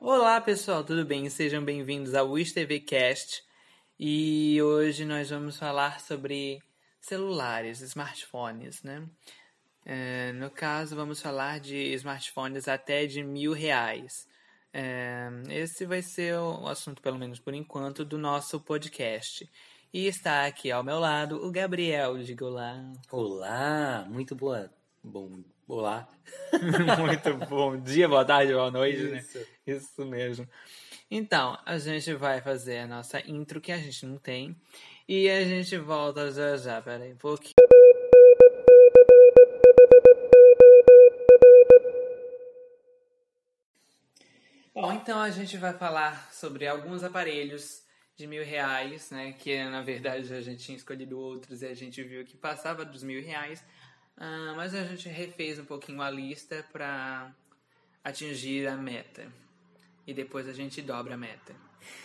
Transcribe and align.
Olá 0.00 0.40
pessoal, 0.40 0.84
tudo 0.84 1.04
bem? 1.04 1.28
Sejam 1.28 1.64
bem-vindos 1.64 2.14
ao 2.14 2.30
Wish 2.30 2.54
TV 2.54 2.78
Cast 2.78 3.42
e 3.98 4.62
hoje 4.62 5.04
nós 5.04 5.28
vamos 5.28 5.58
falar 5.58 6.00
sobre 6.00 6.62
celulares, 7.00 7.80
smartphones, 7.80 8.80
né? 8.84 9.04
É, 9.84 10.30
no 10.34 10.52
caso, 10.52 10.94
vamos 10.94 11.20
falar 11.20 11.58
de 11.58 11.76
smartphones 11.94 12.68
até 12.68 13.06
de 13.06 13.24
mil 13.24 13.52
reais. 13.52 14.28
É, 14.72 15.28
esse 15.48 15.84
vai 15.84 16.00
ser 16.00 16.36
o 16.36 16.68
assunto, 16.68 17.02
pelo 17.02 17.18
menos 17.18 17.40
por 17.40 17.52
enquanto, 17.52 18.04
do 18.04 18.16
nosso 18.16 18.60
podcast. 18.60 19.50
E 19.92 20.06
está 20.06 20.46
aqui 20.46 20.70
ao 20.70 20.84
meu 20.84 21.00
lado 21.00 21.44
o 21.44 21.50
Gabriel. 21.50 22.22
Diga 22.22 22.44
olá. 22.44 22.92
Olá, 23.10 24.06
muito 24.08 24.36
boa. 24.36 24.70
Bom, 25.02 25.42
olá. 25.66 26.08
muito 26.98 27.46
bom 27.46 27.76
dia, 27.80 28.08
boa 28.08 28.24
tarde, 28.24 28.52
boa 28.52 28.70
noite, 28.70 29.16
Isso. 29.16 29.38
né? 29.38 29.44
Isso 29.66 30.04
mesmo. 30.04 30.48
Então, 31.10 31.58
a 31.64 31.78
gente 31.78 32.12
vai 32.14 32.40
fazer 32.40 32.78
a 32.78 32.86
nossa 32.86 33.20
intro 33.28 33.60
que 33.60 33.72
a 33.72 33.78
gente 33.78 34.04
não 34.04 34.18
tem. 34.18 34.56
E 35.08 35.30
a 35.30 35.44
gente 35.44 35.76
volta 35.78 36.30
já 36.30 36.56
já. 36.56 36.82
Pera 36.82 37.04
aí 37.04 37.12
um 37.12 37.16
pouquinho. 37.16 37.54
Bom, 44.74 44.92
então 44.92 45.18
a 45.18 45.30
gente 45.30 45.56
vai 45.56 45.72
falar 45.72 46.30
sobre 46.32 46.66
alguns 46.66 47.02
aparelhos 47.02 47.82
de 48.16 48.26
mil 48.26 48.44
reais, 48.44 49.10
né? 49.10 49.32
Que 49.32 49.64
na 49.64 49.80
verdade 49.80 50.34
a 50.34 50.40
gente 50.40 50.62
tinha 50.62 50.76
escolhido 50.76 51.18
outros 51.18 51.62
e 51.62 51.66
a 51.66 51.74
gente 51.74 52.02
viu 52.02 52.24
que 52.24 52.36
passava 52.36 52.84
dos 52.84 53.02
mil 53.02 53.22
reais. 53.22 53.64
Ah, 54.20 54.54
mas 54.56 54.74
a 54.74 54.84
gente 54.84 55.08
refez 55.08 55.58
um 55.58 55.64
pouquinho 55.64 56.02
a 56.02 56.10
lista 56.10 56.66
para 56.72 57.30
atingir 58.02 58.66
a 58.66 58.76
meta. 58.76 59.30
E 60.06 60.12
depois 60.12 60.48
a 60.48 60.52
gente 60.52 60.82
dobra 60.82 61.14
a 61.14 61.16
meta. 61.16 61.54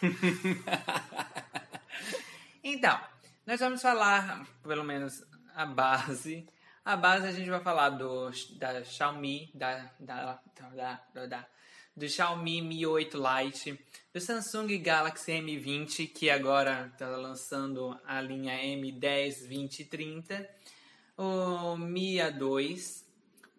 então, 2.63 2.99
nós 3.46 3.60
vamos 3.60 3.82
falar, 3.82 4.46
pelo 4.62 4.84
menos, 4.84 5.24
a 5.55 5.65
base. 5.65 6.46
A 6.85 6.98
base 6.98 7.27
a 7.27 7.32
gente 7.32 7.49
vai 7.49 7.62
falar 7.62 7.90
do, 7.91 8.30
da 8.57 8.84
Xiaomi, 8.84 9.49
da, 9.54 9.90
da, 9.99 10.40
da, 10.76 11.02
da, 11.13 11.26
da- 11.26 11.48
do 11.96 12.09
Xiaomi 12.09 12.62
Mi 12.62 12.85
8 12.85 13.18
Lite, 13.18 13.80
do 14.12 14.20
Samsung 14.20 14.68
Galaxy 14.80 15.32
M20, 15.32 16.12
que 16.12 16.30
agora 16.30 16.90
está 16.91 17.07
lançando 17.15 17.98
a 18.05 18.20
linha 18.20 18.57
M10, 18.57 19.48
20 19.48 19.80
e 19.80 19.85
30, 19.85 20.49
o 21.17 21.75
Mi 21.77 22.15
A2, 22.17 23.03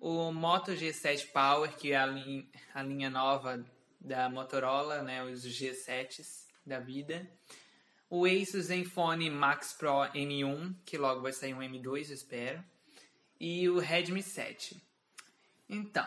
o 0.01 0.33
Moto 0.33 0.73
G7 0.73 1.31
Power, 1.33 1.75
que 1.77 1.93
é 1.93 1.97
a, 1.97 2.07
lin- 2.07 2.49
a 2.73 2.83
linha 2.83 3.11
nova 3.11 3.65
da 4.01 4.29
Motorola, 4.29 5.03
né, 5.03 5.25
os 5.25 5.45
G7s 5.45 6.47
da 6.67 6.79
vida. 6.81 7.29
O 8.11 8.27
Asus 8.27 8.67
Zenfone 8.67 9.31
Max 9.31 9.73
Pro 9.73 10.05
M1, 10.15 10.75
que 10.85 10.97
logo 10.99 11.23
vai 11.23 11.33
sair 11.33 11.55
um 11.55 11.59
M2, 11.63 12.09
eu 12.09 12.15
espero. 12.15 12.65
E 13.41 13.69
o 13.69 13.79
Redmi 13.79 14.23
7. 14.23 14.81
Então, 15.69 16.07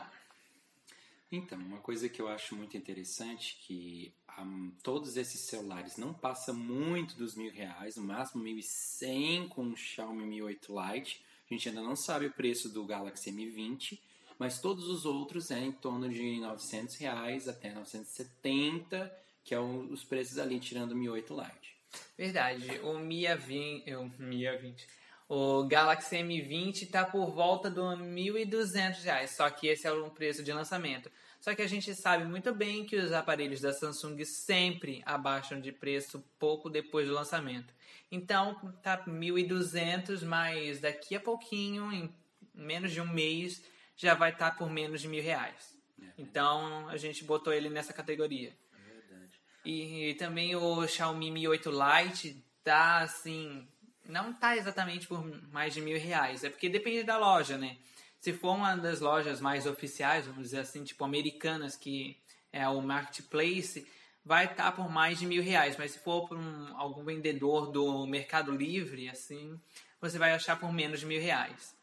Então, 1.32 1.58
uma 1.60 1.80
coisa 1.80 2.08
que 2.08 2.22
eu 2.22 2.28
acho 2.28 2.56
muito 2.56 2.78
interessante 2.78 3.58
que 3.62 4.14
hum, 4.40 4.72
todos 4.82 5.18
esses 5.18 5.42
celulares 5.42 5.98
não 5.98 6.14
passam 6.14 6.56
muito 6.56 7.16
dos 7.18 7.36
mil 7.36 7.52
reais, 7.52 7.98
no 7.98 8.04
máximo 8.04 8.44
1.100 8.44 9.50
com 9.50 9.68
o 9.70 9.76
Xiaomi 9.76 10.26
Mi 10.26 10.42
8 10.42 10.74
Lite. 10.80 11.26
A 11.50 11.54
gente 11.54 11.70
ainda 11.70 11.82
não 11.82 11.96
sabe 11.96 12.26
o 12.26 12.32
preço 12.32 12.70
do 12.70 12.84
Galaxy 12.84 13.32
M20, 13.32 14.00
mas 14.38 14.60
todos 14.60 14.88
os 14.88 15.06
outros 15.06 15.50
é 15.50 15.60
em 15.60 15.72
torno 15.72 16.10
de 16.10 16.40
900 16.40 16.96
reais 16.98 17.48
até 17.48 17.74
970, 17.74 19.12
que 19.44 19.56
é 19.56 19.60
os 19.60 20.04
preços 20.04 20.38
ali 20.38 20.60
tirando 20.60 20.92
o 20.92 20.96
Mi 20.96 21.10
8 21.10 21.34
Lite. 21.34 21.78
Verdade, 22.18 22.80
o 22.84 23.00
Mi 23.00 23.22
A20, 23.22 23.98
o 23.98 24.12
Mi 24.22 24.42
A20, 24.42 24.86
o 25.30 25.64
Galaxy 25.64 26.16
M20 26.18 26.90
tá 26.90 27.04
por 27.04 27.32
volta 27.32 27.70
do 27.70 27.82
1.200 27.82 29.04
reais, 29.04 29.32
só 29.32 29.50
que 29.50 29.68
esse 29.68 29.86
é 29.86 29.92
o 29.92 30.10
preço 30.10 30.44
de 30.44 30.54
lançamento. 30.54 31.12
Só 31.42 31.54
que 31.54 31.62
a 31.62 31.68
gente 31.68 31.94
sabe 31.96 32.26
muito 32.26 32.54
bem 32.54 32.86
que 32.86 32.96
os 32.96 33.12
aparelhos 33.12 33.62
da 33.62 33.74
Samsung 33.74 34.24
sempre 34.26 35.02
abaixam 35.06 35.60
de 35.60 35.72
preço 35.72 36.24
pouco 36.40 36.70
depois 36.70 37.08
do 37.08 37.14
lançamento. 37.14 37.74
Então 38.12 38.56
tá 38.82 39.04
1.200, 39.06 40.24
mas 40.24 40.80
daqui 40.80 41.16
a 41.16 41.20
pouquinho, 41.20 41.92
em 41.92 42.14
menos 42.54 42.92
de 42.92 43.02
um 43.02 43.08
mês, 43.08 43.64
já 43.96 44.14
vai 44.14 44.32
estar 44.32 44.52
por 44.52 44.70
menos 44.70 45.02
de 45.02 45.08
mil 45.08 45.22
reais. 45.22 45.78
Então 46.18 46.88
a 46.90 46.98
gente 46.98 47.24
botou 47.24 47.54
ele 47.54 47.70
nessa 47.70 47.94
categoria. 47.94 48.56
É 48.74 48.94
verdade. 48.94 49.40
E 49.66 50.14
também 50.16 50.56
o 50.56 50.88
Xiaomi 50.88 51.32
Mi 51.32 51.48
8 51.48 51.70
Lite 51.70 52.44
tá 52.64 53.00
assim. 53.00 53.68
Não 54.06 54.34
tá 54.34 54.56
exatamente 54.56 55.06
por 55.08 55.24
mais 55.52 55.74
de 55.74 55.82
mil 55.82 56.00
reais. 56.00 56.44
É 56.44 56.50
porque 56.50 56.70
depende 56.70 57.04
da 57.04 57.18
loja, 57.18 57.58
né? 57.58 57.78
Se 58.20 58.34
for 58.34 58.56
uma 58.56 58.76
das 58.76 59.00
lojas 59.00 59.42
mais 59.42 59.66
oficiais, 59.66 60.26
vamos 60.26 60.44
dizer 60.44 60.60
assim, 60.60 60.84
tipo 60.84 61.04
americanas, 61.04 61.76
que 61.76 62.18
é 62.52 62.68
o 62.68 62.82
Marketplace, 62.82 63.86
vai 64.28 64.46
estar 64.46 64.74
por 64.74 64.90
mais 64.90 65.18
de 65.18 65.26
mil 65.26 65.42
reais. 65.42 65.78
Mas 65.78 65.92
se 65.92 66.00
for 66.00 66.28
por 66.28 66.38
um, 66.38 66.78
algum 66.78 67.04
vendedor 67.04 67.72
do 67.72 68.06
Mercado 68.06 68.52
Livre, 68.52 69.10
assim, 69.10 69.60
você 70.02 70.20
vai 70.20 70.34
achar 70.34 70.60
por 70.60 70.72
menos 70.72 71.00
de 71.00 71.06
mil 71.06 71.22
reais. 71.22 71.74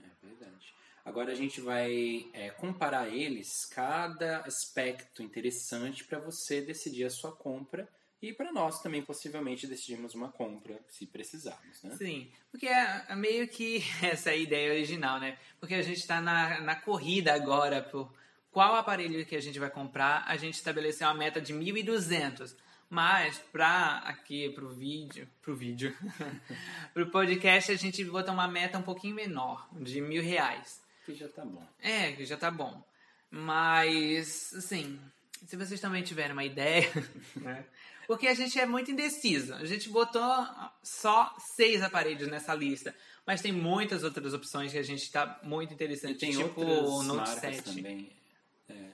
É 0.00 0.26
verdade. 0.26 0.74
Agora 1.04 1.30
a 1.32 1.34
gente 1.34 1.60
vai 1.60 2.26
é, 2.32 2.50
comparar 2.50 3.08
eles, 3.08 3.64
cada 3.66 4.38
aspecto 4.38 5.22
interessante 5.22 6.02
para 6.02 6.18
você 6.18 6.60
decidir 6.60 7.04
a 7.04 7.10
sua 7.10 7.30
compra 7.30 7.88
e 8.20 8.32
para 8.32 8.50
nós 8.50 8.80
também 8.80 9.02
possivelmente 9.02 9.66
decidirmos 9.66 10.14
uma 10.14 10.32
compra 10.32 10.80
se 10.88 11.06
precisarmos, 11.06 11.82
né? 11.82 11.94
Sim, 11.96 12.32
porque 12.50 12.66
é 12.66 13.04
é 13.08 13.14
meio 13.14 13.46
que 13.46 13.84
essa 14.02 14.30
é 14.30 14.32
a 14.32 14.36
ideia 14.36 14.72
original, 14.72 15.20
né? 15.20 15.38
Porque 15.60 15.74
a 15.74 15.82
gente 15.82 15.98
está 15.98 16.20
na, 16.20 16.60
na 16.60 16.74
corrida 16.74 17.34
agora 17.34 17.82
por 17.82 18.10
qual 18.54 18.76
aparelho 18.76 19.26
que 19.26 19.34
a 19.36 19.40
gente 19.42 19.58
vai 19.58 19.68
comprar. 19.68 20.24
A 20.26 20.36
gente 20.36 20.54
estabeleceu 20.54 21.08
uma 21.08 21.14
meta 21.14 21.40
de 21.40 21.52
1.200. 21.52 22.54
Mas 22.88 23.38
para 23.50 23.98
aqui 24.04 24.50
pro 24.50 24.68
vídeo, 24.68 25.28
pro 25.42 25.56
vídeo, 25.56 25.92
pro 26.94 27.10
podcast 27.10 27.72
a 27.72 27.76
gente 27.76 28.04
botou 28.04 28.32
uma 28.32 28.46
meta 28.46 28.78
um 28.78 28.82
pouquinho 28.82 29.16
menor, 29.16 29.66
de 29.72 30.00
mil 30.00 30.22
reais. 30.22 30.80
Que 31.04 31.14
já 31.14 31.26
tá 31.28 31.44
bom. 31.44 31.66
É, 31.82 32.12
que 32.12 32.24
já 32.24 32.36
tá 32.36 32.50
bom. 32.50 32.80
Mas, 33.30 34.52
assim, 34.54 35.00
se 35.46 35.56
vocês 35.56 35.80
também 35.80 36.02
tiverem 36.04 36.32
uma 36.32 36.44
ideia, 36.44 36.88
né? 37.36 37.64
Porque 38.06 38.28
a 38.28 38.34
gente 38.34 38.60
é 38.60 38.66
muito 38.66 38.90
indeciso. 38.92 39.54
A 39.54 39.64
gente 39.64 39.88
botou 39.88 40.46
só 40.82 41.34
seis 41.56 41.82
aparelhos 41.82 42.28
nessa 42.28 42.54
lista. 42.54 42.94
Mas 43.26 43.40
tem 43.40 43.50
muitas 43.50 44.04
outras 44.04 44.34
opções 44.34 44.70
que 44.70 44.78
a 44.78 44.82
gente 44.82 45.10
tá 45.10 45.40
muito 45.42 45.70
E 45.70 45.74
interessante. 45.74 46.18
tem 46.18 46.30
tipo 46.32 46.60
o 46.60 47.02
Note 47.02 47.16
marcas 47.16 47.56
7. 47.56 47.62
também. 47.62 48.12
É. 48.68 48.90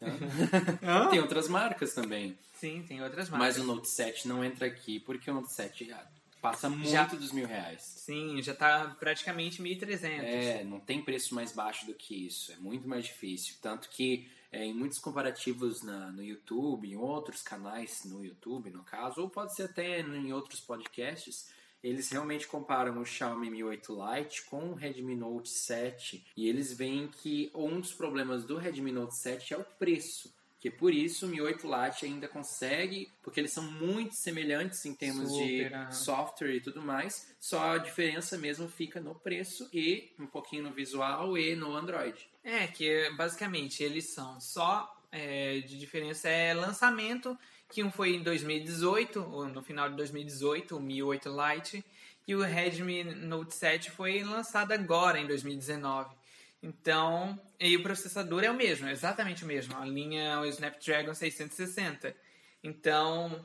Hã? 0.82 1.08
tem 1.10 1.20
outras 1.20 1.48
marcas 1.48 1.92
também. 1.94 2.38
Sim, 2.54 2.82
tem 2.86 3.02
outras 3.02 3.28
Mas 3.28 3.38
marcas. 3.56 3.58
o 3.58 3.64
Note 3.64 3.88
7 3.88 4.28
não 4.28 4.44
entra 4.44 4.66
aqui 4.66 4.98
porque 5.00 5.30
o 5.30 5.34
Note 5.34 5.52
7 5.52 5.86
já 5.86 6.06
passa 6.40 6.70
muito 6.70 6.88
Já- 6.90 7.04
dos 7.04 7.32
mil 7.32 7.46
reais. 7.46 7.82
Sim, 7.82 8.40
já 8.42 8.54
tá 8.54 8.96
praticamente 8.98 9.62
1.300. 9.62 10.22
É, 10.22 10.64
não 10.64 10.80
tem 10.80 11.02
preço 11.02 11.34
mais 11.34 11.52
baixo 11.52 11.84
do 11.86 11.94
que 11.94 12.26
isso. 12.26 12.50
É 12.52 12.56
muito 12.56 12.88
mais 12.88 13.04
difícil. 13.04 13.56
Tanto 13.60 13.88
que 13.90 14.30
é, 14.52 14.64
em 14.64 14.72
muitos 14.74 14.98
comparativos 14.98 15.82
na- 15.82 16.10
no 16.10 16.22
YouTube, 16.24 16.88
em 16.90 16.96
outros 16.96 17.42
canais 17.42 18.04
no 18.04 18.24
YouTube, 18.24 18.70
no 18.70 18.82
caso, 18.82 19.20
ou 19.20 19.28
pode 19.30 19.54
ser 19.54 19.64
até 19.64 20.00
em 20.00 20.32
outros 20.32 20.60
podcasts, 20.60 21.48
eles 21.82 22.10
realmente 22.10 22.46
comparam 22.46 23.00
o 23.00 23.04
Xiaomi 23.04 23.50
Mi 23.50 23.64
8 23.64 23.92
Lite 23.92 24.42
com 24.44 24.70
o 24.70 24.74
Redmi 24.74 25.14
Note 25.14 25.48
7 25.48 26.24
e 26.36 26.48
eles 26.48 26.72
veem 26.72 27.08
que 27.08 27.50
um 27.54 27.80
dos 27.80 27.92
problemas 27.92 28.44
do 28.44 28.56
Redmi 28.56 28.92
Note 28.92 29.16
7 29.16 29.54
é 29.54 29.56
o 29.56 29.64
preço. 29.64 30.32
Que 30.58 30.70
por 30.70 30.92
isso 30.92 31.24
o 31.24 31.28
Mi 31.30 31.40
8 31.40 31.66
Lite 31.66 32.04
ainda 32.04 32.28
consegue, 32.28 33.10
porque 33.22 33.40
eles 33.40 33.50
são 33.50 33.64
muito 33.64 34.14
semelhantes 34.14 34.84
em 34.84 34.94
termos 34.94 35.32
de 35.32 35.62
Super, 35.62 35.74
aham. 35.74 35.90
software 35.90 36.54
e 36.54 36.60
tudo 36.60 36.82
mais, 36.82 37.34
só 37.40 37.76
a 37.76 37.78
diferença 37.78 38.36
mesmo 38.36 38.68
fica 38.68 39.00
no 39.00 39.14
preço 39.14 39.70
e 39.72 40.10
um 40.18 40.26
pouquinho 40.26 40.64
no 40.64 40.70
visual 40.70 41.38
e 41.38 41.56
no 41.56 41.74
Android. 41.74 42.28
É, 42.44 42.66
que 42.66 43.08
basicamente 43.16 43.82
eles 43.82 44.12
são 44.12 44.38
só 44.38 45.00
é, 45.10 45.60
de 45.60 45.78
diferença 45.78 46.28
é 46.28 46.52
lançamento, 46.52 47.38
que 47.70 47.82
um 47.82 47.90
foi 47.90 48.16
em 48.16 48.22
2018, 48.22 49.20
ou 49.20 49.46
no 49.46 49.62
final 49.62 49.88
de 49.88 49.96
2018, 49.96 50.76
o 50.76 50.80
Mi 50.80 51.02
8 51.02 51.28
Lite, 51.28 51.84
e 52.26 52.34
o 52.34 52.42
Redmi 52.42 53.04
Note 53.04 53.54
7 53.54 53.90
foi 53.90 54.22
lançado 54.22 54.72
agora 54.72 55.18
em 55.18 55.26
2019. 55.26 56.14
Então, 56.62 57.40
e 57.58 57.76
o 57.76 57.82
processador 57.82 58.44
é 58.44 58.50
o 58.50 58.54
mesmo, 58.54 58.86
é 58.86 58.92
exatamente 58.92 59.44
o 59.44 59.46
mesmo, 59.46 59.76
a 59.76 59.84
linha 59.84 60.40
o 60.40 60.44
Snapdragon 60.44 61.14
660. 61.14 62.14
Então, 62.62 63.44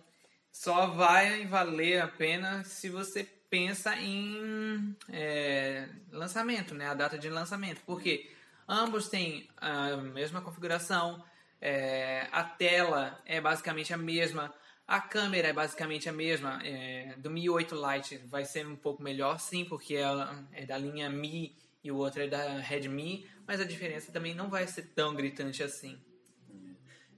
só 0.52 0.88
vai 0.88 1.46
valer 1.46 2.02
a 2.02 2.08
pena 2.08 2.64
se 2.64 2.90
você 2.90 3.24
pensa 3.50 3.96
em 3.96 4.96
é, 5.10 5.88
lançamento, 6.12 6.74
né? 6.74 6.88
A 6.88 6.94
data 6.94 7.18
de 7.18 7.30
lançamento. 7.30 7.82
Porque 7.86 8.30
ambos 8.68 9.08
têm 9.08 9.48
a 9.58 9.98
mesma 9.98 10.42
configuração, 10.42 11.24
É, 11.62 12.28
a 12.32 12.44
tela 12.44 13.22
é 13.26 13.40
basicamente 13.42 13.94
a 13.94 13.98
mesma. 13.98 14.54
A 14.88 15.02
câmera 15.02 15.48
é 15.48 15.54
basicamente 15.54 16.08
a 16.08 16.14
mesma. 16.14 16.62
É, 16.64 17.16
do 17.18 17.30
Mi 17.30 17.50
8 17.50 17.76
Lite 17.76 18.18
vai 18.28 18.46
ser 18.46 18.68
um 18.68 18.76
pouco 18.76 19.02
melhor, 19.02 19.40
sim, 19.40 19.66
porque 19.66 19.96
ela 19.96 20.48
é 20.52 20.66
da 20.66 20.78
linha 20.78 21.10
Mi 21.10 21.56
e 21.84 21.92
o 21.92 21.98
outro 21.98 22.22
é 22.22 22.28
da 22.28 22.60
Redmi, 22.60 23.30
mas 23.48 23.62
a 23.62 23.64
diferença 23.64 24.12
também 24.12 24.34
não 24.34 24.50
vai 24.50 24.68
ser 24.68 24.84
tão 24.94 25.16
gritante 25.16 25.62
assim. 25.62 26.00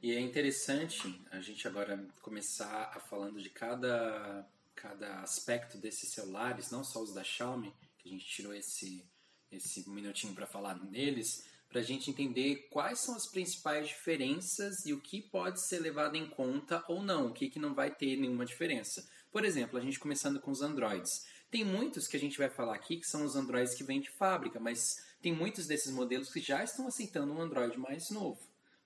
E 0.02 0.12
é 0.12 0.20
interessante 0.20 1.22
a 1.32 1.42
gente 1.42 1.68
agora 1.68 1.98
começar 2.22 2.92
a 2.94 3.00
falando 3.00 3.42
de 3.42 3.50
cada, 3.50 4.48
cada 4.76 5.22
aspecto 5.22 5.78
desses 5.78 6.10
celulares, 6.10 6.70
não 6.70 6.84
só 6.84 7.02
os 7.02 7.14
da 7.14 7.24
Xiaomi, 7.24 7.74
que 7.98 8.10
a 8.10 8.12
gente 8.12 8.26
tirou 8.26 8.54
esse, 8.54 9.04
esse 9.52 9.90
minutinho 9.90 10.36
para 10.36 10.46
falar 10.46 10.76
neles, 10.84 11.46
para 11.70 11.82
a 11.82 11.84
gente 11.84 12.10
entender 12.10 12.68
quais 12.70 13.00
são 13.00 13.16
as 13.16 13.28
principais 13.28 13.88
diferenças 13.88 14.86
e 14.86 14.94
o 14.94 15.02
que 15.02 15.22
pode 15.22 15.62
ser 15.68 15.80
levado 15.80 16.16
em 16.16 16.28
conta 16.28 16.84
ou 16.88 17.02
não, 17.02 17.28
o 17.28 17.34
que, 17.34 17.50
que 17.50 17.60
não 17.60 17.74
vai 17.74 17.92
ter 17.92 18.16
nenhuma 18.16 18.46
diferença. 18.46 19.08
Por 19.32 19.44
exemplo, 19.44 19.78
a 19.78 19.82
gente 19.82 20.00
começando 20.00 20.40
com 20.40 20.52
os 20.52 20.62
Androids. 20.62 21.28
Tem 21.52 21.64
muitos 21.64 22.08
que 22.08 22.18
a 22.18 22.20
gente 22.20 22.38
vai 22.38 22.50
falar 22.50 22.76
aqui 22.76 22.98
que 22.98 23.08
são 23.08 23.24
os 23.24 23.36
Androids 23.36 23.76
que 23.76 23.84
vêm 23.84 24.00
de 24.00 24.10
fábrica, 24.12 24.60
mas 24.60 25.06
tem 25.22 25.34
muitos 25.34 25.68
desses 25.68 25.92
modelos 25.92 26.32
que 26.32 26.40
já 26.40 26.64
estão 26.64 26.88
aceitando 26.88 27.34
um 27.34 27.42
Android 27.42 27.78
mais 27.78 28.10
novo. 28.10 28.40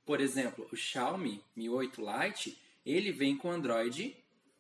Por 0.06 0.19
exemplo, 0.19 0.68
o 0.72 0.75
Xiaomi 0.75 1.44
Mi 1.56 1.69
8 1.69 2.01
Lite, 2.01 2.60
ele 2.86 3.12
vem 3.12 3.38
com 3.38 3.51
Android 3.51 4.18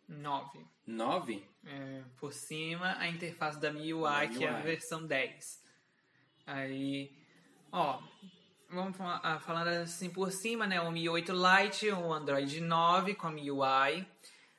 9. 0.07 0.59
9? 0.85 1.43
É, 1.65 2.03
por 2.17 2.33
cima, 2.33 2.97
a 2.97 3.07
interface 3.07 3.59
da 3.59 3.71
MIUI, 3.71 4.29
que 4.29 4.43
é 4.43 4.49
a 4.49 4.61
versão 4.61 5.05
10. 5.05 5.61
Aí, 6.45 7.11
ó, 7.71 7.99
vamos 8.69 8.97
falar, 8.97 9.39
falando 9.39 9.67
assim 9.67 10.09
por 10.09 10.31
cima, 10.31 10.65
né? 10.67 10.81
O 10.81 10.91
Mi 10.91 11.07
8 11.07 11.31
Lite, 11.31 11.89
o 11.89 12.13
Android 12.13 12.59
9 12.61 13.15
com 13.15 13.27
a 13.27 13.31
MIUI. 13.31 14.05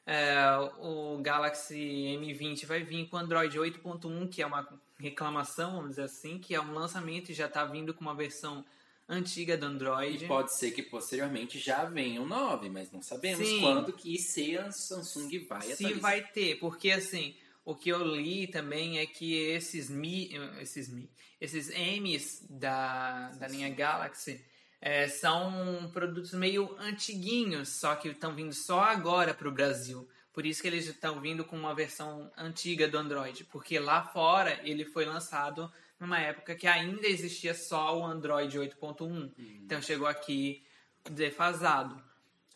É, 0.05 0.43
o 0.81 1.19
Galaxy 1.23 1.77
M20 2.21 2.67
vai 2.67 2.83
vir 2.83 3.07
com 3.09 3.17
Android 3.17 3.57
8.1, 3.57 4.29
que 4.29 4.43
é 4.43 4.47
uma 4.47 4.69
reclamação, 4.99 5.77
vamos 5.77 5.91
dizer 5.91 6.03
assim, 6.03 6.39
que 6.39 6.55
é 6.55 6.61
um 6.61 6.73
lançamento 6.73 7.31
e 7.31 7.35
já 7.35 7.47
está 7.47 7.65
vindo 7.65 7.95
com 7.95 8.01
uma 8.01 8.15
versão 8.15 8.65
antiga 9.09 9.57
do 9.57 9.67
Android. 9.67 10.25
E 10.25 10.29
pode 10.29 10.57
ser 10.57 10.71
que 10.73 10.83
posteriormente 10.83 11.59
já 11.59 11.85
venha 11.85 12.21
o 12.21 12.27
9, 12.27 12.69
mas 12.69 12.91
não 12.91 13.03
sabemos 13.03 13.47
Sim. 13.47 13.61
quando 13.61 13.93
que 13.93 14.19
se 14.19 14.57
a 14.57 14.71
Samsung 14.71 15.47
vai 15.47 15.59
atualizar. 15.59 15.89
Se 15.89 15.95
vai 15.95 16.23
ter, 16.23 16.59
porque 16.59 16.91
assim, 16.91 17.35
o 17.65 17.75
que 17.75 17.91
eu 17.91 18.05
li 18.05 18.47
também 18.47 18.99
é 18.99 19.07
que 19.07 19.35
esses 19.35 19.89
Mi, 19.89 20.31
esses 20.61 20.89
Mi, 20.89 21.11
esses 21.41 21.71
M's 21.71 22.47
da, 22.49 23.31
da 23.31 23.47
linha 23.49 23.69
Galaxy 23.69 24.45
é, 24.81 25.07
são 25.07 25.89
produtos 25.93 26.33
meio 26.33 26.75
antiguinhos, 26.79 27.69
só 27.69 27.95
que 27.95 28.09
estão 28.09 28.35
vindo 28.35 28.53
só 28.53 28.81
agora 28.81 29.33
para 29.33 29.49
o 29.49 29.53
Brasil. 29.53 30.09
Por 30.33 30.45
isso 30.45 30.63
que 30.63 30.69
eles 30.69 30.87
estão 30.87 31.21
vindo 31.21 31.45
com 31.45 31.57
uma 31.57 31.75
versão 31.75 32.33
antiga 32.37 32.89
do 32.89 32.99
Android, 32.99 33.45
porque 33.45 33.79
lá 33.79 34.03
fora 34.03 34.59
ele 34.65 34.85
foi 34.85 35.05
lançado 35.05 35.71
numa 36.01 36.19
época 36.19 36.57
que 36.57 36.67
ainda 36.67 37.07
existia 37.07 37.55
só 37.55 37.97
o 37.97 38.05
Android 38.05 38.59
8.1. 38.59 39.01
Uhum. 39.03 39.33
Então 39.39 39.81
chegou 39.81 40.09
aqui 40.09 40.65
defasado. 41.09 42.03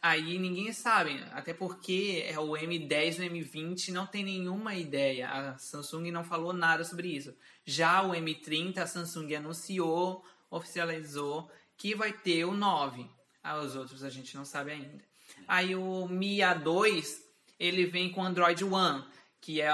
Aí 0.08 0.38
ninguém 0.38 0.72
sabe, 0.72 1.20
até 1.32 1.52
porque 1.52 2.24
é 2.28 2.38
o 2.38 2.50
M10 2.52 3.18
e 3.18 3.28
o 3.28 3.32
M20 3.32 3.88
não 3.88 4.06
tem 4.06 4.22
nenhuma 4.22 4.72
ideia. 4.72 5.28
A 5.28 5.58
Samsung 5.58 6.12
não 6.12 6.22
falou 6.22 6.52
nada 6.52 6.84
sobre 6.84 7.08
isso. 7.08 7.34
Já 7.64 8.02
o 8.02 8.12
M30 8.12 8.78
a 8.78 8.86
Samsung 8.86 9.34
anunciou, 9.34 10.24
oficializou 10.48 11.50
que 11.76 11.92
vai 11.92 12.12
ter 12.12 12.44
o 12.44 12.52
9. 12.52 13.04
Ah, 13.42 13.58
os 13.58 13.74
outros 13.74 14.04
a 14.04 14.08
gente 14.08 14.36
não 14.36 14.44
sabe 14.44 14.70
ainda. 14.70 15.04
Aí 15.48 15.74
o 15.74 16.06
Mi 16.06 16.36
A2, 16.36 17.18
ele 17.58 17.84
vem 17.84 18.08
com 18.12 18.22
Android 18.22 18.62
One, 18.62 19.04
que 19.40 19.60
é 19.60 19.72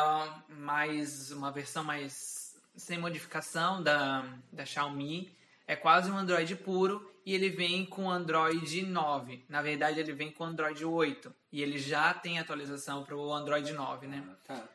mais 0.48 1.30
uma 1.30 1.52
versão 1.52 1.84
mais 1.84 2.56
sem 2.74 2.96
modificação 2.96 3.82
da, 3.82 4.26
da 4.50 4.64
Xiaomi. 4.64 5.30
É 5.66 5.76
quase 5.76 6.10
um 6.10 6.16
Android 6.16 6.56
puro 6.56 7.11
e 7.24 7.34
ele 7.34 7.48
vem 7.48 7.84
com 7.86 8.10
Android 8.10 8.82
9. 8.82 9.44
Na 9.48 9.62
verdade, 9.62 10.00
ele 10.00 10.12
vem 10.12 10.30
com 10.30 10.44
Android 10.44 10.84
8 10.84 11.32
e 11.52 11.62
ele 11.62 11.78
já 11.78 12.12
tem 12.12 12.38
atualização 12.38 13.04
para 13.04 13.16
o 13.16 13.32
Android 13.32 13.72
9, 13.72 14.06
né? 14.06 14.24
Ah, 14.28 14.34
tá. 14.46 14.68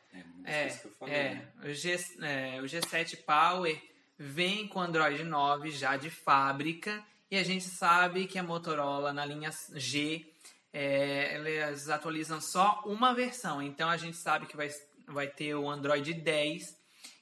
É, 0.44 0.66
é, 0.66 0.70
falei, 0.70 1.14
é, 1.14 1.34
né? 1.34 1.48
o, 1.62 1.72
G, 1.72 1.96
é, 2.22 2.60
o 2.60 2.64
G7 2.64 3.18
Power 3.24 3.80
vem 4.18 4.66
com 4.66 4.80
Android 4.80 5.22
9 5.22 5.70
já 5.70 5.96
de 5.96 6.10
fábrica 6.10 7.04
e 7.30 7.36
a 7.36 7.44
gente 7.44 7.64
sabe 7.64 8.26
que 8.26 8.38
a 8.38 8.42
Motorola 8.42 9.12
na 9.12 9.24
linha 9.24 9.50
G 9.74 10.26
é, 10.72 11.36
eles 11.36 11.88
atualizam 11.88 12.40
só 12.40 12.82
uma 12.86 13.14
versão, 13.14 13.62
então 13.62 13.88
a 13.88 13.96
gente 13.96 14.16
sabe 14.16 14.46
que 14.46 14.56
vai, 14.56 14.68
vai 15.06 15.26
ter 15.26 15.54
o 15.54 15.68
Android 15.68 16.12
10 16.14 16.76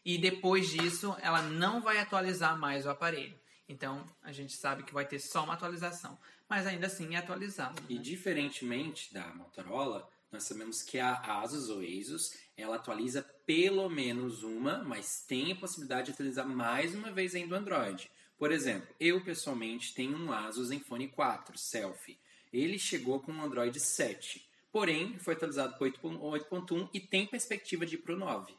e 0.04 0.18
depois 0.18 0.68
disso 0.68 1.16
ela 1.20 1.42
não 1.42 1.80
vai 1.80 1.98
atualizar 1.98 2.56
mais 2.58 2.86
o 2.86 2.90
aparelho. 2.90 3.36
Então 3.68 4.04
a 4.22 4.32
gente 4.32 4.56
sabe 4.56 4.82
que 4.82 4.94
vai 4.94 5.06
ter 5.06 5.18
só 5.18 5.44
uma 5.44 5.54
atualização, 5.54 6.18
mas 6.48 6.66
ainda 6.66 6.86
assim 6.86 7.14
é 7.14 7.18
atualizado. 7.18 7.80
Né? 7.82 7.88
E 7.90 7.98
diferentemente 7.98 9.12
da 9.12 9.26
Motorola, 9.34 10.08
nós 10.30 10.44
sabemos 10.44 10.82
que 10.82 10.98
a 10.98 11.14
Asus 11.40 11.68
ou 11.68 11.80
Asus 11.82 12.34
ela 12.56 12.76
atualiza 12.76 13.22
pelo 13.44 13.88
menos 13.88 14.42
uma, 14.42 14.82
mas 14.84 15.24
tem 15.26 15.52
a 15.52 15.56
possibilidade 15.56 16.06
de 16.06 16.12
atualizar 16.12 16.46
mais 16.46 16.94
uma 16.94 17.10
vez 17.10 17.34
ainda 17.34 17.54
o 17.54 17.58
Android. 17.58 18.10
Por 18.38 18.52
exemplo, 18.52 18.94
eu 19.00 19.22
pessoalmente 19.24 19.94
tenho 19.94 20.16
um 20.16 20.32
Asus 20.32 20.68
Zenfone 20.68 21.08
4 21.08 21.56
Selfie. 21.56 22.18
Ele 22.52 22.78
chegou 22.78 23.20
com 23.20 23.32
um 23.32 23.42
Android 23.42 23.78
7, 23.78 24.46
porém 24.70 25.18
foi 25.18 25.34
atualizado 25.34 25.76
para 25.76 25.88
8.1 25.88 26.88
e 26.92 27.00
tem 27.00 27.26
perspectiva 27.26 27.86
de 27.86 27.94
ir 27.94 27.98
para 27.98 28.14
o 28.14 28.18
9. 28.18 28.54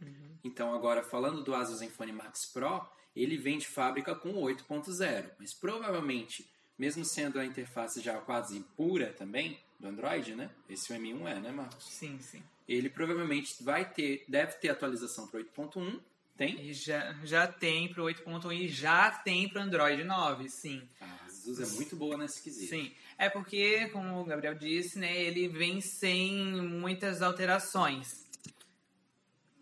Uhum. 0.00 0.38
Então, 0.42 0.74
agora 0.74 1.02
falando 1.02 1.42
do 1.42 1.54
Asus 1.54 1.78
Zenfone 1.78 2.12
Max 2.12 2.46
Pro, 2.46 2.86
ele 3.22 3.36
vem 3.36 3.58
de 3.58 3.66
fábrica 3.66 4.14
com 4.14 4.32
8.0, 4.34 5.30
mas 5.38 5.52
provavelmente, 5.52 6.48
mesmo 6.78 7.04
sendo 7.04 7.38
a 7.38 7.44
interface 7.44 8.00
já 8.00 8.18
quase 8.18 8.60
pura 8.76 9.12
também 9.12 9.58
do 9.78 9.88
Android, 9.88 10.34
né? 10.34 10.50
Esse 10.68 10.92
o 10.92 10.96
M1 10.96 11.26
é, 11.26 11.40
né, 11.40 11.50
Marcos? 11.50 11.84
Sim, 11.84 12.18
sim. 12.20 12.42
Ele 12.68 12.88
provavelmente 12.88 13.62
vai 13.62 13.90
ter, 13.90 14.24
deve 14.28 14.52
ter 14.54 14.68
atualização 14.68 15.26
para 15.26 15.40
8.1. 15.40 16.00
Tem? 16.36 16.58
E 16.68 16.72
já, 16.72 17.12
já 17.24 17.46
tem 17.46 17.92
para 17.92 18.02
o 18.02 18.06
8.1 18.06 18.54
e 18.54 18.68
já 18.68 19.10
tem 19.10 19.48
para 19.48 19.62
Android 19.62 20.02
9, 20.04 20.48
sim. 20.48 20.82
A 21.00 21.26
Asus 21.26 21.60
é 21.60 21.66
muito 21.76 21.96
boa 21.96 22.16
nesse 22.16 22.42
quesito. 22.42 22.70
Sim. 22.70 22.92
É 23.18 23.28
porque, 23.28 23.88
como 23.88 24.18
o 24.18 24.24
Gabriel 24.24 24.54
disse, 24.54 24.98
né, 24.98 25.22
ele 25.22 25.48
vem 25.48 25.82
sem 25.82 26.32
muitas 26.62 27.20
alterações. 27.20 28.29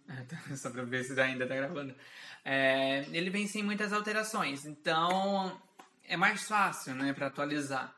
Só 0.56 0.70
pra 0.70 0.82
ver 0.84 1.04
se 1.04 1.18
ainda 1.20 1.46
tá 1.46 1.54
gravando. 1.54 1.94
É, 2.44 3.04
ele 3.12 3.30
vem 3.30 3.46
sem 3.46 3.62
muitas 3.62 3.92
alterações, 3.92 4.64
então 4.64 5.60
é 6.04 6.16
mais 6.16 6.42
fácil, 6.48 6.94
né, 6.94 7.12
para 7.12 7.26
atualizar, 7.26 7.94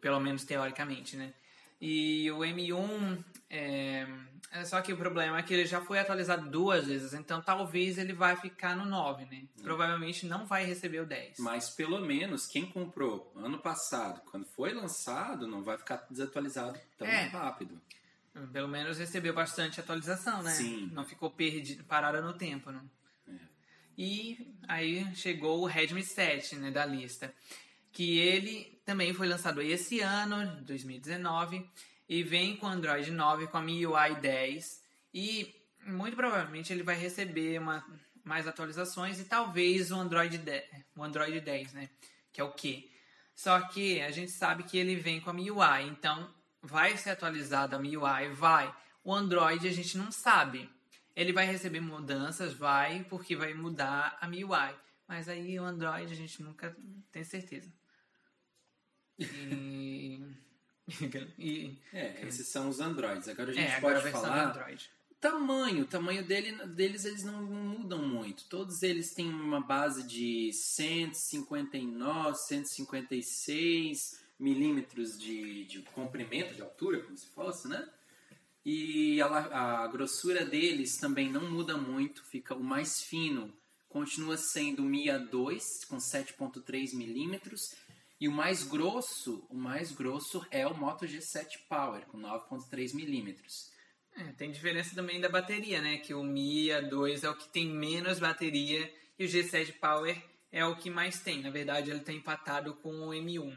pelo 0.00 0.20
menos 0.20 0.44
teoricamente, 0.44 1.16
né? 1.16 1.32
E 1.80 2.30
o 2.30 2.38
M1, 2.38 3.24
é, 3.50 4.06
é, 4.50 4.64
só 4.64 4.80
que 4.80 4.92
o 4.92 4.96
problema 4.96 5.38
é 5.38 5.42
que 5.42 5.52
ele 5.52 5.66
já 5.66 5.80
foi 5.80 5.98
atualizado 5.98 6.48
duas 6.48 6.86
vezes, 6.86 7.12
então 7.12 7.40
talvez 7.42 7.98
ele 7.98 8.12
vai 8.12 8.36
ficar 8.36 8.74
no 8.74 8.84
9, 8.84 9.24
né? 9.26 9.42
Hum. 9.42 9.62
Provavelmente 9.62 10.26
não 10.26 10.46
vai 10.46 10.64
receber 10.64 11.00
o 11.00 11.06
10. 11.06 11.38
Mas 11.38 11.70
pelo 11.70 12.00
menos 12.00 12.46
quem 12.46 12.66
comprou 12.66 13.30
ano 13.36 13.58
passado, 13.58 14.22
quando 14.30 14.46
foi 14.46 14.72
lançado, 14.72 15.46
não 15.46 15.62
vai 15.62 15.76
ficar 15.76 16.06
desatualizado 16.10 16.78
tão 16.98 17.06
é. 17.06 17.26
rápido. 17.26 17.80
Pelo 18.52 18.68
menos 18.68 18.98
recebeu 18.98 19.32
bastante 19.32 19.80
atualização, 19.80 20.42
né? 20.42 20.50
Sim. 20.50 20.90
Não 20.92 21.04
ficou 21.04 21.30
perdido, 21.30 21.84
parada 21.84 22.20
no 22.20 22.34
tempo, 22.34 22.70
né? 22.70 22.82
É. 23.28 23.32
E 23.96 24.54
aí 24.68 25.14
chegou 25.14 25.62
o 25.62 25.66
Redmi 25.66 26.02
7, 26.02 26.56
né, 26.56 26.70
da 26.70 26.84
lista. 26.84 27.34
Que 27.92 28.18
ele 28.18 28.80
também 28.84 29.14
foi 29.14 29.26
lançado 29.26 29.62
esse 29.62 30.00
ano, 30.00 30.62
2019, 30.62 31.66
e 32.08 32.22
vem 32.22 32.56
com 32.56 32.66
Android 32.66 33.10
9 33.10 33.46
com 33.46 33.56
a 33.56 33.62
MIUI 33.62 34.20
10. 34.20 34.82
E 35.14 35.54
muito 35.86 36.14
provavelmente 36.14 36.72
ele 36.72 36.82
vai 36.82 36.96
receber 36.96 37.58
uma, 37.58 37.84
mais 38.22 38.46
atualizações 38.46 39.18
e 39.18 39.24
talvez 39.24 39.90
o 39.90 39.96
Android 39.96 40.36
10, 40.36 40.64
o 40.94 41.02
Android 41.02 41.40
10, 41.40 41.72
né? 41.72 41.88
Que 42.32 42.40
é 42.40 42.44
o 42.44 42.52
que? 42.52 42.90
Só 43.34 43.60
que 43.68 44.00
a 44.00 44.10
gente 44.10 44.30
sabe 44.30 44.62
que 44.64 44.76
ele 44.76 44.96
vem 44.96 45.20
com 45.20 45.30
a 45.30 45.32
MIUI, 45.32 45.88
então 45.88 46.34
Vai 46.66 46.96
ser 46.96 47.10
atualizada 47.10 47.76
a 47.76 47.78
MIUI? 47.78 48.30
Vai. 48.32 48.74
O 49.04 49.14
Android 49.14 49.68
a 49.68 49.72
gente 49.72 49.96
não 49.96 50.10
sabe. 50.10 50.68
Ele 51.14 51.32
vai 51.32 51.46
receber 51.46 51.80
mudanças? 51.80 52.52
Vai, 52.52 53.04
porque 53.04 53.36
vai 53.36 53.54
mudar 53.54 54.18
a 54.20 54.26
MIUI. 54.26 54.74
Mas 55.06 55.28
aí 55.28 55.58
o 55.60 55.64
Android 55.64 56.12
a 56.12 56.16
gente 56.16 56.42
nunca 56.42 56.76
tem 57.12 57.22
certeza. 57.22 57.72
E... 59.16 60.20
e... 61.38 61.78
É, 61.92 62.26
esses 62.26 62.48
são 62.48 62.68
os 62.68 62.80
Androids. 62.80 63.28
Agora 63.28 63.50
a 63.50 63.54
gente 63.54 63.70
é, 63.70 63.80
pode 63.80 64.10
falar... 64.10 64.68
Tamanho, 65.20 65.84
o 65.84 65.86
tamanho 65.86 66.24
dele, 66.24 66.52
deles 66.66 67.04
eles 67.04 67.22
não 67.24 67.42
mudam 67.42 68.06
muito. 68.06 68.44
Todos 68.48 68.82
eles 68.82 69.14
têm 69.14 69.30
uma 69.30 69.60
base 69.60 70.06
de 70.06 70.52
159, 70.52 72.34
156 72.34 74.25
milímetros 74.38 75.18
de, 75.18 75.64
de 75.64 75.82
comprimento, 75.82 76.54
de 76.54 76.62
altura, 76.62 77.00
como 77.00 77.16
se 77.16 77.28
fosse, 77.28 77.68
né? 77.68 77.88
E 78.64 79.20
a, 79.22 79.82
a 79.82 79.86
grossura 79.86 80.44
deles 80.44 80.96
também 80.98 81.30
não 81.30 81.50
muda 81.50 81.76
muito, 81.76 82.24
fica 82.24 82.54
o 82.54 82.62
mais 82.62 83.00
fino 83.00 83.52
continua 83.96 84.36
sendo 84.36 84.82
o 84.82 84.84
Mia 84.84 85.18
2 85.18 85.86
com 85.86 85.96
7.3 85.96 86.94
milímetros 86.94 87.74
e 88.20 88.28
o 88.28 88.32
mais 88.32 88.62
grosso, 88.62 89.46
o 89.48 89.56
mais 89.56 89.90
grosso 89.90 90.46
é 90.50 90.66
o 90.66 90.76
Moto 90.76 91.06
G7 91.06 91.60
Power 91.66 92.04
com 92.04 92.18
9.3 92.18 92.94
milímetros. 92.94 93.72
É, 94.14 94.24
tem 94.32 94.50
diferença 94.50 94.94
também 94.94 95.18
da 95.18 95.30
bateria, 95.30 95.80
né? 95.80 95.96
Que 95.96 96.12
o 96.12 96.22
Mia 96.22 96.82
2 96.82 97.24
é 97.24 97.30
o 97.30 97.34
que 97.34 97.48
tem 97.48 97.66
menos 97.66 98.18
bateria 98.18 98.92
e 99.18 99.24
o 99.24 99.28
G7 99.28 99.72
Power 99.78 100.22
é 100.52 100.62
o 100.64 100.76
que 100.76 100.90
mais 100.90 101.20
tem. 101.20 101.40
Na 101.40 101.50
verdade, 101.50 101.90
ele 101.90 102.00
está 102.00 102.12
empatado 102.12 102.74
com 102.74 102.90
o 102.90 103.10
M1. 103.12 103.56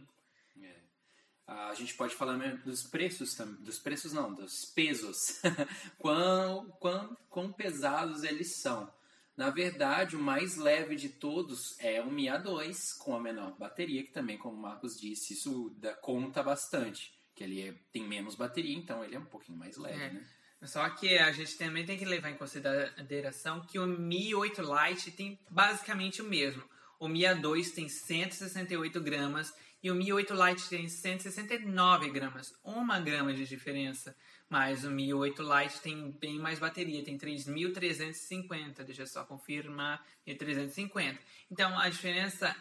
É. 1.49 1.69
A 1.69 1.73
gente 1.73 1.93
pode 1.95 2.15
falar 2.15 2.37
dos 2.57 2.83
preços, 2.83 3.35
dos 3.59 3.79
preços 3.79 4.13
não, 4.13 4.33
dos 4.33 4.65
pesos. 4.65 5.41
quão, 5.97 6.69
quão, 6.79 7.17
quão 7.29 7.51
pesados 7.51 8.23
eles 8.23 8.55
são. 8.57 8.91
Na 9.35 9.49
verdade, 9.49 10.17
o 10.17 10.19
mais 10.21 10.57
leve 10.57 10.95
de 10.95 11.07
todos 11.07 11.79
é 11.79 12.01
o 12.01 12.11
Mi 12.11 12.25
A2, 12.25 12.97
com 12.97 13.15
a 13.15 13.21
menor 13.21 13.57
bateria, 13.57 14.03
que 14.03 14.11
também, 14.11 14.37
como 14.37 14.57
o 14.57 14.61
Marcos 14.61 14.99
disse, 14.99 15.33
isso 15.33 15.73
conta 16.01 16.43
bastante. 16.43 17.13
Que 17.33 17.45
ele 17.45 17.61
é, 17.61 17.73
tem 17.91 18.05
menos 18.05 18.35
bateria, 18.35 18.75
então 18.75 19.01
ele 19.01 19.15
é 19.15 19.19
um 19.19 19.25
pouquinho 19.25 19.57
mais 19.57 19.77
leve, 19.77 20.03
é. 20.03 20.09
né? 20.11 20.27
Só 20.63 20.89
que 20.89 21.17
a 21.17 21.31
gente 21.31 21.57
também 21.57 21.85
tem 21.85 21.97
que 21.97 22.03
levar 22.03 22.31
em 22.31 22.35
consideração 22.35 23.61
que 23.61 23.79
o 23.79 23.87
Mi 23.87 24.35
8 24.35 24.61
Lite 24.61 25.11
tem 25.11 25.39
basicamente 25.49 26.21
o 26.21 26.25
mesmo. 26.25 26.61
O 26.99 27.07
Mi 27.07 27.21
A2 27.21 27.73
tem 27.73 27.87
168 27.87 28.99
gramas 28.99 29.53
e 29.81 29.89
o 29.89 29.95
Mi 29.95 30.11
8 30.11 30.33
Lite 30.33 30.69
tem 30.69 30.87
169 30.87 32.09
gramas. 32.09 32.53
Uma 32.63 32.99
grama 32.99 33.33
de 33.33 33.45
diferença. 33.45 34.15
Mas 34.49 34.83
o 34.83 34.91
Mi 34.91 35.13
8 35.13 35.41
Lite 35.41 35.81
tem 35.81 36.11
bem 36.11 36.39
mais 36.39 36.59
bateria, 36.59 37.03
tem 37.03 37.17
3.350, 37.17 38.83
deixa 38.83 39.03
eu 39.03 39.07
só 39.07 39.23
confirmar, 39.23 40.03
1.350. 40.27 41.17
Então 41.51 41.77
a 41.77 41.87
diferença 41.87 42.55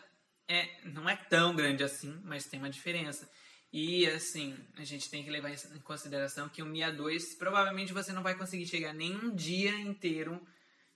é, 0.47 0.69
não 0.85 1.09
é 1.09 1.17
tão 1.17 1.57
grande 1.57 1.83
assim, 1.83 2.21
mas 2.25 2.47
tem 2.47 2.61
uma 2.61 2.71
diferença. 2.71 3.29
E 3.73 4.07
assim, 4.07 4.57
a 4.77 4.85
gente 4.85 5.11
tem 5.11 5.25
que 5.25 5.31
levar 5.31 5.51
em 5.51 5.81
consideração 5.81 6.49
que 6.49 6.63
o 6.63 6.67
Mi 6.67 6.81
A2 6.81 7.37
provavelmente 7.39 7.93
você 7.93 8.13
não 8.13 8.23
vai 8.23 8.35
conseguir 8.35 8.67
chegar 8.67 8.93
nem 8.93 9.15
um 9.17 9.35
dia 9.35 9.79
inteiro 9.81 10.41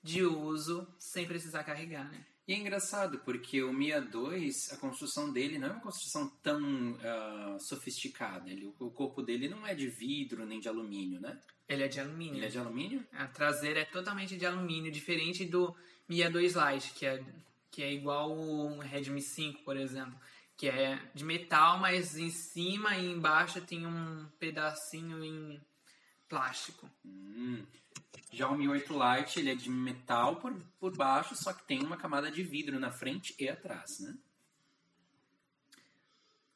de 0.03 0.23
uso 0.23 0.87
sem 0.99 1.27
precisar 1.27 1.65
carregar, 1.65 2.11
né? 2.11 2.27
E 2.47 2.55
é 2.55 2.57
engraçado, 2.57 3.21
porque 3.21 3.63
o 3.63 3.73
Mia 3.73 4.01
2, 4.01 4.73
a 4.73 4.77
construção 4.77 5.33
dele 5.33 5.59
não 5.59 5.69
é 5.69 5.73
uma 5.73 5.81
construção 5.81 6.29
tão 6.43 6.93
uh, 6.93 7.61
sofisticada. 7.61 8.51
Ele, 8.51 8.67
o 8.67 8.91
corpo 8.91 9.23
dele 9.23 9.49
não 9.49 9.65
é 9.65 9.75
de 9.75 9.89
vidro 9.89 10.45
nem 10.45 10.59
de 10.59 10.69
alumínio, 10.69 11.21
né? 11.21 11.41
Ele 11.69 11.85
é 11.85 11.89
de 11.89 12.01
alumínio. 12.01 12.37
Ele 12.37 12.47
é 12.47 12.49
de 12.49 12.59
alumínio? 12.59 13.07
A 13.13 13.29
traseira 13.29 13.81
é 13.81 13.85
totalmente 13.85 14.37
de 14.37 14.45
alumínio, 14.45 14.91
diferente 14.91 15.45
do 15.45 15.73
Mia 16.09 16.29
2 16.29 16.55
Lite, 16.55 16.93
que 16.95 17.07
é, 17.07 17.25
que 17.71 17.83
é 17.83 17.93
igual 17.93 18.37
o 18.37 18.79
Redmi 18.81 19.23
5, 19.23 19.63
por 19.63 19.77
exemplo. 19.77 20.19
Que 20.57 20.69
é 20.69 21.01
de 21.15 21.25
metal, 21.25 21.79
mas 21.79 22.17
em 22.17 22.31
cima 22.31 22.97
e 22.97 23.07
embaixo 23.07 23.61
tem 23.61 23.87
um 23.87 24.29
pedacinho 24.41 25.23
em 25.25 25.61
plástico. 26.33 26.91
Hum. 27.05 27.63
Já 28.33 28.49
o 28.49 28.57
Mi 28.57 28.67
8 28.67 28.91
Lite, 28.91 29.41
ele 29.41 29.51
é 29.51 29.55
de 29.55 29.69
metal 29.69 30.37
por, 30.37 30.59
por 30.81 30.97
baixo, 30.97 31.37
só 31.37 31.53
que 31.53 31.63
tem 31.67 31.85
uma 31.85 31.99
camada 31.99 32.31
de 32.31 32.43
vidro 32.43 32.81
na 32.81 32.91
frente 32.91 33.35
e 33.39 33.47
atrás, 33.51 34.01
né? 34.01 34.17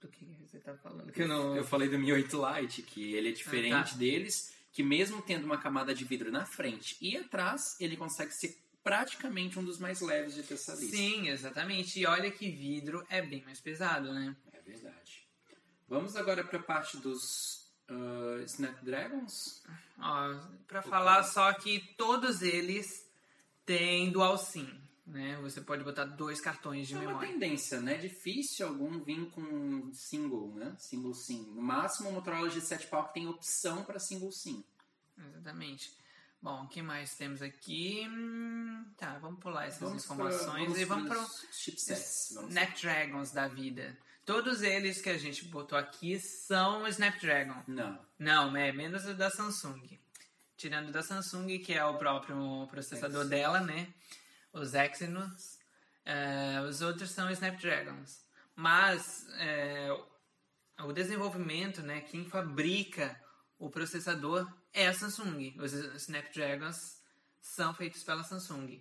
Do 0.00 0.08
que 0.08 0.24
você 0.40 0.58
tá 0.58 0.74
falando? 0.78 1.12
Que 1.12 1.24
eu, 1.24 1.28
não... 1.28 1.54
eu 1.54 1.62
falei 1.62 1.90
do 1.90 1.98
Mi 1.98 2.10
8 2.10 2.34
Lite, 2.34 2.82
que 2.82 3.12
ele 3.12 3.28
é 3.28 3.32
diferente 3.32 3.74
ah, 3.74 3.84
tá. 3.84 3.96
deles, 3.96 4.54
que 4.72 4.82
mesmo 4.82 5.20
tendo 5.20 5.44
uma 5.44 5.58
camada 5.58 5.94
de 5.94 6.04
vidro 6.04 6.32
na 6.32 6.46
frente 6.46 6.96
e 6.98 7.14
atrás, 7.18 7.76
ele 7.78 7.98
consegue 7.98 8.32
ser 8.32 8.56
praticamente 8.82 9.58
um 9.58 9.64
dos 9.64 9.78
mais 9.78 10.00
leves 10.00 10.34
de 10.34 10.42
ter 10.42 10.54
essa 10.54 10.72
lista. 10.74 10.96
Sim, 10.96 11.28
exatamente. 11.28 12.00
E 12.00 12.06
olha 12.06 12.30
que 12.30 12.50
vidro 12.50 13.04
é 13.10 13.20
bem 13.20 13.42
mais 13.44 13.60
pesado, 13.60 14.14
né? 14.14 14.34
É 14.54 14.60
verdade. 14.62 15.28
Vamos 15.86 16.16
agora 16.16 16.42
para 16.42 16.58
a 16.58 16.62
parte 16.62 16.96
dos 16.96 17.65
uh, 17.90 18.42
Snapdragons? 18.44 19.62
Para 20.66 20.82
falar 20.82 21.22
só 21.22 21.52
que 21.52 21.80
todos 21.96 22.42
eles 22.42 22.86
têm 23.64 24.10
dual 24.10 24.38
SIM. 24.38 24.68
Né? 25.06 25.38
Você 25.42 25.60
pode 25.60 25.84
botar 25.84 26.04
dois 26.04 26.40
cartões 26.40 26.88
de 26.88 26.94
é 26.94 26.98
memória. 26.98 27.26
É 27.26 27.28
uma 27.28 27.32
tendência, 27.32 27.80
né? 27.80 27.94
É 27.94 27.98
difícil 27.98 28.66
algum 28.66 28.98
vir 28.98 29.30
com 29.30 29.92
single, 29.92 30.52
né? 30.54 30.74
Single 30.78 31.14
SIM. 31.14 31.42
No 31.54 31.62
máximo, 31.62 32.08
o 32.08 32.12
Motorola 32.12 32.48
G7 32.48 32.88
Power 32.88 33.12
tem 33.12 33.28
opção 33.28 33.84
para 33.84 34.00
single 34.00 34.32
SIM. 34.32 34.64
Exatamente. 35.16 35.92
Bom, 36.40 36.64
o 36.64 36.68
que 36.68 36.82
mais 36.82 37.16
temos 37.16 37.42
aqui? 37.42 38.06
Hum, 38.08 38.84
tá, 38.96 39.18
vamos 39.18 39.40
pular 39.40 39.66
essas 39.66 39.80
vamos 39.80 40.04
informações 40.04 40.72
pra, 40.72 40.80
e 40.80 40.84
vamos 40.84 41.08
para 41.08 41.20
os 41.20 41.46
chipsets. 41.52 42.30
Snapdragons 42.30 43.32
da 43.32 43.48
vida. 43.48 43.96
Todos 44.24 44.62
eles 44.62 45.00
que 45.00 45.08
a 45.08 45.16
gente 45.16 45.44
botou 45.46 45.78
aqui 45.78 46.18
são 46.18 46.86
Snapdragon. 46.88 47.62
Não. 47.66 48.06
Não, 48.18 48.56
é 48.56 48.72
menos 48.72 49.06
o 49.06 49.14
da 49.14 49.30
Samsung. 49.30 49.98
Tirando 50.56 50.90
da 50.90 51.02
Samsung, 51.02 51.58
que 51.58 51.72
é 51.72 51.84
o 51.84 51.96
próprio 51.96 52.66
processador 52.68 53.24
dela, 53.24 53.60
né? 53.60 53.92
Os 54.52 54.74
Exynos. 54.74 55.58
É, 56.04 56.60
os 56.68 56.80
outros 56.82 57.10
são 57.10 57.30
Snapdragons. 57.30 58.24
Mas 58.54 59.26
é, 59.38 59.88
o 60.80 60.92
desenvolvimento, 60.92 61.82
né? 61.82 62.00
Quem 62.00 62.24
fabrica 62.24 63.20
o 63.58 63.70
processador 63.70 64.50
é 64.76 64.86
a 64.88 64.94
Samsung. 64.94 65.54
Os 65.58 65.72
Snapdragons 65.72 67.00
são 67.40 67.72
feitos 67.74 68.04
pela 68.04 68.22
Samsung. 68.22 68.80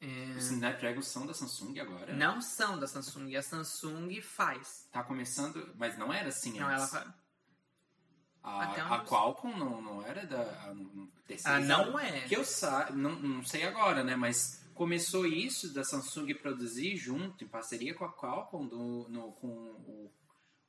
É... 0.00 0.34
Os 0.36 0.50
Snapdragons 0.50 1.08
são 1.08 1.26
da 1.26 1.32
Samsung 1.32 1.80
agora? 1.80 2.12
Não 2.12 2.42
são 2.42 2.78
da 2.78 2.86
Samsung, 2.86 3.34
a 3.34 3.42
Samsung 3.42 4.20
faz. 4.20 4.86
Tá 4.92 5.02
começando, 5.02 5.74
mas 5.76 5.96
não 5.96 6.12
era 6.12 6.28
assim 6.28 6.60
não, 6.60 6.68
antes. 6.68 6.92
Ela... 6.92 7.22
A, 8.44 8.96
a 8.96 9.06
Qualcomm 9.06 9.56
não, 9.56 9.80
não 9.80 10.04
era 10.04 10.26
da. 10.26 10.42
ah, 11.44 11.60
não 11.60 11.96
é. 11.98 12.22
Que 12.22 12.36
eu 12.36 12.44
sa 12.44 12.90
não, 12.90 13.12
não 13.12 13.44
sei 13.44 13.62
agora, 13.62 14.02
né? 14.02 14.16
Mas 14.16 14.66
começou 14.74 15.24
isso 15.24 15.72
da 15.72 15.84
Samsung 15.84 16.34
produzir 16.34 16.96
junto, 16.96 17.44
em 17.44 17.48
parceria 17.48 17.94
com 17.94 18.04
a 18.04 18.12
Qualcomm, 18.12 18.66
do, 18.66 19.06
no, 19.08 19.30
com 19.34 19.46
o, 19.46 20.12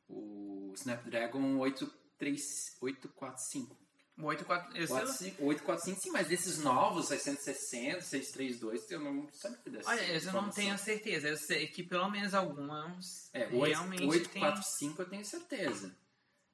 o 0.08 0.72
Snapdragon 0.76 1.58
845. 1.58 3.83
845, 4.18 5.44
845, 5.44 6.02
sim, 6.02 6.12
mas 6.12 6.28
desses 6.28 6.60
novos, 6.60 7.08
660, 7.08 8.02
632, 8.02 8.92
eu 8.92 9.00
não 9.00 9.28
sabia 9.34 9.58
dessa 9.66 9.90
Olha, 9.90 10.02
eu 10.02 10.34
não 10.34 10.50
tenho 10.52 10.78
certeza. 10.78 11.28
Eu 11.30 11.38
sei 11.38 11.68
que 11.68 11.82
pelo 11.82 12.10
menos 12.10 12.34
alguns 12.34 13.30
é, 13.34 13.46
realmente 13.46 14.04
845 14.04 14.96
tem... 14.96 15.04
eu 15.04 15.10
tenho 15.10 15.26
certeza. 15.26 15.96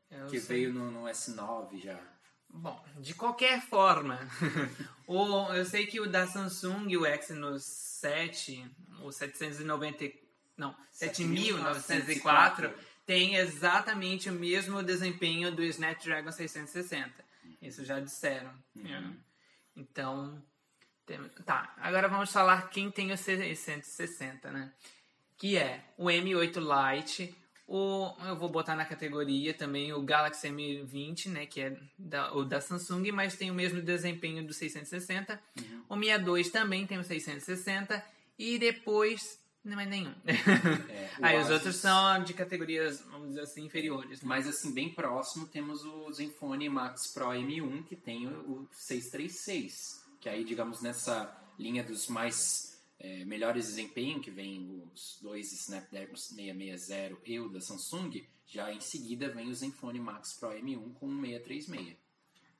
Eu 0.10 0.28
que 0.28 0.40
sei. 0.40 0.58
veio 0.58 0.74
no, 0.74 0.90
no, 0.90 1.04
S9 1.04 1.82
já. 1.84 2.00
Bom, 2.50 2.84
de 2.98 3.14
qualquer 3.14 3.62
forma, 3.62 4.20
o, 5.06 5.54
eu 5.54 5.66
sei 5.66 5.86
que 5.86 6.00
o 6.00 6.10
da 6.10 6.26
Samsung, 6.26 6.96
o 6.96 7.06
Exynos 7.06 7.64
7, 7.64 8.66
o 9.04 9.12
790, 9.12 10.12
não, 10.58 10.76
7904, 10.92 12.74
tem 13.06 13.36
exatamente 13.36 14.30
o 14.30 14.34
mesmo 14.34 14.82
desempenho 14.82 15.52
do 15.52 15.64
Snapdragon 15.64 16.32
660. 16.32 17.29
Isso 17.62 17.84
já 17.84 18.00
disseram. 18.00 18.52
Uhum. 18.76 18.84
Né? 18.84 19.18
Então, 19.76 20.44
tem, 21.06 21.20
tá. 21.46 21.74
Agora 21.78 22.08
vamos 22.08 22.32
falar 22.32 22.70
quem 22.70 22.92
tem 22.92 23.12
o 23.12 23.18
660, 23.18 24.52
né? 24.52 24.72
Que 25.38 25.58
é 25.58 25.84
o 25.98 26.06
M8 26.06 26.58
Lite, 26.60 27.36
o, 27.72 28.12
eu 28.26 28.36
vou 28.36 28.50
botar 28.50 28.76
na 28.76 28.84
categoria 28.84 29.54
também 29.54 29.94
o 29.94 30.02
Galaxy 30.02 30.48
M20, 30.48 31.28
né, 31.28 31.46
que 31.46 31.62
é 31.62 31.78
da, 32.00 32.34
o 32.34 32.44
da 32.44 32.60
Samsung, 32.60 33.12
mas 33.12 33.38
tem 33.38 33.52
o 33.52 33.54
mesmo 33.54 33.80
desempenho 33.80 34.44
do 34.44 34.52
660. 34.52 35.40
Uhum. 35.56 35.84
O 35.88 35.96
Mi 35.96 36.08
A2 36.08 36.50
também 36.50 36.88
tem 36.88 36.98
o 36.98 37.04
660 37.04 38.04
e 38.40 38.58
depois 38.58 39.39
não 39.64 39.80
é 39.80 39.86
nenhum. 39.86 40.14
É, 40.90 41.10
Aí 41.22 41.40
os 41.40 41.50
outros 41.50 41.76
são 41.76 42.24
de 42.24 42.34
categorias, 42.34 43.02
vamos 43.12 43.30
dizer 43.30 43.42
assim, 43.42 43.66
inferiores. 43.66 44.22
Né? 44.22 44.28
Mas 44.28 44.48
assim, 44.48 44.74
bem 44.74 44.90
próximo 44.90 45.48
temos 45.48 45.84
o 45.84 46.12
Zenfone 46.12 46.70
Max 46.70 47.08
Pro 47.08 47.28
M1, 47.28 47.84
que 47.86 47.96
tem 47.96 48.28
o 48.28 48.68
636. 48.72 50.06
Que 50.20 50.30
aí, 50.30 50.44
digamos, 50.44 50.82
nessa 50.82 51.36
linha 51.58 51.84
dos 51.84 52.08
mais 52.08 52.82
é, 53.00 53.26
melhores 53.26 53.68
desempenho, 53.68 54.22
que 54.22 54.32
vem 54.32 54.84
os 54.94 55.20
dois 55.22 55.52
Snapdragon 55.52 56.16
660 56.16 57.18
e 57.26 57.40
o 57.40 57.50
da 57.50 57.60
Samsung, 57.60 58.26
já 58.48 58.72
em 58.74 58.80
seguida 58.80 59.30
vem 59.30 59.50
o 59.50 59.54
Zenfone 59.54 60.00
Max 60.00 60.34
Pro 60.34 60.50
M1 60.50 60.94
com 60.94 61.08
636. 61.22 61.98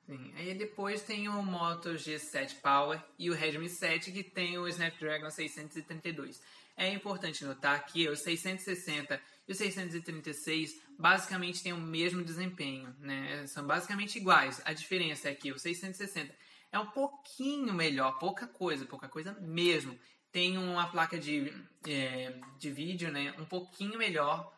Sim. 0.06 0.32
Aí 0.34 0.54
depois 0.54 1.02
tem 1.02 1.28
o 1.28 1.42
Moto 1.42 1.90
G7 1.90 2.60
Power 2.60 3.00
e 3.18 3.30
o 3.30 3.34
Redmi 3.34 3.68
7 3.68 4.10
que 4.10 4.24
tem 4.24 4.58
o 4.58 4.66
Snapdragon 4.66 5.30
632. 5.30 6.40
É 6.80 6.88
importante 6.88 7.44
notar 7.44 7.84
que 7.84 8.08
o 8.08 8.16
660 8.16 9.20
e 9.46 9.52
o 9.52 9.54
636 9.54 10.80
basicamente 10.98 11.62
têm 11.62 11.74
o 11.74 11.78
mesmo 11.78 12.24
desempenho, 12.24 12.96
né? 12.98 13.46
São 13.48 13.66
basicamente 13.66 14.16
iguais. 14.16 14.62
A 14.64 14.72
diferença 14.72 15.28
é 15.28 15.34
que 15.34 15.52
o 15.52 15.58
660 15.58 16.34
é 16.72 16.78
um 16.78 16.86
pouquinho 16.86 17.74
melhor, 17.74 18.18
pouca 18.18 18.46
coisa, 18.46 18.86
pouca 18.86 19.10
coisa 19.10 19.34
mesmo. 19.42 19.94
Tem 20.32 20.56
uma 20.56 20.90
placa 20.90 21.18
de, 21.18 21.52
é, 21.86 22.40
de 22.58 22.70
vídeo, 22.70 23.12
né? 23.12 23.34
Um 23.38 23.44
pouquinho 23.44 23.98
melhor, 23.98 24.50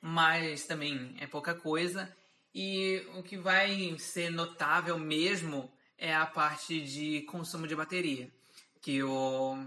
mas 0.00 0.68
também 0.68 1.16
é 1.18 1.26
pouca 1.26 1.56
coisa. 1.56 2.08
E 2.54 3.04
o 3.16 3.22
que 3.24 3.36
vai 3.36 3.98
ser 3.98 4.30
notável 4.30 4.96
mesmo 4.96 5.68
é 5.98 6.14
a 6.14 6.24
parte 6.24 6.80
de 6.82 7.22
consumo 7.22 7.66
de 7.66 7.74
bateria, 7.74 8.30
que 8.80 9.02
o 9.02 9.58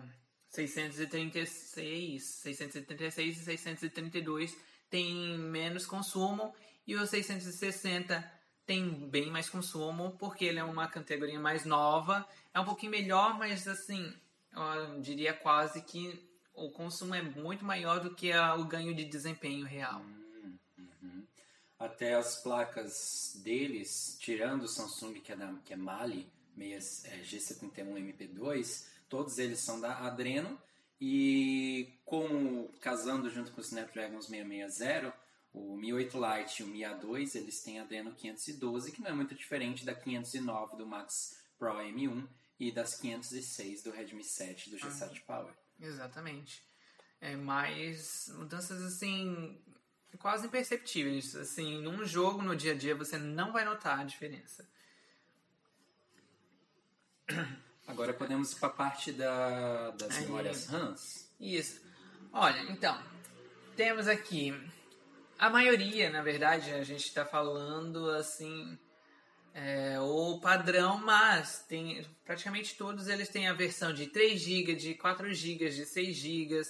636, 0.49 2.23
636 2.23 3.37
e 3.37 3.43
632 3.43 4.57
tem 4.89 5.37
menos 5.37 5.85
consumo 5.85 6.53
e 6.85 6.95
o 6.95 7.05
660 7.05 8.37
tem 8.65 8.89
bem 9.09 9.29
mais 9.29 9.49
consumo 9.49 10.15
porque 10.17 10.45
ele 10.45 10.59
é 10.59 10.63
uma 10.63 10.87
categoria 10.87 11.39
mais 11.39 11.65
nova, 11.65 12.27
é 12.53 12.59
um 12.59 12.65
pouquinho 12.65 12.91
melhor, 12.91 13.37
mas 13.37 13.67
assim, 13.67 14.13
eu 14.53 15.01
diria 15.01 15.33
quase 15.33 15.81
que 15.81 16.27
o 16.53 16.71
consumo 16.71 17.13
é 17.13 17.21
muito 17.21 17.63
maior 17.63 17.99
do 17.99 18.15
que 18.15 18.31
a, 18.31 18.55
o 18.55 18.65
ganho 18.65 18.93
de 18.95 19.05
desempenho 19.05 19.65
real. 19.65 20.01
Hum, 20.01 20.57
uhum. 20.77 21.23
Até 21.77 22.15
as 22.15 22.41
placas 22.41 23.39
deles, 23.43 24.17
tirando 24.19 24.63
o 24.63 24.67
Samsung 24.67 25.13
que 25.21 25.31
é, 25.31 25.35
da, 25.35 25.53
que 25.63 25.73
é 25.73 25.77
Mali, 25.77 26.27
é, 26.59 27.21
G71 27.21 27.93
MP2, 27.93 28.87
todos 29.09 29.37
eles 29.39 29.59
são 29.59 29.79
da 29.79 29.97
Adreno 29.99 30.59
e 30.99 31.99
com 32.05 32.67
casando 32.81 33.29
junto 33.29 33.51
com 33.51 33.59
o 33.59 33.63
Snapdragon 33.63 34.21
660, 34.21 35.13
o 35.53 35.75
Mi 35.75 35.93
8 35.93 36.17
Lite 36.17 36.61
e 36.61 36.65
o 36.65 36.67
Mi 36.67 36.79
A2, 36.79 37.35
eles 37.35 37.61
têm 37.61 37.79
Adreno 37.79 38.13
512, 38.13 38.91
que 38.91 39.01
não 39.01 39.09
é 39.09 39.13
muito 39.13 39.35
diferente 39.35 39.85
da 39.85 39.93
509 39.93 40.77
do 40.77 40.85
Max 40.85 41.39
Pro 41.57 41.73
M1 41.73 42.27
e 42.59 42.71
das 42.71 42.95
506 42.95 43.83
do 43.83 43.91
Redmi 43.91 44.23
7 44.23 44.69
do 44.69 44.77
G7 44.77 45.17
ah, 45.17 45.21
Power. 45.25 45.53
Exatamente. 45.79 46.63
É 47.19 47.35
mais 47.35 48.31
mudanças 48.35 48.81
assim 48.83 49.59
quase 50.19 50.47
imperceptíveis. 50.47 51.35
Assim, 51.35 51.81
num 51.81 52.05
jogo 52.05 52.41
no 52.41 52.55
dia 52.55 52.73
a 52.73 52.75
dia 52.75 52.95
você 52.95 53.17
não 53.17 53.51
vai 53.51 53.65
notar 53.65 53.99
a 53.99 54.03
diferença. 54.03 54.67
Agora 57.87 58.13
podemos 58.13 58.51
ir 58.51 58.55
para 58.57 58.67
a 58.67 58.71
parte 58.71 59.11
da, 59.11 59.91
das 59.91 60.17
Aí, 60.17 60.25
memórias 60.25 60.67
RAMs. 60.67 61.31
Isso. 61.39 61.81
Olha, 62.33 62.61
então, 62.69 63.01
temos 63.75 64.07
aqui 64.07 64.53
a 65.39 65.49
maioria, 65.49 66.09
na 66.09 66.23
verdade, 66.23 66.71
a 66.71 66.83
gente 66.83 67.05
está 67.05 67.23
falando 67.23 68.09
assim 68.09 68.77
é, 69.53 69.99
o 69.99 70.39
padrão, 70.39 70.97
mas 70.97 71.63
tem 71.67 72.03
praticamente 72.25 72.75
todos 72.75 73.07
eles 73.07 73.29
têm 73.29 73.47
a 73.47 73.53
versão 73.53 73.93
de 73.93 74.07
3 74.07 74.39
GB, 74.41 74.75
de 74.75 74.93
4 74.95 75.31
GB, 75.33 75.69
de 75.69 75.85
6 75.85 76.15
GB 76.15 76.61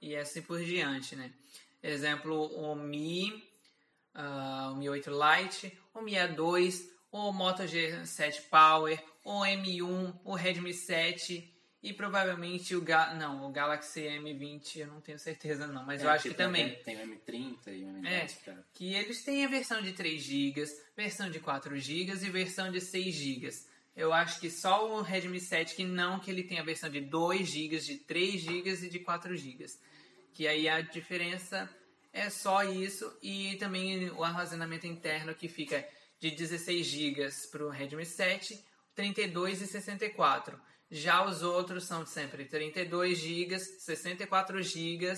e 0.00 0.16
assim 0.16 0.42
por 0.42 0.60
diante, 0.62 1.16
né? 1.16 1.32
Exemplo, 1.82 2.46
o 2.56 2.74
Mi, 2.76 3.30
uh, 4.14 4.72
o 4.72 4.76
Mi 4.76 4.88
8 4.88 5.10
Lite, 5.10 5.78
o 5.92 6.00
Mi 6.00 6.12
A2, 6.12 6.88
o 7.14 7.32
Moto 7.32 7.62
G7 7.62 8.42
Power, 8.50 9.00
o 9.24 9.42
M1, 9.42 10.18
o 10.24 10.34
Redmi 10.34 10.74
7 10.74 11.48
e 11.80 11.92
provavelmente 11.92 12.74
o 12.74 12.80
Ga 12.80 13.14
não, 13.14 13.46
o 13.46 13.52
Galaxy 13.52 14.00
M20, 14.00 14.78
eu 14.78 14.88
não 14.88 15.00
tenho 15.00 15.16
certeza 15.20 15.68
não, 15.68 15.86
mas 15.86 16.02
é, 16.02 16.06
eu 16.06 16.10
acho 16.10 16.30
que, 16.30 16.34
também. 16.34 16.74
Tem 16.82 16.96
o 16.96 17.06
M30 17.06 17.56
e 17.68 17.84
o 17.84 18.02
M10. 18.02 18.48
É, 18.48 18.56
que 18.72 18.94
eles 18.94 19.22
têm 19.22 19.44
a 19.44 19.48
versão 19.48 19.80
de 19.80 19.92
3 19.92 20.20
GB, 20.20 20.64
versão 20.96 21.30
de 21.30 21.38
4 21.38 21.78
GB 21.78 22.12
e 22.14 22.30
versão 22.30 22.72
de 22.72 22.80
6 22.80 23.14
GB. 23.14 23.48
Eu 23.94 24.12
acho 24.12 24.40
que 24.40 24.50
só 24.50 24.98
o 24.98 25.00
Redmi 25.00 25.38
7 25.38 25.76
que 25.76 25.84
não, 25.84 26.18
que 26.18 26.32
ele 26.32 26.42
tem 26.42 26.58
a 26.58 26.64
versão 26.64 26.90
de 26.90 27.00
2 27.00 27.46
GB, 27.46 27.78
de 27.78 27.96
3 27.98 28.40
GB 28.40 28.70
e 28.70 28.88
de 28.88 28.98
4 28.98 29.36
GB. 29.36 29.66
Que 30.32 30.48
aí 30.48 30.68
a 30.68 30.80
diferença 30.80 31.70
é 32.12 32.28
só 32.28 32.64
isso 32.64 33.16
e 33.22 33.54
também 33.54 34.10
o 34.10 34.24
armazenamento 34.24 34.88
interno 34.88 35.32
que 35.32 35.46
fica 35.46 35.86
de 36.24 36.30
16 36.30 36.86
GB 36.86 37.28
para 37.50 37.66
o 37.66 37.68
Redmi 37.68 38.06
7 38.06 38.64
32 38.94 39.60
e 39.60 39.66
64. 39.66 40.58
Já 40.90 41.26
os 41.26 41.42
outros 41.42 41.84
são 41.84 42.06
sempre 42.06 42.46
32 42.46 43.18
GB, 43.18 43.58
64 43.58 44.62
GB 44.62 45.12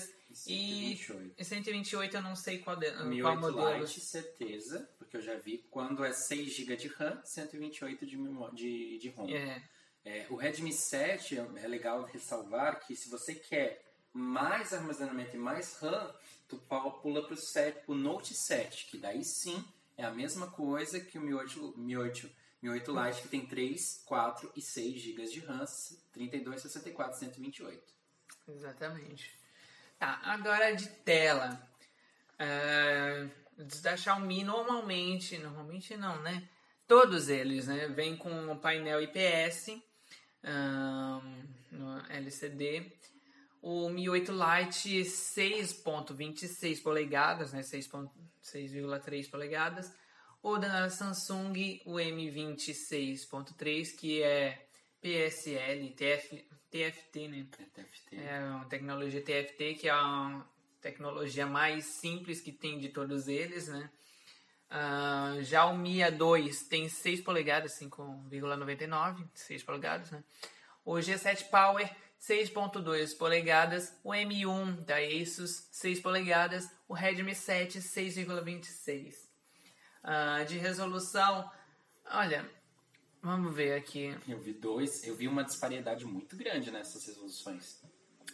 e 0.47 0.97
128. 0.97 1.33
E 1.37 1.45
128 1.45 2.17
eu 2.17 2.21
não 2.21 2.35
sei 2.35 2.59
qual, 2.59 2.75
de, 2.75 2.91
qual 3.21 3.37
modelo. 3.37 3.79
Lite, 3.79 4.01
certeza, 4.01 4.89
porque 4.97 5.15
eu 5.15 5.21
já 5.21 5.35
vi 5.35 5.59
quando 5.69 6.03
é 6.03 6.11
6 6.11 6.53
GB 6.53 6.75
de 6.75 6.87
RAM, 6.89 7.21
128 7.23 8.05
de, 8.05 8.17
de, 8.53 8.97
de 8.97 9.09
ROM. 9.09 9.29
É. 9.29 9.63
É, 10.03 10.25
o 10.29 10.35
Redmi 10.35 10.73
7 10.73 11.37
é 11.37 11.67
legal 11.67 12.03
ressalvar 12.03 12.79
que 12.79 12.95
se 12.95 13.09
você 13.09 13.35
quer 13.35 13.85
mais 14.11 14.73
armazenamento 14.73 15.35
e 15.35 15.39
mais 15.39 15.77
RAM, 15.79 16.13
tu 16.47 16.57
pula 17.01 17.25
para 17.25 17.37
o 17.87 17.93
Note 17.93 18.33
7, 18.33 18.87
que 18.87 18.97
daí 18.97 19.23
sim 19.23 19.63
é 19.97 20.05
a 20.05 20.11
mesma 20.11 20.51
coisa 20.51 20.99
que 20.99 21.17
o 21.17 21.21
Mi 21.21 21.33
8, 21.33 21.73
Mi 21.77 21.97
8 21.97 22.29
Mi 22.61 22.69
8 22.69 22.91
Lite 22.91 23.21
que 23.21 23.27
tem 23.27 23.45
3, 23.45 24.03
4 24.05 24.51
e 24.55 24.61
6 24.61 25.01
GB 25.01 25.25
de 25.25 25.39
RAM, 25.41 25.65
32, 26.11 26.61
64, 26.61 27.19
128. 27.19 27.83
Exatamente. 28.47 29.31
Tá, 29.99 30.19
agora 30.23 30.75
de 30.75 30.87
tela. 30.87 31.61
Uh, 32.33 33.29
da 33.81 33.97
Xiaomi 33.97 34.43
normalmente, 34.43 35.37
normalmente 35.37 35.97
não, 35.97 36.21
né? 36.21 36.47
Todos 36.87 37.29
eles, 37.29 37.67
né? 37.67 37.87
Vem 37.87 38.15
com 38.15 38.51
o 38.51 38.59
painel 38.59 39.01
IPS 39.01 39.69
um, 40.43 41.43
no 41.71 42.05
LCD. 42.09 42.91
O 43.61 43.89
Mi 43.89 44.09
8 44.09 44.31
Lite 44.31 45.01
6.26 45.01 46.81
polegadas, 46.81 47.53
né? 47.53 47.61
6.6,3 47.61 49.29
polegadas 49.29 49.91
o 50.41 50.57
da 50.57 50.89
Samsung, 50.89 51.81
o 51.85 51.95
M26.3, 51.95 53.95
que 53.97 54.23
é 54.23 54.65
PSL, 55.01 55.89
TF, 55.89 56.45
TFT, 56.69 57.27
né? 57.27 57.45
É 57.59 57.65
TFT. 57.65 58.15
É 58.15 58.39
uma 58.39 58.65
tecnologia 58.65 59.21
TFT, 59.21 59.73
que 59.75 59.89
é 59.89 59.91
a 59.91 60.41
tecnologia 60.81 61.45
mais 61.45 61.85
simples 61.85 62.39
que 62.39 62.51
tem 62.51 62.79
de 62.79 62.89
todos 62.89 63.27
eles, 63.27 63.67
né? 63.67 63.89
Uh, 64.69 65.41
já 65.43 65.65
o 65.65 65.77
Mi 65.77 65.97
A2 65.97 66.67
tem 66.67 66.89
6 66.89 67.21
polegadas, 67.21 67.79
5,99, 67.79 69.25
6 69.33 69.63
polegadas, 69.63 70.11
né? 70.11 70.23
O 70.85 70.93
G7 70.93 71.49
Power 71.49 71.89
6.2 72.19 73.17
polegadas, 73.17 73.93
o 74.03 74.09
M1 74.09 74.83
da 74.83 74.97
Asus 74.97 75.67
6 75.71 75.99
polegadas, 75.99 76.69
o 76.87 76.93
Redmi 76.93 77.35
7 77.35 77.79
6,26 77.79 79.13
uh, 80.03 80.45
de 80.45 80.57
resolução. 80.57 81.49
Olha, 82.09 82.49
vamos 83.21 83.53
ver 83.55 83.73
aqui. 83.73 84.17
Eu 84.27 84.39
vi 84.39 84.53
dois, 84.53 85.05
eu 85.05 85.15
vi 85.15 85.27
uma 85.27 85.43
disparidade 85.43 86.05
muito 86.05 86.35
grande 86.35 86.71
nessas 86.71 87.05
resoluções. 87.05 87.81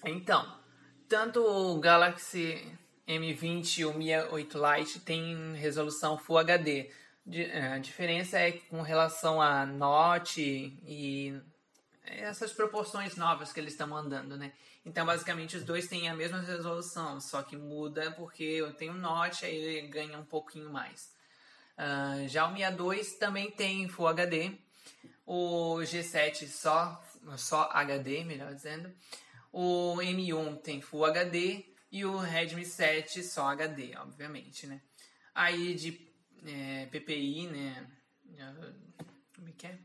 Então, 0.05 0.59
tanto 1.07 1.39
o 1.41 1.79
Galaxy 1.79 2.65
M20 3.07 3.79
e 3.79 3.85
o 3.85 3.93
Mi 3.93 4.15
8 4.15 4.57
Lite 4.57 4.99
tem 5.01 5.53
resolução 5.55 6.17
Full 6.17 6.37
HD. 6.37 6.89
É, 7.31 7.67
a 7.67 7.77
diferença 7.77 8.37
é 8.37 8.51
com 8.51 8.81
relação 8.81 9.41
a 9.41 9.65
Note 9.65 10.77
e 10.85 11.39
essas 12.05 12.51
proporções 12.51 13.15
novas 13.15 13.53
que 13.53 13.59
eles 13.59 13.73
estão 13.73 13.87
mandando, 13.87 14.37
né? 14.37 14.53
Então, 14.85 15.05
basicamente, 15.05 15.55
os 15.55 15.63
dois 15.63 15.87
têm 15.87 16.09
a 16.09 16.15
mesma 16.15 16.41
resolução, 16.41 17.19
só 17.21 17.41
que 17.41 17.55
muda 17.55 18.11
porque 18.11 18.43
eu 18.43 18.73
tenho 18.73 18.93
Note, 18.93 19.45
aí 19.45 19.55
ele 19.55 19.87
ganha 19.87 20.17
um 20.17 20.25
pouquinho 20.25 20.69
mais. 20.69 21.13
Uh, 21.77 22.27
já 22.27 22.45
o 22.45 22.53
Mi 22.53 22.61
A2 22.61 23.17
também 23.17 23.49
tem 23.49 23.87
Full 23.87 24.07
HD. 24.07 24.51
O 25.25 25.77
G7 25.77 26.47
só, 26.47 27.01
só 27.37 27.69
HD, 27.71 28.23
melhor 28.25 28.53
dizendo. 28.53 28.93
O 29.51 29.95
M1 30.01 30.61
tem 30.61 30.81
Full 30.81 31.05
HD 31.05 31.65
e 31.91 32.03
o 32.03 32.17
Redmi 32.17 32.65
7 32.65 33.23
só 33.23 33.47
HD, 33.49 33.95
obviamente, 33.97 34.67
né? 34.67 34.81
Aí 35.33 35.75
de 35.75 36.11
é, 36.45 36.87
PPI, 36.87 37.47
né? 37.47 37.87
Como 39.35 39.47
é 39.47 39.51
que 39.51 39.67
é? 39.67 39.77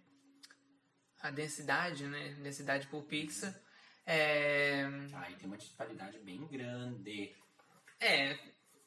A 1.21 1.31
densidade, 1.31 2.05
né? 2.07 2.37
Densidade 2.43 2.87
por 2.87 3.03
pixel. 3.05 3.53
É... 4.07 4.85
Aí 5.15 5.35
tem 5.35 5.47
uma 5.47 5.57
disparidade 5.57 6.19
bem 6.21 6.47
grande. 6.47 7.35
É, 8.01 8.39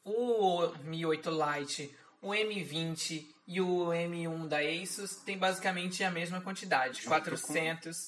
o 0.04 0.68
Mi 0.84 1.04
8 1.04 1.30
Lite 1.30 1.96
o 2.22 2.28
M20 2.28 3.26
e 3.48 3.60
o 3.60 3.88
M1 3.88 4.46
da 4.46 4.58
Asus 4.60 5.16
tem 5.16 5.36
basicamente 5.36 6.04
a 6.04 6.10
mesma 6.10 6.40
quantidade, 6.40 7.02
Junto 7.02 7.08
400. 7.08 7.98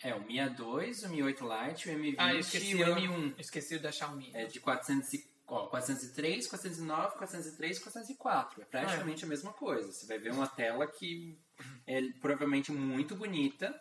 Com... 0.00 0.08
É, 0.08 0.14
o 0.14 0.22
Mi 0.22 0.36
A2, 0.36 1.06
o 1.06 1.08
Mi 1.08 1.22
8 1.24 1.44
Lite, 1.44 1.90
o 1.90 1.92
M20 1.92 2.14
ah, 2.18 2.32
e 2.32 2.74
o 2.76 2.78
M1. 2.78 3.34
Esqueci 3.36 3.74
o 3.74 3.82
da 3.82 3.90
Xiaomi. 3.90 4.30
É 4.32 4.46
de 4.46 4.60
400 4.60 5.08
Ó, 5.50 5.66
403, 5.66 6.46
409, 6.46 7.16
403, 7.16 7.78
404. 7.78 8.62
É 8.62 8.64
praticamente 8.66 9.24
a 9.24 9.28
mesma 9.28 9.52
coisa. 9.52 9.90
Você 9.90 10.06
vai 10.06 10.18
ver 10.18 10.30
uma 10.30 10.46
tela 10.46 10.86
que 10.86 11.38
é 11.86 12.00
provavelmente 12.20 12.72
muito 12.72 13.14
bonita, 13.14 13.74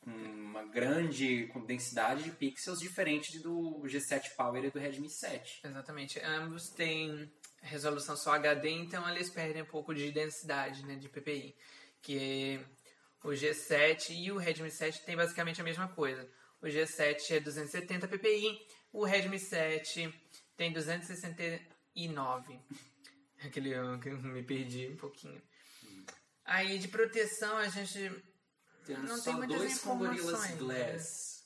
com 0.00 0.10
uma 0.10 0.64
grande 0.64 1.48
com 1.48 1.64
densidade 1.64 2.22
de 2.22 2.30
pixels 2.30 2.78
diferente 2.78 3.38
do 3.40 3.82
G7 3.84 4.36
Power 4.36 4.64
e 4.64 4.70
do 4.70 4.78
Redmi 4.78 5.10
7. 5.10 5.62
Exatamente. 5.64 6.20
Ambos 6.20 6.70
têm 6.70 7.30
resolução 7.60 8.16
só 8.16 8.34
HD, 8.34 8.70
então 8.70 9.08
eles 9.10 9.30
perdem 9.30 9.62
um 9.62 9.66
pouco 9.66 9.94
de 9.94 10.12
densidade 10.12 10.84
né, 10.86 10.94
de 10.96 11.08
PPI. 11.08 11.56
Que 12.00 12.60
o 13.24 13.30
G7 13.30 14.10
e 14.10 14.30
o 14.30 14.36
Redmi 14.36 14.70
7 14.70 15.04
têm 15.04 15.16
basicamente 15.16 15.60
a 15.60 15.64
mesma 15.64 15.88
coisa. 15.88 16.28
O 16.62 16.66
G7 16.66 17.32
é 17.32 17.40
270 17.40 18.08
ppi, 18.08 18.58
o 18.92 19.04
Redmi 19.04 19.38
7 19.38 20.12
tem 20.56 20.72
269. 20.72 22.60
Aquele 23.44 23.70
eu 23.70 23.98
me 24.22 24.42
perdi 24.42 24.88
um 24.88 24.96
pouquinho. 24.96 25.42
Aí 26.46 26.78
de 26.78 26.88
proteção 26.88 27.56
a 27.58 27.68
gente 27.68 28.10
Temos 28.84 29.10
não 29.10 29.16
só 29.16 29.24
tem 29.24 29.34
muitas 29.34 29.58
dois 29.58 29.78
com 29.80 29.98
Gorillaz 29.98 30.50
informações. 30.50 30.58
Glass. 30.58 31.36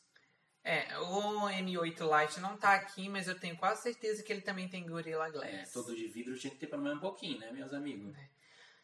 É, 0.62 0.98
o 0.98 1.48
M8 1.48 2.20
Lite 2.20 2.38
não 2.40 2.54
tá 2.56 2.74
aqui, 2.74 3.08
mas 3.08 3.26
eu 3.26 3.38
tenho 3.38 3.56
quase 3.56 3.82
certeza 3.82 4.22
que 4.22 4.30
ele 4.30 4.42
também 4.42 4.68
tem 4.68 4.86
Gorilla 4.86 5.28
É, 5.28 5.30
Glass. 5.30 5.72
todo 5.72 5.96
de 5.96 6.06
vidro 6.06 6.38
tinha 6.38 6.50
que 6.52 6.58
ter 6.58 6.66
pelo 6.66 6.82
menos 6.82 6.98
um 6.98 7.00
pouquinho, 7.00 7.38
né, 7.38 7.50
meus 7.50 7.72
amigos? 7.72 8.14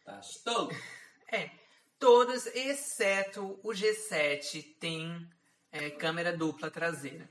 Tá 0.05 0.21
todo. 0.45 0.75
É, 1.29 1.51
todos 1.99 2.47
exceto 2.47 3.59
o 3.65 3.71
G7 3.71 4.77
tem 4.79 5.29
é, 5.73 5.91
câmera 5.91 6.37
dupla 6.37 6.71
traseira 6.71 7.29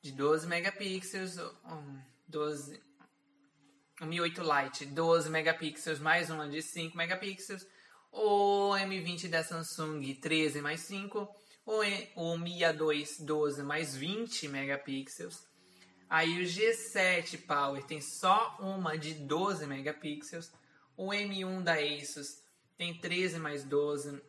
de 0.00 0.10
12 0.10 0.46
megapixels, 0.46 1.36
um, 1.66 2.00
12 2.26 2.82
o 4.00 4.06
Mi 4.06 4.18
8 4.18 4.40
Lite 4.42 4.86
12 4.86 5.28
megapixels 5.28 5.98
mais 5.98 6.30
uma 6.30 6.48
de 6.48 6.62
5 6.62 6.96
megapixels, 6.96 7.66
o 8.12 8.70
M20 8.74 9.28
da 9.28 9.42
Samsung 9.44 10.14
13 10.14 10.60
mais 10.60 10.80
5, 10.80 11.28
o, 11.64 11.82
E- 11.84 12.08
o 12.16 12.36
Mi 12.38 12.60
A2 12.60 13.24
12 13.24 13.62
mais 13.62 13.96
20 13.96 14.48
megapixels. 14.48 15.44
Aí 16.08 16.40
o 16.40 16.44
G7 16.44 17.38
Power 17.46 17.82
tem 17.84 18.00
só 18.00 18.56
uma 18.60 18.96
de 18.96 19.14
12 19.14 19.66
megapixels. 19.66 20.52
O 20.96 21.08
M1 21.08 21.62
da 21.64 21.74
Asus 21.74 22.38
tem 22.78 22.96
13 22.98 23.38
mais 23.38 23.64
12, 23.64 24.22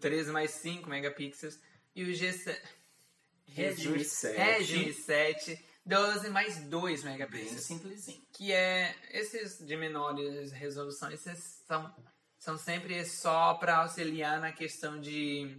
13 0.00 0.30
mais 0.30 0.52
5 0.52 0.88
megapixels. 0.88 1.58
E 1.94 2.04
o 2.04 2.06
G7 2.06 2.56
Redmi 3.46 3.82
Jesus, 3.98 4.06
7. 4.12 4.36
Redmi 4.38 4.92
7 4.92 5.64
12 5.86 6.30
mais 6.30 6.56
2 6.64 7.02
Bem 7.02 7.12
megapixels. 7.12 7.60
simplesinho. 7.62 8.22
Que 8.32 8.52
é 8.52 8.94
esses 9.10 9.58
de 9.58 9.76
menores 9.76 10.50
resoluções 10.52 11.26
esses 11.26 11.62
são, 11.66 11.94
são 12.44 12.58
sempre 12.58 13.02
só 13.06 13.54
para 13.54 13.78
auxiliar 13.78 14.38
na 14.38 14.52
questão 14.52 15.00
de 15.00 15.56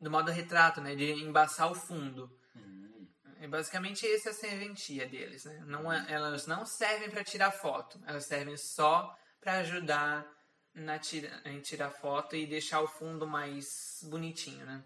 do 0.00 0.10
modo 0.10 0.32
retrato, 0.32 0.80
né, 0.80 0.96
de 0.96 1.12
embaçar 1.12 1.70
o 1.70 1.76
fundo. 1.76 2.28
Hum, 2.56 3.06
É 3.38 3.46
basicamente 3.46 4.04
essa 4.06 4.30
é 4.30 4.32
a 4.32 4.34
serventia 4.34 5.06
deles, 5.06 5.44
né? 5.44 5.62
Não 5.64 5.92
é- 5.92 6.04
elas 6.08 6.46
não 6.46 6.66
servem 6.66 7.08
para 7.08 7.22
tirar 7.22 7.52
foto, 7.52 8.00
elas 8.04 8.24
servem 8.24 8.56
só 8.56 9.16
para 9.40 9.58
ajudar 9.58 10.26
na 10.74 10.98
tira, 10.98 11.30
em 11.44 11.60
tirar 11.60 11.90
foto 11.90 12.34
e 12.34 12.46
deixar 12.46 12.80
o 12.80 12.88
fundo 12.88 13.26
mais 13.26 14.00
bonitinho, 14.04 14.66
né? 14.66 14.82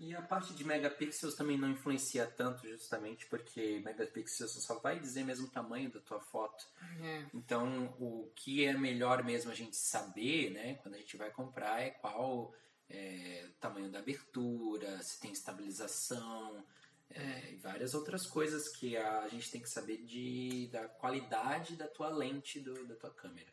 E 0.00 0.14
a 0.14 0.20
parte 0.22 0.52
de 0.54 0.64
megapixels 0.64 1.34
também 1.34 1.56
não 1.56 1.70
influencia 1.70 2.26
tanto, 2.26 2.68
justamente 2.68 3.26
porque 3.26 3.80
megapixels 3.84 4.52
só 4.52 4.78
vai 4.80 4.98
dizer 4.98 5.24
mesmo 5.24 5.46
o 5.46 5.50
tamanho 5.50 5.90
da 5.90 6.00
tua 6.00 6.20
foto. 6.20 6.66
É, 7.00 7.24
Então, 7.32 7.94
o 7.98 8.30
que 8.34 8.64
é 8.64 8.72
melhor 8.76 9.22
mesmo 9.22 9.50
a 9.50 9.54
gente 9.54 9.76
saber, 9.76 10.50
né, 10.50 10.74
quando 10.82 10.96
a 10.96 10.98
gente 10.98 11.16
vai 11.16 11.30
comprar, 11.30 11.80
é 11.80 11.90
qual 11.90 12.52
é, 12.88 13.46
o 13.48 13.52
tamanho 13.60 13.90
da 13.90 14.00
abertura, 14.00 15.02
se 15.02 15.20
tem 15.20 15.32
estabilização, 15.32 16.64
é, 17.10 17.52
e 17.52 17.56
várias 17.56 17.94
outras 17.94 18.26
coisas 18.26 18.68
que 18.68 18.96
a 18.96 19.28
gente 19.28 19.50
tem 19.50 19.60
que 19.60 19.68
saber 19.68 19.98
de, 19.98 20.68
da 20.72 20.88
qualidade 20.88 21.76
da 21.76 21.86
tua 21.86 22.08
lente, 22.08 22.60
do, 22.60 22.86
da 22.86 22.96
tua 22.96 23.10
câmera. 23.10 23.52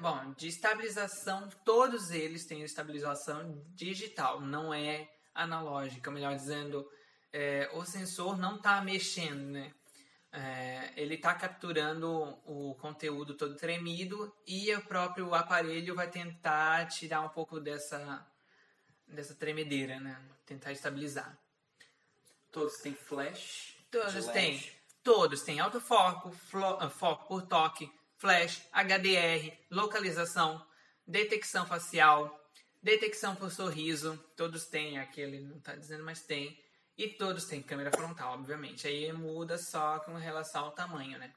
Bom, 0.00 0.32
de 0.34 0.48
estabilização, 0.48 1.48
todos 1.64 2.10
eles 2.10 2.46
têm 2.46 2.62
estabilização 2.62 3.64
digital, 3.74 4.40
não 4.40 4.72
é 4.72 5.10
analógica. 5.34 6.10
Melhor 6.10 6.34
dizendo, 6.36 6.88
é, 7.32 7.68
o 7.72 7.84
sensor 7.84 8.38
não 8.38 8.56
está 8.56 8.80
mexendo, 8.80 9.50
né? 9.50 9.72
É, 10.34 10.92
ele 10.96 11.16
está 11.16 11.34
capturando 11.34 12.10
o 12.46 12.74
conteúdo 12.76 13.34
todo 13.34 13.54
tremido 13.54 14.34
e 14.46 14.74
o 14.74 14.80
próprio 14.80 15.34
aparelho 15.34 15.94
vai 15.94 16.08
tentar 16.08 16.86
tirar 16.86 17.20
um 17.20 17.28
pouco 17.28 17.60
dessa, 17.60 18.26
dessa 19.06 19.34
tremedeira, 19.34 20.00
né? 20.00 20.18
Tentar 20.46 20.72
estabilizar. 20.72 21.38
Todos 22.50 22.78
têm 22.78 22.94
flash. 22.94 23.76
Todos 23.90 24.26
têm. 24.28 24.62
Todos 25.02 25.42
têm 25.42 25.58
autofoco, 25.58 26.30
foco 26.30 27.26
por 27.26 27.42
toque, 27.42 27.92
flash, 28.22 28.62
HDR, 28.72 29.52
localização, 29.68 30.64
detecção 31.04 31.66
facial, 31.66 32.40
detecção 32.80 33.34
por 33.34 33.50
sorriso. 33.50 34.16
Todos 34.36 34.64
têm, 34.66 34.96
aquele 34.98 35.40
não 35.40 35.58
está 35.58 35.74
dizendo, 35.74 36.04
mas 36.04 36.22
tem. 36.22 36.56
E 36.96 37.08
todos 37.08 37.46
têm 37.46 37.60
câmera 37.60 37.90
frontal, 37.90 38.34
obviamente. 38.34 38.86
Aí 38.86 39.12
muda 39.12 39.58
só 39.58 39.98
com 39.98 40.14
relação 40.14 40.66
ao 40.66 40.70
tamanho, 40.70 41.18
né? 41.18 41.34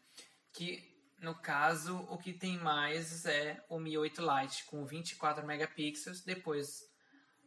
Que 0.54 0.93
no 1.19 1.34
caso, 1.34 1.98
o 2.12 2.19
que 2.19 2.32
tem 2.32 2.56
mais 2.60 3.26
é 3.26 3.65
o 3.67 3.80
Mi 3.80 3.98
8 3.98 4.21
Lite 4.21 4.65
com 4.65 4.86
24 4.86 5.43
megapixels. 5.43 6.21
Depois 6.21 6.84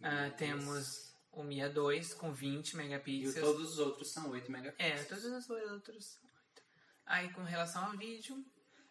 ah, 0.03 0.31
temos 0.37 1.14
o 1.31 1.44
Mi 1.44 1.59
A2 1.59 2.12
com 2.16 2.33
20 2.33 2.72
E 2.72 2.77
megapixels. 2.77 3.35
todos 3.37 3.70
os 3.72 3.79
outros 3.79 4.11
são 4.11 4.31
8 4.31 4.46
É, 4.46 4.51
megapixels. 4.51 5.07
todos 5.07 5.24
os 5.24 5.51
outros. 5.51 6.18
Aí 7.07 7.31
com 7.33 7.44
relação 7.44 7.85
ao 7.85 7.96
vídeo, 7.96 8.44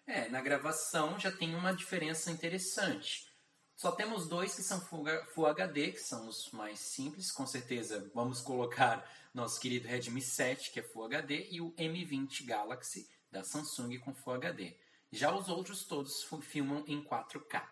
É, 0.08 0.30
na 0.30 0.42
gravação 0.42 1.20
já 1.20 1.32
tem 1.32 1.54
uma 1.54 1.74
diferença 1.74 2.32
interessante. 2.32 3.28
Só 3.76 3.92
temos 3.92 4.28
dois 4.28 4.56
que 4.56 4.64
são 4.64 4.82
Full 4.82 5.46
HD, 5.46 5.92
que 5.92 6.00
são 6.00 6.28
os 6.28 6.50
mais 6.52 6.80
simples, 6.80 7.32
com 7.32 7.46
certeza 7.46 8.10
vamos 8.16 8.42
colocar 8.42 9.08
nosso 9.34 9.60
querido 9.60 9.88
Redmi 9.88 10.22
7, 10.22 10.72
que 10.72 10.80
é 10.80 10.84
Full 10.84 11.06
HD, 11.06 11.48
e 11.52 11.62
o 11.62 11.72
M20 11.74 12.46
Galaxy 12.46 13.08
da 13.32 13.44
Samsung 13.44 14.00
com 14.00 14.16
Full 14.16 14.34
HD. 14.34 14.76
Já 15.12 15.36
os 15.36 15.48
outros 15.48 15.84
todos 15.86 16.24
filmam 16.42 16.84
em 16.88 17.04
4K. 17.04 17.64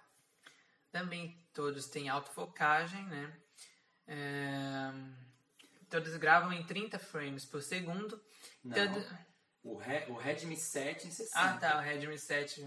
também 0.92 1.44
todos 1.54 1.88
têm 1.88 2.08
autofocagem, 2.10 3.04
né? 3.06 3.42
É, 4.08 4.92
Todos 5.90 6.16
gravam 6.18 6.52
em 6.54 6.66
30 6.66 7.00
frames 7.00 7.46
por 7.46 7.62
segundo. 7.62 8.22
Não, 8.64 8.76
Todo- 8.76 9.18
o, 9.66 9.76
Re- 9.78 10.06
o 10.10 10.14
Redmi 10.14 10.56
7 10.56 11.08
em 11.08 11.12
60. 11.12 11.40
Ah, 11.40 11.58
tá, 11.58 11.78
o 11.78 11.82
Redmi 11.82 12.18
7. 12.18 12.62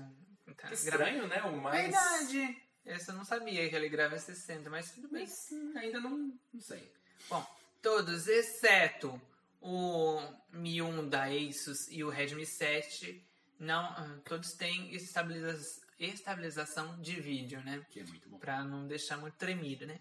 Tá, 0.56 0.72
estranho, 0.72 1.26
né? 1.26 1.42
O 1.42 1.56
mais... 1.56 1.82
Verdade! 1.82 2.62
Esse 2.84 3.10
eu 3.10 3.14
não 3.14 3.24
sabia 3.24 3.68
que 3.68 3.76
ele 3.76 3.88
grava 3.88 4.16
em 4.16 4.18
60, 4.18 4.68
mas 4.70 4.90
tudo 4.92 5.08
bem. 5.08 5.22
Mas 5.26 5.48
hum, 5.52 5.72
ainda 5.76 6.00
não, 6.00 6.32
não 6.52 6.60
sei. 6.60 6.90
Bom, 7.28 7.46
todos 7.82 8.26
exceto 8.28 9.20
o 9.60 10.20
Mi 10.52 10.80
1 10.80 11.08
da 11.08 11.24
Asus 11.24 11.88
e 11.90 12.02
o 12.02 12.08
Redmi 12.08 12.46
7, 12.46 13.22
não, 13.58 13.84
ah, 13.84 14.18
todos 14.24 14.52
têm 14.52 14.94
estabiliza- 14.94 15.80
estabilização 15.98 16.98
de 17.00 17.20
vídeo, 17.20 17.60
né? 17.62 17.84
Que 17.90 18.00
é 18.00 18.04
muito 18.04 18.28
bom. 18.30 18.38
Pra 18.38 18.64
não 18.64 18.86
deixar 18.86 19.18
muito 19.18 19.34
tremido, 19.34 19.86
né? 19.86 19.98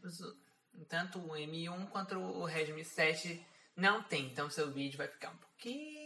Tanto 0.88 1.20
o 1.20 1.32
M1 1.36 1.90
quanto 1.90 2.16
o 2.18 2.46
Redmi 2.46 2.86
7 2.86 3.46
não 3.76 4.02
tem, 4.04 4.28
então 4.28 4.50
seu 4.50 4.72
vídeo 4.72 4.98
vai 4.98 5.08
ficar 5.08 5.32
um 5.32 5.38
pouquinho. 5.38 5.97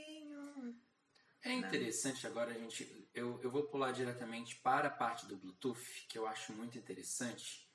É 1.43 1.53
interessante 1.53 2.27
agora 2.27 2.51
a 2.51 2.53
gente. 2.53 3.07
Eu, 3.13 3.39
eu 3.43 3.49
vou 3.51 3.63
pular 3.63 3.91
diretamente 3.91 4.55
para 4.57 4.87
a 4.87 4.91
parte 4.91 5.25
do 5.25 5.35
Bluetooth, 5.35 6.05
que 6.07 6.17
eu 6.17 6.27
acho 6.27 6.53
muito 6.53 6.77
interessante. 6.77 7.67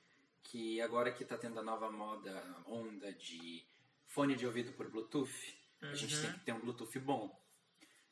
Que 0.43 0.81
agora 0.81 1.11
que 1.13 1.25
está 1.25 1.37
tendo 1.37 1.59
a 1.59 1.63
nova 1.63 1.91
moda, 1.91 2.33
onda 2.67 3.13
de 3.13 3.67
fone 4.07 4.37
de 4.37 4.47
ouvido 4.47 4.73
por 4.73 4.89
Bluetooth, 4.89 5.59
a 5.83 5.95
gente 5.95 6.21
tem 6.21 6.33
que 6.33 6.41
ter 6.41 6.53
um 6.53 6.61
Bluetooth 6.61 6.99
bom. 7.01 7.37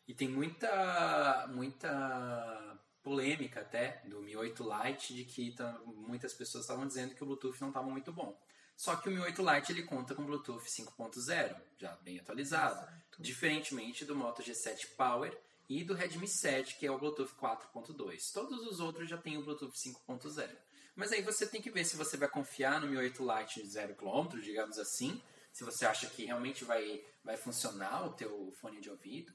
E 0.06 0.12
tem 0.12 0.28
muita, 0.28 1.46
muita 1.48 2.78
polêmica 3.02 3.60
até 3.60 4.02
do 4.06 4.20
Mi 4.20 4.36
8 4.36 4.64
Lite 4.64 5.14
de 5.14 5.24
que 5.24 5.52
tá- 5.52 5.80
muitas 5.86 6.34
pessoas 6.34 6.64
estavam 6.64 6.86
dizendo 6.86 7.14
que 7.14 7.22
o 7.22 7.26
Bluetooth 7.26 7.60
não 7.60 7.68
estava 7.68 7.88
muito 7.88 8.12
bom. 8.12 8.38
Só 8.76 8.96
que 8.96 9.08
o 9.08 9.12
Mi 9.12 9.20
8 9.20 9.40
Lite 9.42 9.70
ele 9.72 9.84
conta 9.84 10.14
com 10.14 10.24
Bluetooth 10.26 10.64
5.0, 10.68 11.56
já 11.78 11.94
bem 11.98 12.18
atualizado. 12.18 12.74
Exato. 12.80 13.22
Diferentemente 13.22 14.04
do 14.04 14.16
Moto 14.16 14.42
G7 14.42 14.96
Power 14.96 15.38
e 15.68 15.83
do 15.83 15.94
Redmi 15.94 16.29
7, 16.29 16.77
que 16.77 16.87
é 16.87 16.90
o 16.90 16.98
Bluetooth 16.98 17.35
4.2. 17.35 18.33
Todos 18.33 18.66
os 18.66 18.81
outros 18.81 19.09
já 19.09 19.16
têm 19.16 19.38
o 19.38 19.42
Bluetooth 19.42 19.72
5.0. 19.77 20.50
Mas 20.94 21.12
aí 21.12 21.22
você 21.22 21.46
tem 21.46 21.61
que 21.61 21.70
ver 21.70 21.85
se 21.85 21.96
você 21.96 22.16
vai 22.16 22.29
confiar 22.29 22.81
no 22.81 22.87
Mi 22.87 22.96
8 22.96 23.22
Lite 23.22 23.62
de 23.62 23.68
0 23.68 23.94
km, 23.96 24.38
digamos 24.40 24.79
assim, 24.79 25.20
se 25.53 25.64
você 25.64 25.87
acha 25.87 26.09
que 26.09 26.24
realmente 26.24 26.64
vai, 26.64 27.05
vai 27.22 27.37
funcionar 27.37 28.07
o 28.07 28.12
teu 28.12 28.53
fone 28.61 28.81
de 28.81 28.90
ouvido, 28.90 29.33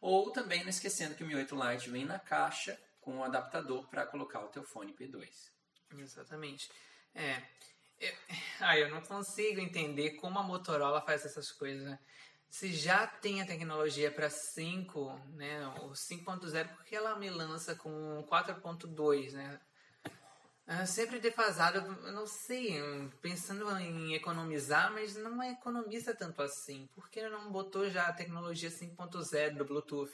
Ou 0.00 0.30
também 0.32 0.62
não 0.62 0.70
esquecendo 0.70 1.14
que 1.14 1.22
o 1.22 1.26
Mi 1.26 1.34
8 1.34 1.54
Lite 1.54 1.90
vem 1.90 2.04
na 2.04 2.18
caixa 2.18 2.80
com 3.00 3.16
um 3.16 3.24
adaptador 3.24 3.86
para 3.88 4.06
colocar 4.06 4.40
o 4.40 4.48
teu 4.48 4.64
fone 4.64 4.94
P2. 4.94 5.28
Exatamente. 5.98 6.70
É. 7.14 7.42
Eu, 8.00 8.14
ah, 8.60 8.78
eu 8.78 8.90
não 8.90 9.00
consigo 9.02 9.60
entender 9.60 10.12
como 10.12 10.38
a 10.38 10.42
Motorola 10.42 11.00
faz 11.02 11.24
essas 11.24 11.52
coisas. 11.52 11.84
Né? 11.84 11.98
Se 12.52 12.70
já 12.70 13.06
tem 13.06 13.40
a 13.40 13.46
tecnologia 13.46 14.10
para 14.10 14.28
5, 14.28 15.18
né, 15.30 15.66
o 15.84 15.92
5.0, 15.92 16.68
por 16.68 16.84
que 16.84 16.94
ela 16.94 17.18
me 17.18 17.30
lança 17.30 17.74
com 17.74 18.22
4.2, 18.28 19.32
né? 19.32 19.58
É 20.66 20.84
sempre 20.84 21.18
defasado, 21.18 21.78
eu 21.78 22.12
não 22.12 22.26
sei, 22.26 22.78
pensando 23.22 23.66
em 23.78 24.12
economizar, 24.12 24.92
mas 24.92 25.16
não 25.16 25.42
é 25.42 25.52
economiza 25.52 26.14
tanto 26.14 26.42
assim. 26.42 26.90
Por 26.94 27.08
que 27.08 27.26
não 27.26 27.50
botou 27.50 27.88
já 27.88 28.08
a 28.08 28.12
tecnologia 28.12 28.68
5.0 28.70 29.56
do 29.56 29.64
Bluetooth? 29.64 30.12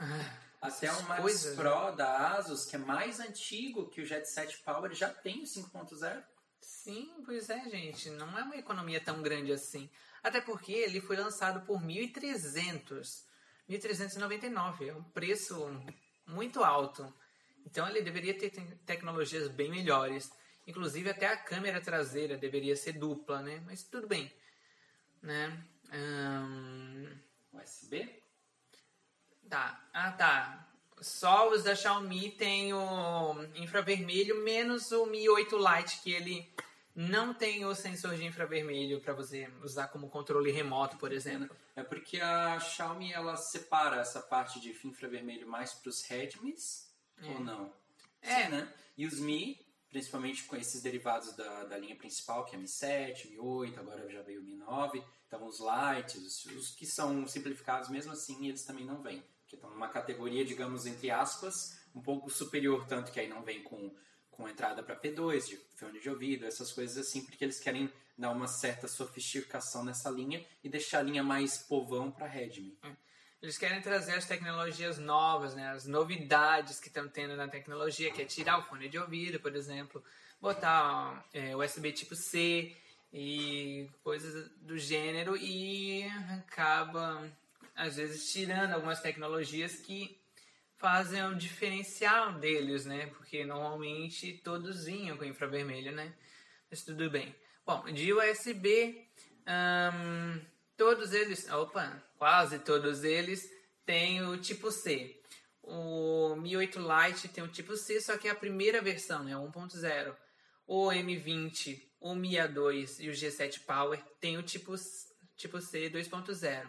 Ah, 0.00 0.36
Até 0.60 0.92
o 0.92 1.02
Max 1.04 1.20
coisas, 1.20 1.54
Pro 1.54 1.90
né? 1.90 1.96
da 1.96 2.32
Asus, 2.32 2.64
que 2.64 2.74
é 2.74 2.78
mais 2.80 3.20
antigo 3.20 3.88
que 3.88 4.00
o 4.00 4.04
Jet 4.04 4.28
7 4.28 4.58
Power, 4.64 4.92
já 4.92 5.10
tem 5.10 5.42
o 5.42 5.46
5.0. 5.46 6.24
Sim, 6.60 7.22
pois 7.24 7.48
é, 7.48 7.70
gente. 7.70 8.10
Não 8.10 8.36
é 8.36 8.42
uma 8.42 8.56
economia 8.56 9.00
tão 9.00 9.22
grande 9.22 9.52
assim. 9.52 9.88
Até 10.22 10.40
porque 10.40 10.72
ele 10.72 11.00
foi 11.00 11.16
lançado 11.16 11.66
por 11.66 11.80
1.300. 11.80 13.24
1.399. 13.68 14.88
É 14.88 14.94
um 14.94 15.02
preço 15.02 15.68
muito 16.26 16.62
alto. 16.62 17.12
Então 17.66 17.88
ele 17.88 18.02
deveria 18.02 18.36
ter 18.38 18.50
tecnologias 18.86 19.48
bem 19.48 19.70
melhores. 19.70 20.30
Inclusive 20.66 21.10
até 21.10 21.26
a 21.26 21.36
câmera 21.36 21.80
traseira 21.80 22.36
deveria 22.36 22.76
ser 22.76 22.92
dupla, 22.92 23.42
né? 23.42 23.62
Mas 23.66 23.82
tudo 23.82 24.06
bem. 24.06 24.32
Né? 25.20 25.64
Um... 25.92 27.08
USB? 27.52 28.22
Tá. 29.48 29.88
Ah, 29.92 30.12
tá. 30.12 30.68
Só 31.00 31.50
os 31.50 31.64
da 31.64 31.74
Xiaomi 31.74 32.30
tem 32.30 32.72
o 32.72 33.44
infravermelho, 33.56 34.42
menos 34.42 34.92
o 34.92 35.06
Mi 35.06 35.28
8 35.28 35.56
Lite, 35.56 36.00
que 36.00 36.12
ele 36.12 36.48
não 36.94 37.32
tem 37.32 37.64
o 37.64 37.74
sensor 37.74 38.14
de 38.16 38.24
infravermelho 38.24 39.00
para 39.00 39.14
você 39.14 39.48
usar 39.62 39.88
como 39.88 40.08
controle 40.08 40.50
remoto, 40.50 40.96
por 40.96 41.12
exemplo. 41.12 41.54
É 41.74 41.82
porque 41.82 42.20
a 42.20 42.58
Xiaomi 42.60 43.12
ela 43.12 43.36
separa 43.36 44.00
essa 44.00 44.20
parte 44.20 44.60
de 44.60 44.70
infravermelho 44.86 45.48
mais 45.48 45.72
para 45.72 45.88
os 45.88 46.02
Redmis 46.02 46.92
é. 47.22 47.26
ou 47.28 47.40
não? 47.40 47.72
É, 48.20 48.44
Sim, 48.44 48.48
né? 48.50 48.74
E 48.96 49.06
os 49.06 49.18
Mi, 49.18 49.58
principalmente 49.88 50.44
com 50.44 50.56
esses 50.56 50.82
derivados 50.82 51.34
da, 51.34 51.64
da 51.64 51.78
linha 51.78 51.96
principal, 51.96 52.44
que 52.44 52.54
é 52.54 52.58
Mi 52.58 52.68
7, 52.68 53.28
Mi 53.28 53.38
8, 53.38 53.80
agora 53.80 54.08
já 54.10 54.22
veio 54.22 54.40
o 54.40 54.44
Mi 54.44 54.54
9, 54.54 55.02
então 55.26 55.46
os 55.46 55.60
Lite, 55.60 56.18
os, 56.18 56.44
os 56.46 56.74
que 56.74 56.84
são 56.84 57.26
simplificados 57.26 57.88
mesmo 57.88 58.12
assim, 58.12 58.48
eles 58.48 58.64
também 58.64 58.84
não 58.84 59.02
vêm 59.02 59.22
que 59.52 59.56
estão 59.56 59.68
numa 59.68 59.88
categoria, 59.88 60.46
digamos, 60.46 60.86
entre 60.86 61.10
aspas, 61.10 61.78
um 61.94 62.00
pouco 62.00 62.30
superior, 62.30 62.86
tanto 62.86 63.12
que 63.12 63.20
aí 63.20 63.28
não 63.28 63.42
vem 63.42 63.62
com, 63.62 63.94
com 64.32 64.48
entrada 64.48 64.82
para 64.82 64.96
P2, 64.96 65.46
de 65.46 65.56
fone 65.76 66.00
de 66.00 66.10
ouvido, 66.10 66.44
essas 66.44 66.72
coisas 66.72 66.96
assim, 66.96 67.24
porque 67.24 67.44
eles 67.44 67.60
querem 67.60 67.90
dar 68.16 68.30
uma 68.30 68.46
certa 68.46 68.88
sofisticação 68.88 69.84
nessa 69.84 70.10
linha 70.10 70.44
e 70.62 70.68
deixar 70.68 70.98
a 70.98 71.02
linha 71.02 71.22
mais 71.22 71.58
povão 71.58 72.10
para 72.10 72.26
Redmi. 72.26 72.76
É. 72.82 72.90
Eles 73.42 73.58
querem 73.58 73.80
trazer 73.82 74.14
as 74.14 74.24
tecnologias 74.24 74.98
novas, 74.98 75.54
né? 75.54 75.68
as 75.70 75.84
novidades 75.84 76.78
que 76.78 76.86
estão 76.86 77.08
tendo 77.08 77.36
na 77.36 77.48
tecnologia, 77.48 78.12
que 78.12 78.22
é 78.22 78.24
tirar 78.24 78.58
o 78.58 78.62
fone 78.62 78.88
de 78.88 78.98
ouvido, 78.98 79.40
por 79.40 79.56
exemplo, 79.56 80.02
botar 80.40 81.26
é, 81.32 81.54
USB 81.56 81.92
tipo 81.92 82.14
C 82.14 82.76
e 83.12 83.90
coisas 84.04 84.48
do 84.58 84.78
gênero 84.78 85.36
e 85.36 86.04
acaba 86.38 87.28
às 87.74 87.96
vezes 87.96 88.32
tirando 88.32 88.74
algumas 88.74 89.00
tecnologias 89.00 89.74
que 89.76 90.21
fazem 90.82 91.24
o 91.24 91.36
diferencial 91.36 92.32
deles, 92.32 92.84
né? 92.84 93.06
Porque 93.06 93.44
normalmente 93.44 94.40
todos 94.42 94.84
vinham 94.84 95.16
com 95.16 95.24
infravermelho, 95.24 95.92
né? 95.92 96.12
Mas 96.68 96.82
tudo 96.82 97.08
bem. 97.08 97.32
Bom, 97.64 97.84
de 97.84 98.12
USB, 98.12 99.06
todos 100.76 101.12
eles, 101.12 101.48
opa, 101.48 102.02
quase 102.18 102.58
todos 102.58 103.04
eles 103.04 103.48
têm 103.86 104.26
o 104.26 104.36
tipo 104.36 104.72
C. 104.72 105.22
O 105.62 106.34
Mi 106.34 106.56
8 106.56 106.80
Lite 106.80 107.28
tem 107.28 107.44
o 107.44 107.48
tipo 107.48 107.76
C, 107.76 108.00
só 108.00 108.18
que 108.18 108.26
é 108.26 108.32
a 108.32 108.34
primeira 108.34 108.82
versão, 108.82 109.22
né? 109.22 109.34
1.0. 109.34 110.16
O 110.66 110.88
M20, 110.88 111.80
o 112.00 112.16
Mi 112.16 112.32
A2 112.32 112.98
e 112.98 113.08
o 113.08 113.12
G7 113.12 113.60
Power 113.64 114.02
tem 114.20 114.36
o 114.36 114.42
tipo, 114.42 114.74
tipo 115.36 115.60
C 115.60 115.88
2.0. 115.88 116.66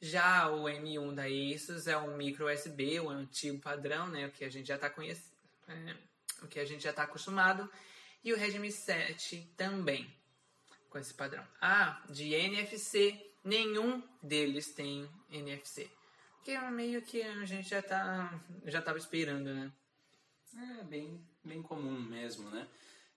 Já 0.00 0.50
o 0.50 0.64
M1 0.64 1.14
da 1.14 1.24
Asus 1.24 1.86
é 1.86 1.96
um 1.96 2.16
micro 2.16 2.52
USB, 2.52 3.00
o 3.00 3.08
antigo 3.08 3.58
padrão, 3.58 4.08
né, 4.08 4.26
o 4.26 4.30
que 4.30 4.44
a 4.44 4.50
gente 4.50 4.66
já 4.66 4.74
está 4.74 4.90
conhecendo, 4.90 5.34
é, 5.68 5.96
o 6.42 6.46
que 6.46 6.60
a 6.60 6.64
gente 6.64 6.82
já 6.82 6.90
está 6.90 7.04
acostumado, 7.04 7.70
e 8.22 8.32
o 8.32 8.36
Redmi 8.36 8.70
7 8.70 9.54
também 9.56 10.12
com 10.90 10.98
esse 10.98 11.14
padrão. 11.14 11.46
Ah, 11.60 12.02
de 12.08 12.34
NFC, 12.34 13.32
nenhum 13.44 14.02
deles 14.22 14.72
tem 14.72 15.08
NFC. 15.30 15.90
Que 16.42 16.52
é 16.52 16.70
meio 16.70 17.02
que 17.02 17.22
a 17.22 17.44
gente 17.44 17.68
já 17.68 17.82
tá 17.82 18.40
já 18.64 18.78
estava 18.78 18.98
esperando, 18.98 19.52
né? 19.52 19.72
É 20.80 20.84
bem, 20.84 21.20
bem 21.44 21.62
comum 21.62 22.00
mesmo, 22.00 22.48
né? 22.50 22.66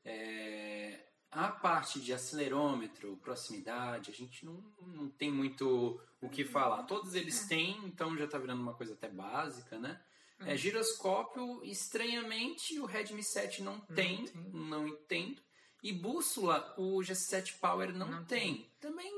É, 0.03 0.99
a 1.31 1.49
parte 1.49 1.99
de 1.99 2.11
acelerômetro, 2.11 3.17
proximidade, 3.17 4.11
a 4.11 4.13
gente 4.13 4.45
não, 4.45 4.63
não 4.81 5.09
tem 5.09 5.31
muito 5.31 6.01
o 6.21 6.29
que 6.29 6.43
falar. 6.43 6.83
Todos 6.83 7.15
eles 7.15 7.45
é. 7.45 7.47
têm, 7.47 7.85
então 7.85 8.17
já 8.17 8.25
está 8.25 8.37
virando 8.37 8.61
uma 8.61 8.73
coisa 8.73 8.93
até 8.93 9.09
básica, 9.09 9.77
né? 9.77 10.01
É, 10.41 10.51
uhum. 10.51 10.57
giroscópio, 10.57 11.61
estranhamente, 11.63 12.79
o 12.79 12.85
Redmi 12.85 13.23
7 13.23 13.61
não 13.61 13.79
tem, 13.81 14.25
não, 14.33 14.51
não 14.51 14.87
entendo. 14.87 15.41
E 15.83 15.91
bússola, 15.91 16.73
o 16.77 16.99
G7 16.99 17.59
Power 17.59 17.93
não, 17.93 18.07
não 18.07 18.25
tem. 18.25 18.55
tem. 18.55 18.71
Também 18.79 19.11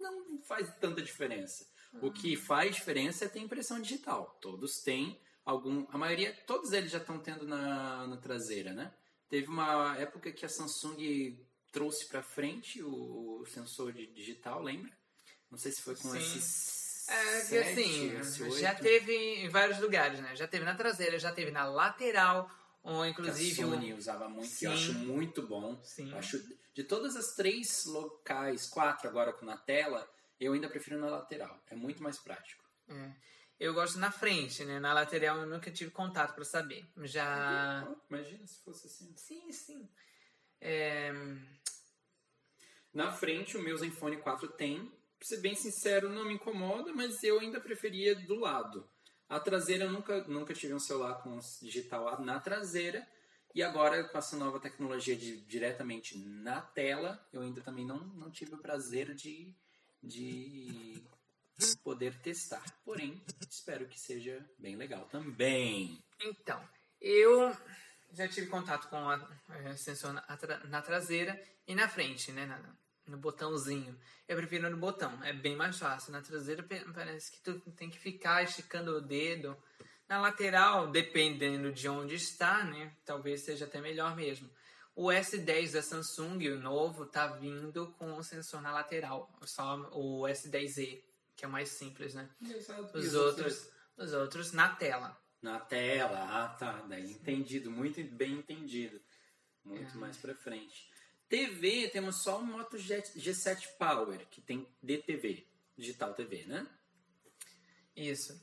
não 0.00 0.40
faz 0.42 0.72
tanta 0.78 1.02
diferença. 1.02 1.66
Uhum. 1.92 2.08
O 2.08 2.12
que 2.12 2.36
faz 2.36 2.74
diferença 2.74 3.24
é 3.24 3.28
ter 3.28 3.40
impressão 3.40 3.80
digital. 3.80 4.38
Todos 4.40 4.80
têm 4.82 5.20
algum. 5.44 5.86
A 5.90 5.98
maioria, 5.98 6.32
todos 6.46 6.72
eles 6.72 6.90
já 6.90 6.98
estão 6.98 7.18
tendo 7.18 7.46
na, 7.46 8.06
na 8.06 8.16
traseira, 8.16 8.72
né? 8.72 8.92
Teve 9.28 9.48
uma 9.48 9.96
época 9.96 10.32
que 10.32 10.44
a 10.44 10.48
Samsung 10.48 11.36
trouxe 11.72 12.08
para 12.08 12.22
frente 12.22 12.82
o, 12.82 13.44
sensor 13.46 13.92
de 13.92 14.06
digital, 14.06 14.62
lembra? 14.62 14.90
Não 15.50 15.58
sei 15.58 15.72
se 15.72 15.82
foi 15.82 15.96
com 15.96 16.14
esses. 16.14 17.08
É 17.08 17.44
que 17.46 17.58
assim, 17.58 18.58
já 18.58 18.74
teve 18.74 19.14
em 19.14 19.48
vários 19.48 19.78
lugares, 19.78 20.18
né? 20.20 20.34
Já 20.34 20.48
teve 20.48 20.64
na 20.64 20.74
traseira, 20.74 21.18
já 21.18 21.32
teve 21.32 21.52
na 21.52 21.64
lateral, 21.64 22.50
ou 22.82 23.06
inclusive. 23.06 23.62
A 23.62 23.66
Sony 23.66 23.94
usava 23.94 24.28
muito, 24.28 24.48
Sim. 24.48 24.58
que 24.58 24.64
eu 24.66 24.72
acho 24.72 24.92
muito 24.94 25.42
bom. 25.42 25.80
Sim. 25.84 26.10
Eu 26.10 26.18
acho, 26.18 26.42
de 26.74 26.82
todas 26.82 27.14
as 27.14 27.34
três 27.34 27.84
locais, 27.84 28.66
quatro 28.66 29.08
agora 29.08 29.32
com 29.32 29.46
na 29.46 29.56
tela, 29.56 30.08
eu 30.40 30.52
ainda 30.52 30.68
prefiro 30.68 30.98
na 30.98 31.08
lateral. 31.08 31.62
É 31.70 31.76
muito 31.76 32.02
mais 32.02 32.18
prático. 32.18 32.64
É. 32.88 33.12
Eu 33.58 33.72
gosto 33.72 33.98
na 33.98 34.10
frente, 34.10 34.64
né? 34.64 34.78
Na 34.78 34.92
lateral 34.92 35.38
eu 35.38 35.46
nunca 35.46 35.70
tive 35.70 35.90
contato 35.90 36.34
para 36.34 36.44
saber. 36.44 36.84
Já. 37.04 37.86
Imagina 38.10 38.46
se 38.46 38.60
fosse 38.60 38.86
assim. 38.86 39.14
Sim, 39.16 39.50
sim. 39.50 39.88
É... 40.60 41.12
Na 42.92 43.12
frente, 43.12 43.56
o 43.56 43.62
meu 43.62 43.76
Zenfone 43.76 44.18
4 44.18 44.48
tem. 44.48 44.92
Pra 45.18 45.28
ser 45.28 45.38
bem 45.38 45.54
sincero, 45.54 46.08
não 46.08 46.24
me 46.24 46.34
incomoda, 46.34 46.92
mas 46.92 47.22
eu 47.22 47.40
ainda 47.40 47.60
preferia 47.60 48.14
do 48.14 48.34
lado. 48.36 48.88
A 49.28 49.40
traseira, 49.40 49.84
eu 49.84 49.90
nunca, 49.90 50.22
nunca 50.24 50.54
tive 50.54 50.74
um 50.74 50.78
celular 50.78 51.22
com 51.22 51.38
digital 51.60 52.20
na 52.20 52.38
traseira. 52.38 53.06
E 53.54 53.62
agora, 53.62 54.04
com 54.04 54.18
essa 54.18 54.36
nova 54.36 54.60
tecnologia 54.60 55.16
de 55.16 55.38
diretamente 55.46 56.18
na 56.18 56.60
tela, 56.60 57.26
eu 57.32 57.40
ainda 57.40 57.60
também 57.62 57.86
não, 57.86 57.98
não 57.98 58.30
tive 58.30 58.54
o 58.54 58.58
prazer 58.58 59.14
de, 59.14 59.54
de 60.02 61.02
poder 61.82 62.14
testar. 62.20 62.62
Porém, 62.84 63.20
espero 63.50 63.86
que 63.88 63.98
seja 63.98 64.44
bem 64.58 64.76
legal 64.76 65.06
também. 65.06 66.04
Então, 66.20 66.62
eu 67.00 67.56
já 68.12 68.28
tive 68.28 68.46
contato 68.48 68.88
com 68.88 68.96
a, 68.96 69.14
a 69.70 69.76
sensor 69.76 70.12
na, 70.12 70.22
na, 70.68 70.82
traseira 70.82 71.40
e 71.66 71.74
na 71.74 71.88
frente, 71.88 72.32
né? 72.32 72.46
Na, 72.46 72.76
no 73.06 73.16
botãozinho. 73.16 73.98
Eu 74.28 74.36
prefiro 74.36 74.68
no 74.70 74.76
botão, 74.76 75.22
é 75.24 75.32
bem 75.32 75.56
mais 75.56 75.78
fácil. 75.78 76.12
Na 76.12 76.20
traseira 76.20 76.64
parece 76.94 77.32
que 77.32 77.40
tu 77.40 77.58
tem 77.72 77.90
que 77.90 77.98
ficar 77.98 78.42
esticando 78.42 78.96
o 78.96 79.00
dedo. 79.00 79.56
Na 80.08 80.20
lateral, 80.20 80.88
dependendo 80.90 81.72
de 81.72 81.88
onde 81.88 82.14
está, 82.14 82.64
né? 82.64 82.94
Talvez 83.04 83.42
seja 83.42 83.64
até 83.64 83.80
melhor 83.80 84.14
mesmo. 84.14 84.48
O 84.94 85.08
S10 85.08 85.72
da 85.72 85.82
Samsung, 85.82 86.48
o 86.48 86.58
novo, 86.58 87.06
tá 87.06 87.26
vindo 87.26 87.92
com 87.98 88.16
o 88.16 88.22
sensor 88.22 88.62
na 88.62 88.72
lateral. 88.72 89.30
Só 89.44 89.76
o 89.92 90.22
S10e 90.22 91.02
que 91.36 91.44
é 91.44 91.48
o 91.48 91.50
mais 91.50 91.68
simples, 91.68 92.14
né? 92.14 92.28
Exato. 92.42 92.96
Os 92.96 93.14
outros, 93.14 93.70
os 93.96 94.12
outros 94.14 94.52
na 94.52 94.70
tela. 94.74 95.16
Na 95.42 95.60
tela, 95.60 96.26
ah 96.30 96.48
tá, 96.48 96.82
daí 96.88 97.12
entendido, 97.12 97.70
muito 97.70 98.02
bem 98.02 98.32
entendido. 98.32 99.00
Muito 99.62 99.94
é. 99.96 100.00
mais 100.00 100.16
pra 100.16 100.34
frente. 100.34 100.90
TV, 101.28 101.88
temos 101.88 102.22
só 102.22 102.38
o 102.38 102.44
Moto 102.44 102.76
G7 102.76 103.68
Power, 103.78 104.26
que 104.30 104.40
tem 104.40 104.66
DTV, 104.82 105.46
Digital 105.76 106.14
TV, 106.14 106.44
né? 106.46 106.66
Isso. 107.96 108.40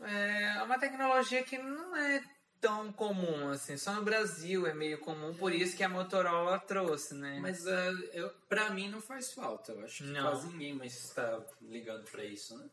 É 0.00 0.62
uma 0.62 0.78
tecnologia 0.78 1.42
que 1.42 1.58
não 1.58 1.96
é 1.96 2.22
tão 2.60 2.92
comum, 2.92 3.50
assim. 3.50 3.76
Só 3.76 3.92
no 3.94 4.02
Brasil 4.02 4.66
é 4.66 4.74
meio 4.74 4.98
comum, 4.98 5.34
por 5.34 5.52
isso 5.52 5.76
que 5.76 5.82
a 5.82 5.88
Motorola 5.88 6.58
trouxe, 6.58 7.14
né? 7.14 7.38
Mas 7.40 7.64
uh, 7.66 8.08
eu, 8.12 8.30
pra 8.48 8.70
mim 8.70 8.88
não 8.88 9.00
faz 9.00 9.32
falta. 9.32 9.72
Eu 9.72 9.84
acho 9.84 10.04
que 10.04 10.10
não. 10.10 10.22
quase 10.22 10.48
ninguém 10.48 10.74
mais 10.74 10.96
está 10.96 11.44
ligando 11.60 12.04
pra 12.10 12.24
isso, 12.24 12.56
né? 12.56 12.68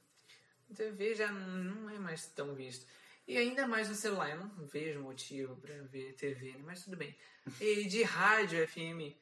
TV 0.75 1.15
já 1.15 1.31
não 1.31 1.89
é 1.89 1.99
mais 1.99 2.25
tão 2.27 2.53
visto. 2.55 2.86
E 3.27 3.38
ainda 3.38 3.67
mais 3.67 3.89
no 3.89 3.95
celular, 3.95 4.29
eu 4.29 4.38
não 4.38 4.67
vejo 4.67 5.01
motivo 5.01 5.55
para 5.55 5.73
ver 5.83 6.13
TV, 6.13 6.51
né? 6.53 6.63
mas 6.63 6.83
tudo 6.83 6.95
bem. 6.95 7.15
E 7.59 7.85
de 7.85 8.03
rádio 8.03 8.67
FM, 8.67 9.15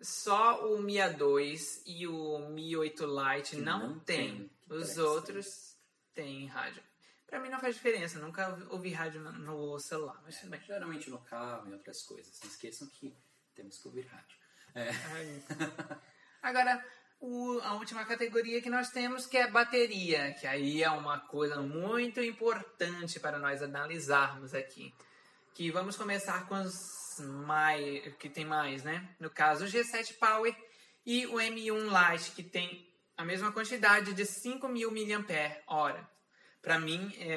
só 0.00 0.66
o 0.66 0.82
Mi 0.82 0.94
A2 0.96 1.82
e 1.86 2.06
o 2.06 2.50
Mi 2.50 2.76
8 2.76 3.04
Lite 3.06 3.56
não, 3.56 3.88
não 3.88 3.98
tem. 4.00 4.36
tem. 4.36 4.50
Os 4.78 4.98
outros 4.98 5.76
têm 6.12 6.46
rádio. 6.46 6.82
Pra 7.26 7.40
mim 7.40 7.48
não 7.48 7.58
faz 7.58 7.74
diferença, 7.74 8.18
nunca 8.18 8.56
ouvi 8.70 8.92
rádio 8.92 9.20
no 9.20 9.78
celular, 9.78 10.20
mas 10.22 10.38
tudo 10.38 10.50
bem. 10.50 10.60
Geralmente 10.60 11.10
no 11.10 11.18
carro 11.18 11.68
e 11.68 11.72
outras 11.72 12.02
coisas. 12.02 12.38
Não 12.40 12.50
esqueçam 12.50 12.88
que 12.88 13.16
temos 13.54 13.78
que 13.78 13.88
ouvir 13.88 14.06
rádio. 14.06 14.36
É. 14.74 14.90
Agora, 16.42 16.84
o, 17.20 17.60
a 17.62 17.74
última 17.74 18.04
categoria 18.04 18.60
que 18.60 18.70
nós 18.70 18.90
temos 18.90 19.26
que 19.26 19.36
é 19.36 19.50
bateria, 19.50 20.32
que 20.34 20.46
aí 20.46 20.82
é 20.82 20.90
uma 20.90 21.18
coisa 21.20 21.60
muito 21.60 22.20
importante 22.20 23.18
para 23.18 23.38
nós 23.38 23.62
analisarmos 23.62 24.54
aqui. 24.54 24.94
Que 25.54 25.70
vamos 25.70 25.96
começar 25.96 26.46
com 26.46 26.60
os 26.60 27.18
mais, 27.44 28.14
que 28.16 28.28
tem 28.28 28.44
mais, 28.44 28.84
né? 28.84 29.08
No 29.18 29.30
caso, 29.30 29.64
o 29.64 29.68
G7 29.68 30.18
Power 30.18 30.54
e 31.04 31.26
o 31.26 31.34
M1 31.34 32.12
Lite, 32.12 32.32
que 32.32 32.42
tem 32.42 32.86
a 33.16 33.24
mesma 33.24 33.50
quantidade 33.50 34.12
de 34.12 34.22
5.000 34.22 35.18
mAh. 35.68 36.10
Para 36.60 36.78
mim 36.78 37.12
é... 37.18 37.36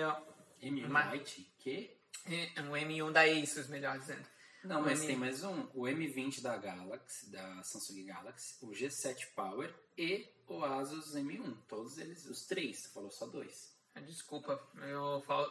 M1 0.62 0.86
uma, 0.86 1.14
Lite? 1.14 1.50
Que? 1.60 1.98
É, 2.26 2.62
o 2.62 2.74
M1 2.74 3.12
da 3.12 3.22
Asus, 3.22 3.70
melhor 3.70 3.98
dizendo. 3.98 4.28
Não, 4.64 4.82
mas 4.82 5.00
M... 5.00 5.08
tem 5.08 5.16
mais 5.16 5.44
um. 5.44 5.68
O 5.74 5.84
M20 5.84 6.42
da 6.42 6.58
Galaxy, 6.58 7.32
da 7.32 7.64
Samsung 7.64 8.04
Galaxy, 8.04 8.58
o 8.62 8.72
G7 8.72 9.28
Power 9.34 9.74
e 9.98 10.28
o 10.48 10.64
Asus 10.64 11.16
M1. 11.16 11.56
Todos 11.68 11.98
eles, 11.98 12.26
os 12.26 12.46
três. 12.46 12.80
Você 12.80 12.90
falou 12.90 13.10
só 13.10 13.26
dois. 13.28 13.74
Ah, 13.96 14.02
desculpa, 14.02 14.62
eu 14.82 15.22
fal... 15.22 15.50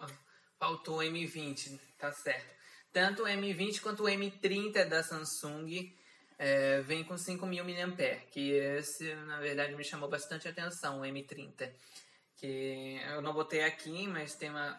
faltou 0.59 0.99
o 0.99 1.03
M20, 1.03 1.81
tá 1.99 2.13
certo. 2.13 2.57
Tanto 2.93 3.23
o 3.23 3.27
M20 3.27 3.81
quanto 3.81 4.05
o 4.05 4.07
M30 4.07 4.85
da 4.87 5.03
Samsung 5.03 5.95
é, 6.39 6.81
vem 6.83 7.03
com 7.05 7.15
5.000 7.15 7.87
mAh, 7.87 8.21
que 8.31 8.53
esse, 8.53 9.15
na 9.15 9.41
verdade, 9.41 9.75
me 9.75 9.85
chamou 9.85 10.09
bastante 10.09 10.49
atenção, 10.49 11.01
o 11.01 11.03
M30. 11.03 11.73
Que 12.37 13.01
eu 13.09 13.21
não 13.23 13.33
botei 13.33 13.63
aqui, 13.63 14.07
mas 14.07 14.35
tem 14.35 14.51
uma... 14.51 14.79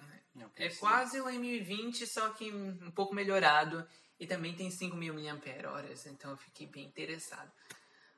É 0.56 0.70
quase 0.70 1.20
o 1.20 1.26
M20, 1.26 2.06
só 2.06 2.30
que 2.30 2.50
um 2.52 2.92
pouco 2.92 3.13
melhorado 3.13 3.86
e 4.19 4.27
também 4.27 4.53
tem 4.53 4.69
5.000 4.69 5.13
mAh, 5.13 6.12
então 6.12 6.32
eu 6.32 6.38
fiquei 6.38 6.67
bem 6.67 6.86
interessado. 6.86 7.51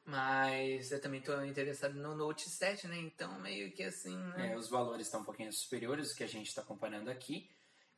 Mas 0.04 0.92
eu 0.92 1.00
também 1.00 1.20
estou 1.20 1.46
interessado 1.46 1.94
no 1.94 2.16
Note 2.16 2.50
7, 2.50 2.88
né? 2.88 2.98
Então 2.98 3.40
meio 3.40 3.72
que 3.72 3.84
assim. 3.84 4.18
Né? 4.18 4.54
É, 4.54 4.58
os 4.58 4.68
valores 4.68 5.06
estão 5.06 5.22
um 5.22 5.24
pouquinho 5.24 5.54
superiores 5.54 6.10
do 6.10 6.16
que 6.16 6.24
a 6.24 6.28
gente 6.28 6.48
está 6.48 6.64
comparando 6.64 7.12
aqui. 7.12 7.50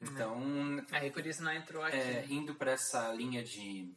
Então. 0.01 0.85
É. 0.91 0.97
Aí 0.97 1.11
por 1.11 1.25
isso 1.25 1.41
não 1.41 1.53
entrou 1.53 1.81
aqui. 1.81 1.95
É, 1.95 2.25
indo 2.29 2.55
para 2.55 2.71
essa 2.71 3.11
linha 3.13 3.41
de 3.41 3.95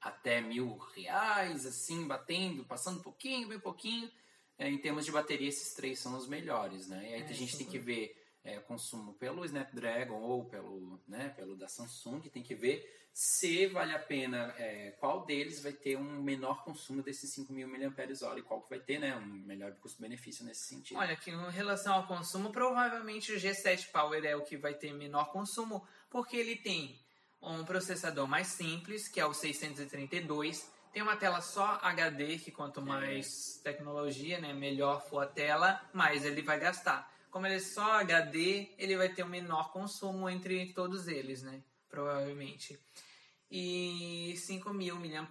até 0.00 0.40
mil 0.40 0.76
reais, 0.94 1.66
assim, 1.66 2.06
batendo, 2.06 2.64
passando 2.64 2.98
um 2.98 3.02
pouquinho, 3.02 3.48
bem 3.48 3.60
pouquinho. 3.60 4.10
É, 4.58 4.68
em 4.68 4.78
termos 4.78 5.04
de 5.04 5.12
bateria, 5.12 5.48
esses 5.48 5.72
três 5.74 5.98
são 6.00 6.16
os 6.16 6.26
melhores, 6.26 6.88
né? 6.88 7.10
E 7.10 7.14
aí 7.14 7.22
é, 7.22 7.24
a 7.24 7.32
gente 7.32 7.56
tem 7.56 7.66
que 7.66 7.78
ver 7.78 8.25
é, 8.46 8.58
consumo 8.60 9.12
pelo 9.14 9.44
Snapdragon 9.44 10.20
ou 10.20 10.44
pelo, 10.44 11.02
né, 11.06 11.28
pelo 11.30 11.56
da 11.56 11.68
Samsung, 11.68 12.20
tem 12.22 12.42
que 12.42 12.54
ver 12.54 13.08
se 13.12 13.66
vale 13.68 13.94
a 13.94 13.98
pena, 13.98 14.54
é, 14.58 14.90
qual 15.00 15.24
deles 15.24 15.62
vai 15.62 15.72
ter 15.72 15.96
um 15.96 16.22
menor 16.22 16.62
consumo 16.62 17.02
desses 17.02 17.34
5.000 17.34 17.66
mAh 17.66 18.38
e 18.38 18.42
qual 18.42 18.60
que 18.60 18.68
vai 18.68 18.78
ter 18.78 18.98
né, 18.98 19.16
um 19.16 19.24
melhor 19.24 19.72
custo-benefício 19.76 20.44
nesse 20.44 20.66
sentido. 20.66 20.98
Olha, 20.98 21.16
que 21.16 21.30
em 21.30 21.50
relação 21.50 21.94
ao 21.94 22.06
consumo, 22.06 22.52
provavelmente 22.52 23.32
o 23.32 23.36
G7 23.36 23.90
Power 23.90 24.22
é 24.22 24.36
o 24.36 24.42
que 24.42 24.58
vai 24.58 24.74
ter 24.74 24.92
menor 24.92 25.32
consumo, 25.32 25.86
porque 26.10 26.36
ele 26.36 26.56
tem 26.56 27.00
um 27.40 27.64
processador 27.64 28.26
mais 28.26 28.48
simples, 28.48 29.08
que 29.08 29.18
é 29.18 29.24
o 29.24 29.32
632, 29.32 30.70
tem 30.92 31.02
uma 31.02 31.16
tela 31.16 31.40
só 31.40 31.78
HD, 31.82 32.38
que 32.38 32.50
quanto 32.50 32.82
mais 32.82 33.58
é. 33.58 33.62
tecnologia, 33.72 34.38
né, 34.40 34.52
melhor 34.52 35.02
for 35.08 35.20
a 35.20 35.26
tela, 35.26 35.80
mais 35.92 36.24
ele 36.24 36.42
vai 36.42 36.60
gastar. 36.60 37.15
Como 37.30 37.46
ele 37.46 37.56
é 37.56 37.60
só 37.60 38.00
HD, 38.00 38.74
ele 38.78 38.96
vai 38.96 39.08
ter 39.08 39.22
um 39.22 39.28
menor 39.28 39.72
consumo 39.72 40.28
entre 40.28 40.72
todos 40.72 41.08
eles, 41.08 41.42
né? 41.42 41.62
Provavelmente 41.88 42.78
e 43.50 44.34
5.000 44.36 44.94
mAh 44.98 45.28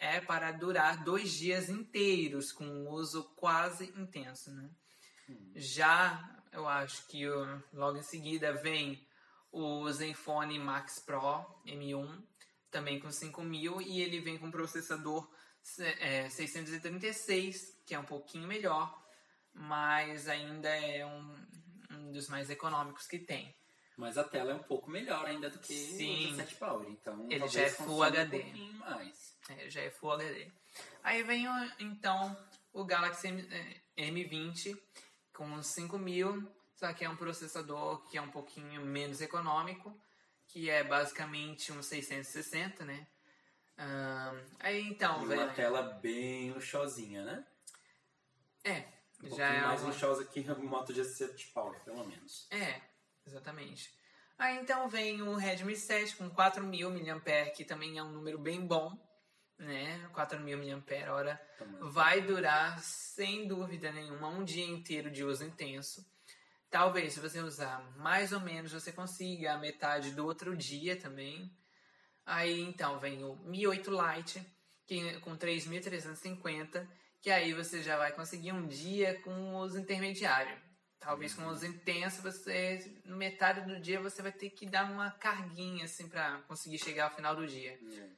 é 0.00 0.20
para 0.20 0.52
durar 0.52 1.04
dois 1.04 1.32
dias 1.32 1.68
inteiros 1.68 2.50
com 2.50 2.64
um 2.64 2.88
uso 2.88 3.24
quase 3.36 3.92
intenso, 3.96 4.50
né? 4.50 4.70
Hum. 5.28 5.52
Já 5.54 6.36
eu 6.50 6.66
acho 6.66 7.06
que 7.08 7.26
logo 7.72 7.98
em 7.98 8.02
seguida 8.02 8.52
vem 8.52 9.06
o 9.52 9.90
Zenfone 9.92 10.58
Max 10.58 10.98
Pro 10.98 11.44
M1 11.66 12.22
também 12.70 12.98
com 12.98 13.08
5.000 13.08 13.82
e 13.86 14.00
ele 14.00 14.20
vem 14.20 14.38
com 14.38 14.50
processador 14.50 15.28
é, 16.00 16.28
636 16.30 17.82
que 17.84 17.94
é 17.94 17.98
um 17.98 18.04
pouquinho 18.04 18.46
melhor, 18.46 19.07
mas 19.58 20.28
ainda 20.28 20.68
é 20.68 21.04
um, 21.04 21.34
um 21.90 22.12
dos 22.12 22.28
mais 22.28 22.48
econômicos 22.48 23.06
que 23.06 23.18
tem. 23.18 23.54
Mas 23.96 24.16
a 24.16 24.22
tela 24.22 24.52
é 24.52 24.54
um 24.54 24.62
pouco 24.62 24.88
melhor 24.88 25.26
ainda 25.26 25.50
do 25.50 25.58
que 25.58 25.74
Sim. 25.74 26.32
o 26.32 26.36
7 26.36 26.54
Power. 26.54 26.88
Então, 26.88 27.26
ele 27.28 27.48
já 27.48 27.62
é 27.62 27.68
Full 27.68 28.02
HD. 28.04 28.44
Um 28.54 28.72
mais. 28.74 29.36
É, 29.48 29.68
já 29.68 29.80
é 29.80 29.90
Full 29.90 30.12
HD. 30.12 30.48
Aí 31.02 31.22
vem 31.24 31.46
então 31.80 32.36
o 32.72 32.84
Galaxy 32.84 33.28
M20 33.96 34.76
é, 34.76 34.80
com 35.32 35.60
5000, 35.60 36.48
só 36.76 36.92
que 36.92 37.04
é 37.04 37.10
um 37.10 37.16
processador 37.16 38.08
que 38.08 38.16
é 38.16 38.22
um 38.22 38.30
pouquinho 38.30 38.86
menos 38.86 39.20
econômico, 39.20 40.00
que 40.46 40.70
é 40.70 40.84
basicamente 40.84 41.72
um 41.72 41.82
660, 41.82 42.84
né? 42.84 43.06
aí 44.58 44.82
então, 44.82 45.22
e 45.22 45.34
uma 45.34 45.48
tela 45.48 45.82
bem 45.82 46.50
luxosinha, 46.50 47.24
né? 47.24 47.46
É, 48.64 48.84
um 49.22 49.36
já 49.36 49.46
é 49.46 49.60
mais 49.60 49.80
uma... 49.80 49.90
luxosa 49.90 50.24
que 50.24 50.40
o 50.40 50.62
Moto 50.64 50.92
G7 50.92 51.52
Power, 51.52 51.80
pelo 51.84 52.06
menos. 52.06 52.46
É, 52.50 52.80
Exatamente. 53.28 53.92
Aí 54.38 54.56
então 54.56 54.88
vem 54.88 55.20
o 55.20 55.34
Redmi 55.34 55.76
7 55.76 56.16
com 56.16 56.30
4.000 56.30 56.90
mAh, 56.90 57.50
que 57.50 57.62
também 57.62 57.98
é 57.98 58.02
um 58.02 58.10
número 58.10 58.38
bem 58.38 58.66
bom, 58.66 58.90
né? 59.58 60.08
4.000 60.14 60.76
mAh. 60.76 61.90
Vai 61.90 62.22
durar, 62.22 62.80
sem 62.80 63.46
dúvida 63.46 63.92
nenhuma, 63.92 64.28
um 64.28 64.44
dia 64.44 64.64
inteiro 64.64 65.10
de 65.10 65.24
uso 65.24 65.44
intenso. 65.44 66.06
Talvez, 66.70 67.14
se 67.14 67.20
você 67.20 67.40
usar 67.40 67.80
mais 67.98 68.32
ou 68.32 68.40
menos, 68.40 68.72
você 68.72 68.92
consiga 68.92 69.52
a 69.52 69.58
metade 69.58 70.12
do 70.12 70.24
outro 70.24 70.56
dia 70.56 70.96
também. 70.96 71.50
Aí 72.24 72.60
então 72.60 72.98
vem 72.98 73.22
o 73.24 73.36
Mi 73.44 73.66
8 73.66 73.90
Lite, 73.90 74.42
que, 74.86 75.20
com 75.20 75.36
3.350, 75.36 76.88
que 77.20 77.30
aí 77.30 77.52
você 77.52 77.82
já 77.82 77.96
vai 77.96 78.12
conseguir 78.12 78.52
um 78.52 78.66
dia 78.66 79.20
com 79.22 79.56
os 79.56 79.76
intermediários. 79.76 80.58
Talvez 81.00 81.32
com 81.32 81.46
os 81.46 81.62
intensos, 81.62 82.22
você, 82.22 83.00
no 83.04 83.16
metade 83.16 83.60
do 83.60 83.80
dia, 83.80 84.00
você 84.00 84.20
vai 84.20 84.32
ter 84.32 84.50
que 84.50 84.66
dar 84.66 84.90
uma 84.90 85.10
carguinha, 85.12 85.84
assim, 85.84 86.08
para 86.08 86.42
conseguir 86.42 86.78
chegar 86.78 87.04
ao 87.04 87.14
final 87.14 87.36
do 87.36 87.46
dia. 87.46 87.78
É. 87.96 88.08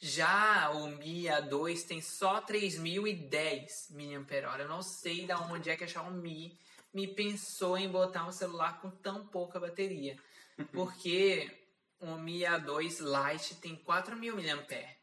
Já 0.00 0.70
o 0.70 0.86
Mi 0.86 1.24
A2 1.24 1.84
tem 1.84 2.00
só 2.00 2.40
3.010 2.40 3.90
mAh. 3.90 4.58
Eu 4.58 4.68
não 4.68 4.80
sei 4.80 5.26
de 5.26 5.32
onde 5.32 5.70
é 5.70 5.76
que 5.76 5.82
a 5.82 5.88
Xiaomi 5.88 6.56
me 6.94 7.08
pensou 7.08 7.76
em 7.76 7.88
botar 7.88 8.26
um 8.26 8.32
celular 8.32 8.80
com 8.80 8.90
tão 8.90 9.26
pouca 9.26 9.58
bateria. 9.58 10.16
Porque 10.72 11.50
o 11.98 12.16
Mi 12.16 12.42
A2 12.42 13.00
Lite 13.00 13.56
tem 13.56 13.76
4.000 13.76 14.34
mAh. 14.36 14.97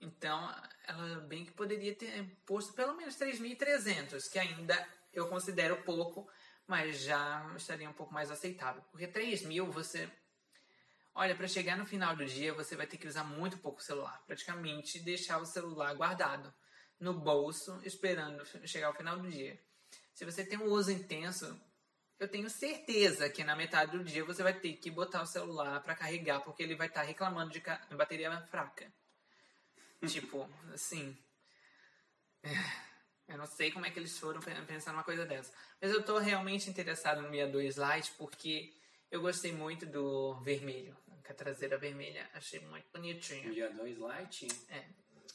Então, 0.00 0.54
ela 0.86 1.20
bem 1.20 1.44
que 1.44 1.52
poderia 1.52 1.94
ter 1.94 2.24
posto 2.46 2.72
pelo 2.72 2.96
menos 2.96 3.16
3.300, 3.16 4.30
que 4.30 4.38
ainda 4.38 4.88
eu 5.12 5.28
considero 5.28 5.82
pouco 5.82 6.28
mas 6.70 7.00
já 7.00 7.52
estaria 7.56 7.90
um 7.90 7.92
pouco 7.92 8.14
mais 8.14 8.30
aceitável. 8.30 8.80
Porque 8.92 9.08
3 9.08 9.42
mil 9.42 9.66
você. 9.72 10.08
Olha, 11.12 11.34
para 11.34 11.48
chegar 11.48 11.76
no 11.76 11.84
final 11.84 12.14
do 12.14 12.24
dia 12.24 12.54
você 12.54 12.76
vai 12.76 12.86
ter 12.86 12.96
que 12.96 13.08
usar 13.08 13.24
muito 13.24 13.58
pouco 13.58 13.80
o 13.80 13.82
celular. 13.82 14.22
Praticamente 14.24 15.00
deixar 15.00 15.38
o 15.38 15.44
celular 15.44 15.92
guardado 15.94 16.54
no 17.00 17.12
bolso, 17.12 17.80
esperando 17.82 18.46
chegar 18.68 18.86
ao 18.86 18.94
final 18.94 19.18
do 19.18 19.28
dia. 19.28 19.60
Se 20.14 20.24
você 20.24 20.44
tem 20.44 20.58
um 20.58 20.66
uso 20.66 20.92
intenso, 20.92 21.60
eu 22.20 22.28
tenho 22.28 22.48
certeza 22.48 23.28
que 23.28 23.42
na 23.42 23.56
metade 23.56 23.98
do 23.98 24.04
dia 24.04 24.24
você 24.24 24.44
vai 24.44 24.54
ter 24.54 24.74
que 24.74 24.92
botar 24.92 25.22
o 25.22 25.26
celular 25.26 25.82
para 25.82 25.96
carregar, 25.96 26.38
porque 26.42 26.62
ele 26.62 26.76
vai 26.76 26.86
estar 26.86 27.00
tá 27.00 27.06
reclamando 27.06 27.50
de 27.50 27.60
bateria 27.96 28.40
fraca. 28.42 28.92
Tipo, 30.06 30.48
assim. 30.72 31.16
É. 32.42 32.50
Eu 33.28 33.38
não 33.38 33.46
sei 33.46 33.70
como 33.70 33.86
é 33.86 33.90
que 33.90 33.98
eles 33.98 34.18
foram 34.18 34.40
pensar 34.40 34.92
numa 34.92 35.04
coisa 35.04 35.24
dessa. 35.24 35.52
Mas 35.80 35.90
eu 35.92 36.00
estou 36.00 36.18
realmente 36.18 36.68
interessado 36.68 37.22
no 37.22 37.30
Mi 37.30 37.38
A2 37.38 37.76
Lite 37.96 38.12
porque 38.18 38.74
Eu 39.12 39.20
gostei 39.20 39.52
muito 39.52 39.84
do 39.86 40.34
vermelho, 40.40 40.96
com 41.24 41.32
a 41.32 41.34
traseira 41.34 41.76
vermelha. 41.76 42.30
Achei 42.32 42.60
muito 42.60 42.86
bonitinho. 42.92 43.50
O 43.50 43.52
dia 43.54 43.68
2 43.70 43.98
Lite? 43.98 44.46
É. 44.68 44.84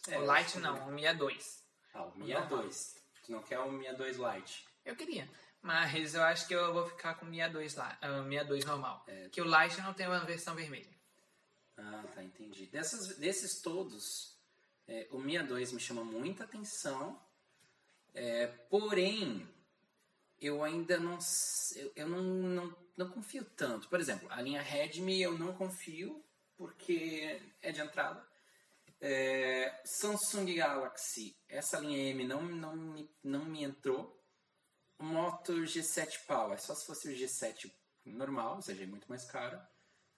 É, 0.07 0.17
o 0.17 0.23
Light 0.25 0.45
acho 0.45 0.53
que- 0.53 0.59
não, 0.61 0.87
o 0.87 0.91
Mi 0.93 1.03
A2. 1.03 1.61
Ah, 1.93 2.03
o 2.05 2.17
Mi 2.17 2.31
A2. 2.31 2.95
Tu 3.25 3.31
não 3.33 3.43
quer 3.43 3.59
o 3.59 3.69
Mi 3.71 3.85
A2 3.87 4.15
Lite? 4.17 4.65
Eu 4.85 4.95
queria. 4.95 5.29
Mas 5.61 6.13
eu 6.15 6.23
acho 6.23 6.47
que 6.47 6.53
eu 6.55 6.71
vou 6.73 6.87
ficar 6.87 7.15
com 7.15 7.25
o 7.25 7.29
Mi 7.29 7.39
A2 7.39 7.75
lá, 7.75 7.97
ah, 8.01 8.21
o 8.21 8.23
Mi 8.23 8.37
A2 8.37 8.63
normal. 8.65 9.03
É. 9.07 9.27
Que 9.29 9.41
o 9.41 9.45
Light 9.45 9.77
não 9.81 9.93
tem 9.93 10.07
uma 10.07 10.19
versão 10.23 10.55
vermelha. 10.55 10.93
Ah, 11.75 12.05
tá, 12.13 12.23
entendi. 12.23 12.67
Dessas, 12.67 13.17
desses 13.17 13.61
todos, 13.61 14.34
é, 14.87 15.07
o 15.11 15.19
Mi 15.19 15.33
A2 15.33 15.73
me 15.73 15.79
chama 15.79 16.03
muita 16.03 16.43
atenção. 16.43 17.19
É, 18.13 18.47
porém, 18.69 19.47
eu 20.39 20.63
ainda 20.63 20.97
não, 20.97 21.17
eu, 21.75 21.91
eu 21.95 22.07
não, 22.07 22.21
não, 22.21 22.77
não 22.97 23.09
confio 23.09 23.43
tanto. 23.43 23.89
Por 23.89 23.99
exemplo, 23.99 24.27
a 24.31 24.41
linha 24.41 24.61
Redmi 24.61 25.21
eu 25.21 25.37
não 25.37 25.53
confio 25.53 26.23
porque 26.55 27.41
é 27.61 27.71
de 27.71 27.81
entrada. 27.81 28.25
É, 29.01 29.81
Samsung 29.85 30.55
Galaxy, 30.55 31.37
essa 31.47 31.79
linha 31.79 31.97
M 32.11 32.23
não, 32.25 32.41
não, 32.41 32.75
me, 32.75 33.09
não 33.23 33.45
me 33.45 33.63
entrou. 33.63 34.15
Moto 34.97 35.53
G7 35.53 36.25
Power, 36.25 36.59
só 36.61 36.73
se 36.73 36.85
fosse 36.85 37.09
o 37.09 37.11
G7 37.11 37.69
normal, 38.05 38.55
ou 38.55 38.61
seja, 38.61 38.83
é 38.83 38.87
muito 38.87 39.07
mais 39.07 39.25
caro. 39.25 39.59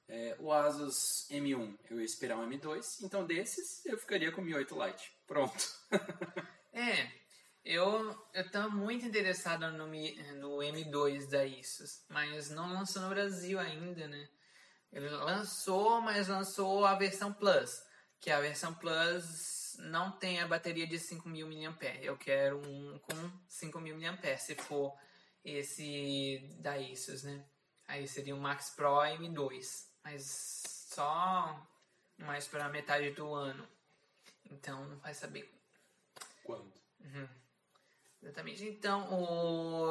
É, 0.10 0.36
o 0.40 0.54
Asus 0.54 1.28
M1, 1.30 1.78
eu 1.90 2.00
ia 2.00 2.06
esperar 2.06 2.38
um 2.38 2.48
M2, 2.50 3.00
então 3.04 3.26
desses 3.26 3.86
eu 3.86 3.98
ficaria 3.98 4.32
com 4.32 4.42
o 4.42 4.44
Mi 4.44 4.54
8 4.56 4.76
Lite. 4.86 5.12
Pronto. 5.26 5.64
É, 6.74 7.12
eu, 7.66 8.16
eu 8.36 8.52
tô 8.52 8.70
muito 8.70 9.04
interessado 9.04 9.72
no, 9.72 9.88
Mi- 9.88 10.16
no 10.34 10.58
M2 10.62 11.28
da 11.28 11.42
Asus, 11.42 12.06
mas 12.08 12.52
não 12.52 12.72
lançou 12.72 13.02
no 13.02 13.10
Brasil 13.10 13.60
ainda, 13.60 14.08
né? 14.08 14.30
Ele 14.92 15.10
lançou, 15.10 16.00
mas 16.02 16.28
lançou 16.28 16.86
a 16.86 16.94
versão 16.96 17.34
Plus, 17.34 17.82
que 18.20 18.30
a 18.30 18.40
versão 18.40 18.76
Plus 18.76 19.76
não 19.80 20.12
tem 20.12 20.40
a 20.40 20.48
bateria 20.48 20.86
de 20.86 21.00
5.000 21.00 21.48
mAh. 21.48 21.96
Eu 22.02 22.16
quero 22.16 22.60
um 22.60 23.00
com 23.00 23.32
5.000 23.50 23.98
mAh, 23.98 24.38
se 24.38 24.54
for 24.54 24.96
esse 25.44 26.48
da 26.60 26.74
Asus, 26.76 27.24
né? 27.24 27.44
Aí 27.88 28.08
seria 28.08 28.36
o 28.36 28.40
Max 28.40 28.70
Pro 28.70 29.02
M2, 29.02 29.87
mas 30.08 30.88
só 30.90 31.68
mais 32.18 32.48
para 32.48 32.70
metade 32.70 33.12
do 33.12 33.34
ano. 33.34 33.68
Então 34.50 34.86
não 34.86 34.98
vai 35.00 35.14
saber 35.14 35.52
Quando? 36.44 36.72
Exatamente. 38.24 38.64
Então, 38.66 39.08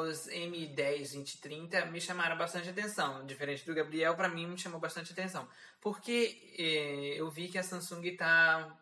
os 0.00 0.26
M10, 0.26 1.12
2030 1.12 1.86
me 1.86 2.00
chamaram 2.00 2.36
bastante 2.36 2.68
atenção. 2.68 3.24
Diferente 3.26 3.64
do 3.64 3.74
Gabriel, 3.74 4.16
para 4.16 4.28
mim 4.28 4.46
me 4.46 4.58
chamou 4.58 4.80
bastante 4.80 5.12
atenção. 5.12 5.48
Porque 5.80 6.54
eh, 6.58 7.14
eu 7.20 7.30
vi 7.30 7.48
que 7.48 7.58
a 7.58 7.62
Samsung 7.62 8.04
está 8.06 8.76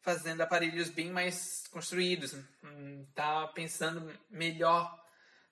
fazendo 0.00 0.42
aparelhos 0.42 0.90
bem 0.90 1.10
mais 1.10 1.66
construídos. 1.68 2.36
Está 3.08 3.48
pensando 3.48 4.16
melhor 4.30 5.03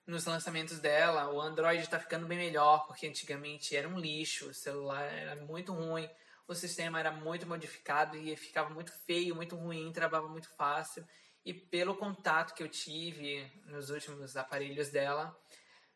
nos 0.05 0.25
lançamentos 0.25 0.79
dela. 0.79 1.31
O 1.31 1.41
Android 1.41 1.81
está 1.81 1.99
ficando 1.99 2.27
bem 2.27 2.37
melhor, 2.37 2.85
porque 2.85 3.07
antigamente 3.07 3.75
era 3.75 3.87
um 3.87 3.97
lixo, 3.97 4.49
o 4.49 4.53
celular 4.53 5.03
era 5.03 5.35
muito 5.35 5.73
ruim, 5.73 6.09
o 6.47 6.53
sistema 6.53 6.99
era 6.99 7.11
muito 7.11 7.47
modificado 7.47 8.17
e 8.17 8.35
ficava 8.35 8.69
muito 8.69 8.91
feio, 9.05 9.35
muito 9.35 9.55
ruim, 9.55 9.91
travava 9.91 10.27
muito 10.27 10.49
fácil. 10.49 11.07
E 11.45 11.53
pelo 11.53 11.95
contato 11.95 12.53
que 12.53 12.63
eu 12.63 12.69
tive 12.69 13.49
nos 13.65 13.89
últimos 13.89 14.37
aparelhos 14.37 14.89
dela, 14.89 15.37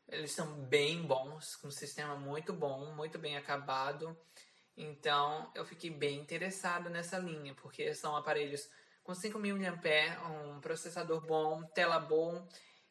eles 0.07 0.31
são 0.31 0.65
bem 0.65 1.01
bons, 1.03 1.55
com 1.57 1.67
um 1.67 1.71
sistema 1.71 2.15
muito 2.15 2.53
bom, 2.53 2.93
muito 2.93 3.17
bem 3.17 3.37
acabado. 3.37 4.17
Então 4.75 5.51
eu 5.55 5.65
fiquei 5.65 5.89
bem 5.89 6.19
interessado 6.19 6.89
nessa 6.89 7.17
linha, 7.17 7.53
porque 7.55 7.93
são 7.93 8.15
aparelhos 8.15 8.69
com 9.03 9.13
5.000 9.13 9.57
mAh, 9.57 10.29
um 10.29 10.59
processador 10.59 11.25
bom, 11.25 11.63
tela 11.63 11.99
bom 11.99 12.45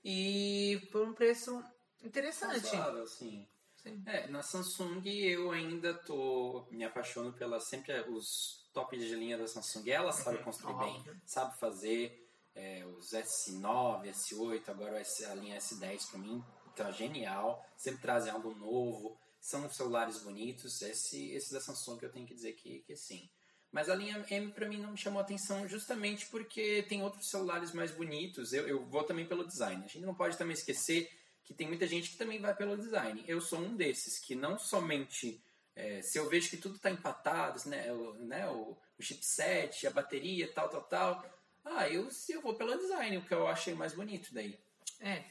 e 0.08 0.78
por 0.92 1.02
um 1.02 1.12
preço 1.12 1.60
interessante. 2.00 2.64
Razoável, 2.64 3.08
sim. 3.08 3.44
Sim. 3.74 4.04
É, 4.06 4.28
na 4.28 4.40
Samsung 4.40 5.02
eu 5.04 5.50
ainda 5.50 5.92
tô 5.94 6.64
me 6.70 6.84
apaixono 6.84 7.32
pela 7.32 7.58
sempre 7.58 7.92
os 8.08 8.70
top 8.72 8.96
de 8.96 9.12
linha 9.16 9.36
da 9.36 9.48
Samsung. 9.48 9.90
Ela 9.90 10.12
sabe 10.12 10.38
construir 10.44 10.78
bem, 10.78 10.94
Óbvio. 10.94 11.20
sabe 11.26 11.58
fazer 11.58 12.24
é, 12.54 12.86
os 12.86 13.10
S9, 13.10 14.08
S8, 14.08 14.68
agora 14.68 15.02
a 15.02 15.34
linha 15.34 15.58
S10 15.58 16.10
para 16.10 16.20
mim 16.20 16.44
tá 16.76 16.92
genial. 16.92 17.66
Sempre 17.76 18.02
trazem 18.02 18.30
algo 18.32 18.54
novo, 18.54 19.18
são 19.40 19.68
celulares 19.68 20.22
bonitos. 20.22 20.82
Esse, 20.82 21.32
esse 21.32 21.52
da 21.52 21.60
Samsung 21.60 21.98
eu 22.02 22.12
tenho 22.12 22.26
que 22.26 22.34
dizer 22.34 22.52
que, 22.52 22.78
que 22.80 22.94
sim. 22.94 23.28
Mas 23.72 23.90
a 23.90 23.94
linha 23.94 24.24
M 24.30 24.52
para 24.52 24.68
mim 24.68 24.78
não 24.78 24.92
me 24.92 24.96
chamou 24.96 25.20
atenção 25.20 25.68
justamente 25.68 26.26
porque 26.26 26.84
tem 26.88 27.02
outros 27.02 27.28
celulares 27.28 27.72
mais 27.72 27.90
bonitos. 27.90 28.52
Eu, 28.52 28.66
eu 28.66 28.84
vou 28.84 29.04
também 29.04 29.26
pelo 29.26 29.46
design. 29.46 29.84
A 29.84 29.88
gente 29.88 30.04
não 30.04 30.14
pode 30.14 30.36
também 30.36 30.54
esquecer 30.54 31.10
que 31.44 31.54
tem 31.54 31.66
muita 31.66 31.86
gente 31.86 32.10
que 32.10 32.16
também 32.16 32.40
vai 32.40 32.54
pelo 32.54 32.76
design. 32.76 33.24
Eu 33.26 33.40
sou 33.40 33.58
um 33.58 33.76
desses 33.76 34.18
que 34.18 34.34
não 34.34 34.58
somente 34.58 35.40
é, 35.76 36.00
se 36.00 36.18
eu 36.18 36.28
vejo 36.28 36.48
que 36.48 36.56
tudo 36.56 36.76
está 36.76 36.90
empatado, 36.90 37.60
né, 37.68 37.92
o, 37.92 38.14
né, 38.14 38.48
o, 38.48 38.76
o 38.98 39.02
chipset, 39.02 39.86
a 39.86 39.90
bateria, 39.90 40.50
tal, 40.52 40.70
tal, 40.70 40.82
tal, 40.82 41.36
ah, 41.62 41.88
eu, 41.88 42.10
se 42.10 42.32
eu 42.32 42.40
vou 42.40 42.54
pelo 42.54 42.78
design, 42.78 43.18
o 43.18 43.24
que 43.24 43.34
eu 43.34 43.46
achei 43.46 43.74
mais 43.74 43.92
bonito 43.92 44.32
daí. 44.32 44.58
É, 45.00 45.22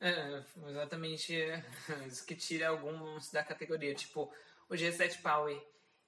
é, 0.00 0.42
exatamente 0.68 1.32
isso 2.08 2.26
que 2.26 2.34
tira 2.34 2.68
alguns 2.68 3.30
da 3.30 3.44
categoria. 3.44 3.94
Tipo, 3.94 4.32
o 4.68 4.74
G7 4.74 5.20
Power, 5.22 5.56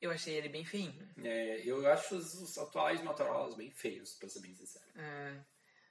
eu 0.00 0.10
achei 0.10 0.34
ele 0.34 0.48
bem 0.48 0.64
feinho. 0.64 1.08
É, 1.22 1.60
eu 1.64 1.86
acho 1.90 2.16
os, 2.16 2.34
os 2.34 2.58
atuais 2.58 3.02
Motorola 3.02 3.56
bem 3.56 3.70
feios, 3.70 4.14
pra 4.14 4.28
ser 4.28 4.40
bem 4.40 4.54
sincero. 4.54 4.84
É, 4.96 5.40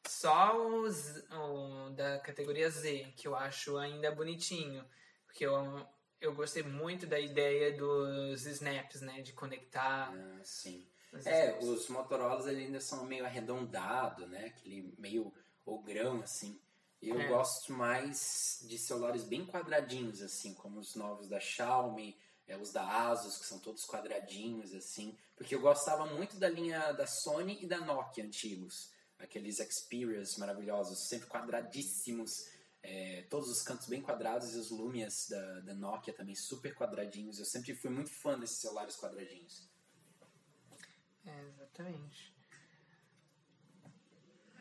só 0.07 0.55
os 0.57 1.23
o 1.31 1.89
da 1.91 2.19
categoria 2.19 2.69
Z, 2.69 3.13
que 3.15 3.27
eu 3.27 3.35
acho 3.35 3.77
ainda 3.77 4.11
bonitinho. 4.11 4.85
Porque 5.25 5.45
eu, 5.45 5.87
eu 6.21 6.33
gostei 6.35 6.61
muito 6.63 7.07
da 7.07 7.19
ideia 7.19 7.75
dos 7.75 8.45
snaps, 8.45 9.01
né? 9.01 9.21
De 9.21 9.33
conectar. 9.33 10.11
Ah, 10.13 10.41
sim. 10.43 10.87
os 11.11 11.25
É, 11.25 11.45
snaps. 11.47 11.67
os 11.67 11.89
Motorolas 11.89 12.45
eles 12.47 12.65
ainda 12.67 12.79
são 12.79 13.05
meio 13.05 13.25
arredondado, 13.25 14.27
né? 14.27 14.45
Aquele 14.47 14.93
meio 14.97 15.33
ogrão, 15.65 16.21
assim. 16.21 16.59
Eu 17.01 17.19
É. 17.19 17.27
gosto 17.27 17.73
mais 17.73 18.65
de 18.67 18.77
celulares 18.77 19.23
bem 19.23 19.45
quadradinhos, 19.45 20.21
assim, 20.21 20.53
como 20.53 20.79
os 20.79 20.95
novos 20.95 21.27
da 21.27 21.39
Xiaomi, 21.39 22.17
é, 22.47 22.57
os 22.57 22.71
da 22.71 23.07
Asus, 23.09 23.37
que 23.37 23.45
são 23.45 23.59
todos 23.59 23.85
quadradinhos, 23.85 24.73
assim. 24.73 25.17
Porque 25.35 25.55
eu 25.55 25.61
gostava 25.61 26.05
muito 26.05 26.37
da 26.37 26.49
linha 26.49 26.91
da 26.93 27.07
Sony 27.07 27.63
e 27.63 27.67
da 27.67 27.79
Nokia 27.79 28.23
antigos. 28.23 28.91
Aqueles 29.19 29.57
Xperias 29.57 30.37
maravilhosos, 30.37 31.07
sempre 31.07 31.27
quadradíssimos. 31.29 32.47
é, 32.83 33.21
todos 33.29 33.49
os 33.49 33.61
cantos 33.61 33.87
bem 33.87 34.01
quadrados 34.01 34.53
e 34.53 34.57
os 34.57 34.69
Lumias 34.69 35.27
da, 35.29 35.61
da 35.61 35.73
Nokia 35.73 36.13
também 36.13 36.35
super 36.35 36.75
quadradinhos. 36.75 37.39
Eu 37.39 37.45
sempre 37.45 37.73
fui 37.73 37.89
muito 37.89 38.09
fã 38.09 38.37
desses 38.37 38.59
celulares 38.59 38.97
quadradinhos. 38.97 39.69
É, 41.25 41.41
exatamente. 41.47 42.32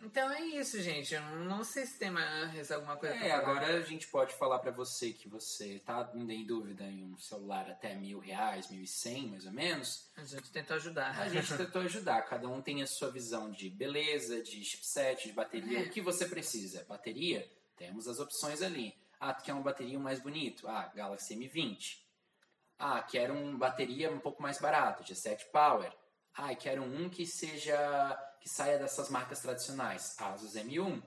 Então 0.03 0.31
é 0.33 0.41
isso, 0.41 0.83
gente. 0.83 1.15
Eu 1.15 1.23
não 1.45 1.63
sei 1.63 1.87
se 1.87 1.97
tem 1.97 2.11
mais 2.11 2.73
alguma 2.73 2.97
coisa 2.97 3.15
É, 3.15 3.31
agora 3.31 3.77
a 3.77 3.83
gente 3.83 4.09
pode 4.09 4.35
falar 4.35 4.59
pra 4.59 4.73
você 4.73 5.13
que 5.13 5.29
você 5.29 5.79
tá 5.79 6.11
em 6.17 6.45
dúvida 6.45 6.85
em 6.85 7.05
um 7.05 7.17
celular 7.17 7.71
até 7.71 7.95
mil 7.95 8.19
reais, 8.19 8.69
mil 8.69 8.83
e 8.83 8.87
cem, 8.87 9.29
mais 9.29 9.47
ou 9.47 9.53
menos. 9.53 10.11
A 10.17 10.25
gente 10.25 10.51
tentou 10.51 10.75
ajudar. 10.77 11.17
A 11.21 11.29
gente 11.29 11.47
tentou 11.57 11.83
ajudar. 11.83 12.23
Cada 12.23 12.49
um 12.49 12.61
tem 12.61 12.83
a 12.83 12.87
sua 12.87 13.13
visão 13.13 13.51
de 13.51 13.71
beleza, 13.71 14.43
de 14.43 14.65
chipset, 14.65 15.29
de 15.29 15.33
bateria. 15.33 15.79
É. 15.79 15.83
O 15.83 15.91
que 15.91 16.01
você 16.01 16.27
precisa? 16.27 16.85
Bateria? 16.89 17.49
Temos 17.77 18.09
as 18.09 18.19
opções 18.19 18.61
ali. 18.61 18.95
Ah, 19.21 19.33
tu 19.33 19.45
quer 19.45 19.53
uma 19.53 19.63
bateria 19.63 19.99
mais 20.01 20.19
bonito? 20.19 20.67
Ah, 20.67 20.91
Galaxy 20.93 21.37
M20. 21.37 21.99
Ah, 22.77 23.01
quero 23.01 23.35
uma 23.35 23.57
bateria 23.57 24.11
um 24.11 24.19
pouco 24.19 24.43
mais 24.43 24.59
barato, 24.59 25.05
G7 25.05 25.45
Power. 25.53 25.93
Ah, 26.35 26.53
quero 26.57 26.83
um 26.83 27.09
que 27.09 27.25
seja 27.25 28.19
que 28.43 28.49
saia 28.49 28.79
dessas 28.79 29.09
marcas 29.09 29.41
tradicionais, 29.41 30.17
Asus 30.19 30.55
M1. 30.55 31.01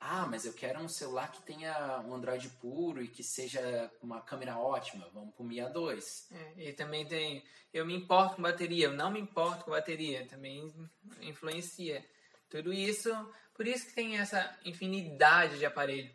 Ah, 0.00 0.26
mas 0.26 0.44
eu 0.44 0.52
quero 0.52 0.80
um 0.80 0.88
celular 0.88 1.30
que 1.30 1.42
tenha 1.42 2.00
um 2.00 2.14
Android 2.14 2.48
puro 2.60 3.00
e 3.02 3.06
que 3.06 3.22
seja 3.22 3.90
uma 4.02 4.20
câmera 4.20 4.58
ótima. 4.58 5.08
Vamos 5.14 5.32
pro 5.34 5.44
Mi 5.44 5.58
A2. 5.58 6.26
É, 6.32 6.70
e 6.70 6.72
também 6.72 7.06
tem. 7.06 7.44
Eu 7.72 7.86
me 7.86 7.94
importo 7.94 8.36
com 8.36 8.42
bateria, 8.42 8.86
eu 8.86 8.92
não 8.92 9.12
me 9.12 9.20
importo 9.20 9.64
com 9.64 9.70
bateria. 9.70 10.26
Também 10.26 10.72
influencia. 11.20 12.04
Tudo 12.50 12.72
isso. 12.72 13.10
Por 13.54 13.66
isso 13.66 13.86
que 13.86 13.94
tem 13.94 14.18
essa 14.18 14.58
infinidade 14.64 15.58
de 15.58 15.66
aparelho. 15.66 16.12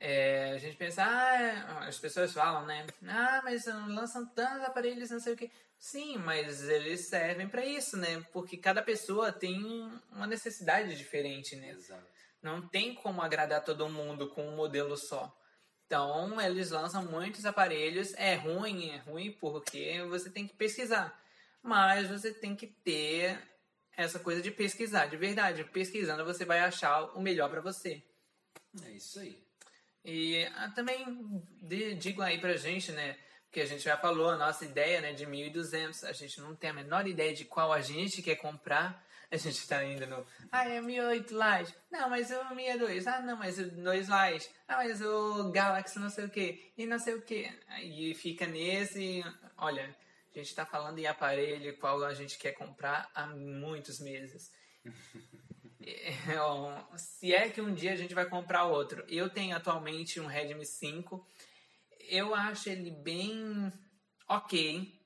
É, 0.00 0.52
a 0.52 0.58
gente 0.58 0.76
pensa, 0.76 1.04
ah, 1.04 1.86
as 1.86 1.98
pessoas 1.98 2.32
falam, 2.32 2.66
né? 2.66 2.86
Ah, 3.06 3.40
mas 3.44 3.66
lançam 3.66 4.26
tantos 4.26 4.64
aparelhos, 4.64 5.10
não 5.10 5.20
sei 5.20 5.34
o 5.34 5.36
que. 5.36 5.50
Sim, 5.78 6.18
mas 6.18 6.68
eles 6.68 7.02
servem 7.02 7.48
para 7.48 7.64
isso, 7.64 7.96
né? 7.96 8.24
Porque 8.32 8.56
cada 8.56 8.82
pessoa 8.82 9.30
tem 9.30 9.62
uma 10.10 10.26
necessidade 10.26 10.96
diferente, 10.96 11.54
né? 11.54 11.70
Exato. 11.70 12.06
Não 12.42 12.66
tem 12.66 12.94
como 12.94 13.22
agradar 13.22 13.64
todo 13.64 13.88
mundo 13.88 14.28
com 14.28 14.46
um 14.46 14.56
modelo 14.56 14.96
só. 14.96 15.32
Então, 15.86 16.40
eles 16.40 16.70
lançam 16.70 17.04
muitos 17.04 17.46
aparelhos. 17.46 18.12
É 18.14 18.34
ruim, 18.34 18.90
é 18.90 18.98
ruim 18.98 19.32
porque 19.32 20.02
você 20.08 20.28
tem 20.28 20.46
que 20.46 20.54
pesquisar. 20.54 21.18
Mas 21.62 22.08
você 22.08 22.32
tem 22.32 22.54
que 22.54 22.66
ter 22.66 23.40
essa 23.96 24.18
coisa 24.18 24.42
de 24.42 24.50
pesquisar, 24.50 25.06
de 25.06 25.16
verdade. 25.16 25.64
Pesquisando, 25.64 26.24
você 26.24 26.44
vai 26.44 26.60
achar 26.60 27.04
o 27.16 27.20
melhor 27.20 27.48
para 27.50 27.60
você. 27.60 28.02
É 28.84 28.90
isso 28.90 29.18
aí. 29.18 29.42
E 30.04 30.44
ah, 30.56 30.70
também 30.70 31.42
de, 31.62 31.94
digo 31.94 32.22
aí 32.22 32.38
pra 32.38 32.56
gente, 32.56 32.92
né? 32.92 33.16
Porque 33.48 33.62
a 33.62 33.66
gente 33.66 33.82
já 33.82 33.96
falou 33.96 34.28
a 34.28 34.36
nossa 34.36 34.64
ideia 34.64 35.00
né, 35.00 35.14
de 35.14 35.26
1.200. 35.26 36.04
A 36.04 36.12
gente 36.12 36.38
não 36.40 36.54
tem 36.54 36.68
a 36.68 36.74
menor 36.74 37.06
ideia 37.06 37.34
de 37.34 37.46
qual 37.46 37.72
a 37.72 37.80
gente 37.80 38.20
quer 38.20 38.36
comprar. 38.36 39.02
A 39.30 39.36
gente 39.36 39.66
tá 39.66 39.78
ainda 39.78 40.06
no. 40.06 40.26
Ah, 40.52 40.68
é 40.68 40.80
1008 40.80 41.34
Lite. 41.34 41.74
Não, 41.90 42.08
mas 42.08 42.30
o 42.30 42.48
62. 42.48 43.06
Ah, 43.06 43.20
não, 43.20 43.36
mas 43.36 43.58
o 43.58 43.70
2 43.70 44.08
Lite. 44.08 44.50
Ah, 44.66 44.76
mas 44.76 45.00
o 45.00 45.50
Galaxy 45.50 45.98
não 45.98 46.10
sei 46.10 46.26
o 46.26 46.30
que. 46.30 46.72
E 46.76 46.86
não 46.86 46.98
sei 46.98 47.14
o 47.14 47.22
que. 47.22 47.50
E 47.82 48.14
fica 48.14 48.46
nesse. 48.46 49.24
Olha, 49.56 49.94
a 50.34 50.38
gente 50.38 50.54
tá 50.54 50.64
falando 50.64 50.98
em 50.98 51.06
aparelho 51.06 51.76
qual 51.78 52.04
a 52.04 52.14
gente 52.14 52.38
quer 52.38 52.52
comprar 52.52 53.10
há 53.14 53.26
muitos 53.26 53.98
meses. 53.98 54.52
Se 56.96 57.34
é 57.34 57.48
que 57.48 57.60
um 57.60 57.74
dia 57.74 57.92
a 57.92 57.96
gente 57.96 58.14
vai 58.14 58.26
comprar 58.26 58.64
outro. 58.64 59.04
Eu 59.08 59.30
tenho 59.30 59.56
atualmente 59.56 60.20
um 60.20 60.26
Redmi 60.26 60.66
5. 60.66 61.26
Eu 62.08 62.34
acho 62.34 62.68
ele 62.68 62.90
bem 62.90 63.72
ok. 64.28 64.98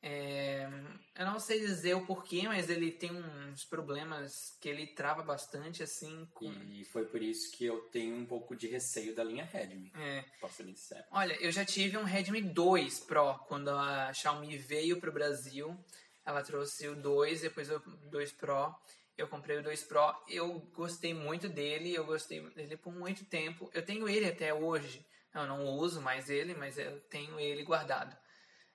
É, 0.00 0.68
eu 1.16 1.26
não 1.26 1.40
sei 1.40 1.58
dizer 1.58 1.94
o 1.94 2.06
porquê, 2.06 2.42
mas 2.46 2.70
ele 2.70 2.92
tem 2.92 3.10
uns 3.10 3.64
problemas 3.64 4.56
que 4.60 4.68
ele 4.68 4.86
trava 4.86 5.22
bastante, 5.22 5.82
assim. 5.82 6.26
Com... 6.32 6.52
E 6.70 6.84
foi 6.84 7.04
por 7.04 7.20
isso 7.20 7.50
que 7.56 7.64
eu 7.64 7.80
tenho 7.90 8.14
um 8.14 8.24
pouco 8.24 8.54
de 8.54 8.68
receio 8.68 9.14
da 9.14 9.24
linha 9.24 9.44
Redmi. 9.44 9.90
É. 9.96 10.24
Posso 10.40 10.54
ser 10.54 10.62
bem 10.62 10.76
sincero. 10.76 11.04
Olha, 11.10 11.34
eu 11.40 11.50
já 11.50 11.64
tive 11.64 11.96
um 11.96 12.04
Redmi 12.04 12.40
2 12.40 13.00
Pro 13.00 13.34
quando 13.48 13.70
a 13.70 14.12
Xiaomi 14.12 14.56
veio 14.56 15.00
para 15.00 15.10
o 15.10 15.12
Brasil. 15.12 15.76
Ela 16.24 16.42
trouxe 16.42 16.86
o 16.86 16.94
2, 16.94 17.40
depois 17.40 17.68
o 17.70 17.80
2 18.10 18.32
Pro. 18.32 18.72
Eu 19.16 19.26
comprei 19.26 19.58
o 19.58 19.62
2 19.62 19.82
Pro. 19.82 20.14
Eu 20.28 20.60
gostei 20.72 21.12
muito 21.12 21.48
dele, 21.48 21.92
eu 21.92 22.04
gostei 22.04 22.40
dele 22.50 22.76
por 22.76 22.92
muito 22.92 23.24
tempo. 23.24 23.68
Eu 23.74 23.84
tenho 23.84 24.08
ele 24.08 24.26
até 24.26 24.54
hoje. 24.54 25.04
Eu 25.34 25.46
não 25.46 25.66
uso 25.66 26.00
mais 26.00 26.30
ele, 26.30 26.54
mas 26.54 26.78
eu 26.78 27.00
tenho 27.02 27.38
ele 27.38 27.62
guardado. 27.62 28.16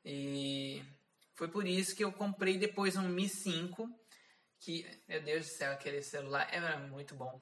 E 0.06 0.84
foi 1.34 1.48
por 1.48 1.68
isso 1.68 1.96
que 1.96 2.04
eu 2.04 2.12
comprei 2.12 2.58
depois 2.58 2.96
um 2.96 3.08
Mi 3.08 3.28
5, 3.28 3.90
que, 4.60 4.86
meu 5.08 5.22
Deus 5.22 5.46
do 5.46 5.52
céu, 5.52 5.74
aquele 5.74 6.02
celular 6.02 6.48
era 6.52 6.78
muito 6.78 7.16
bom. 7.16 7.42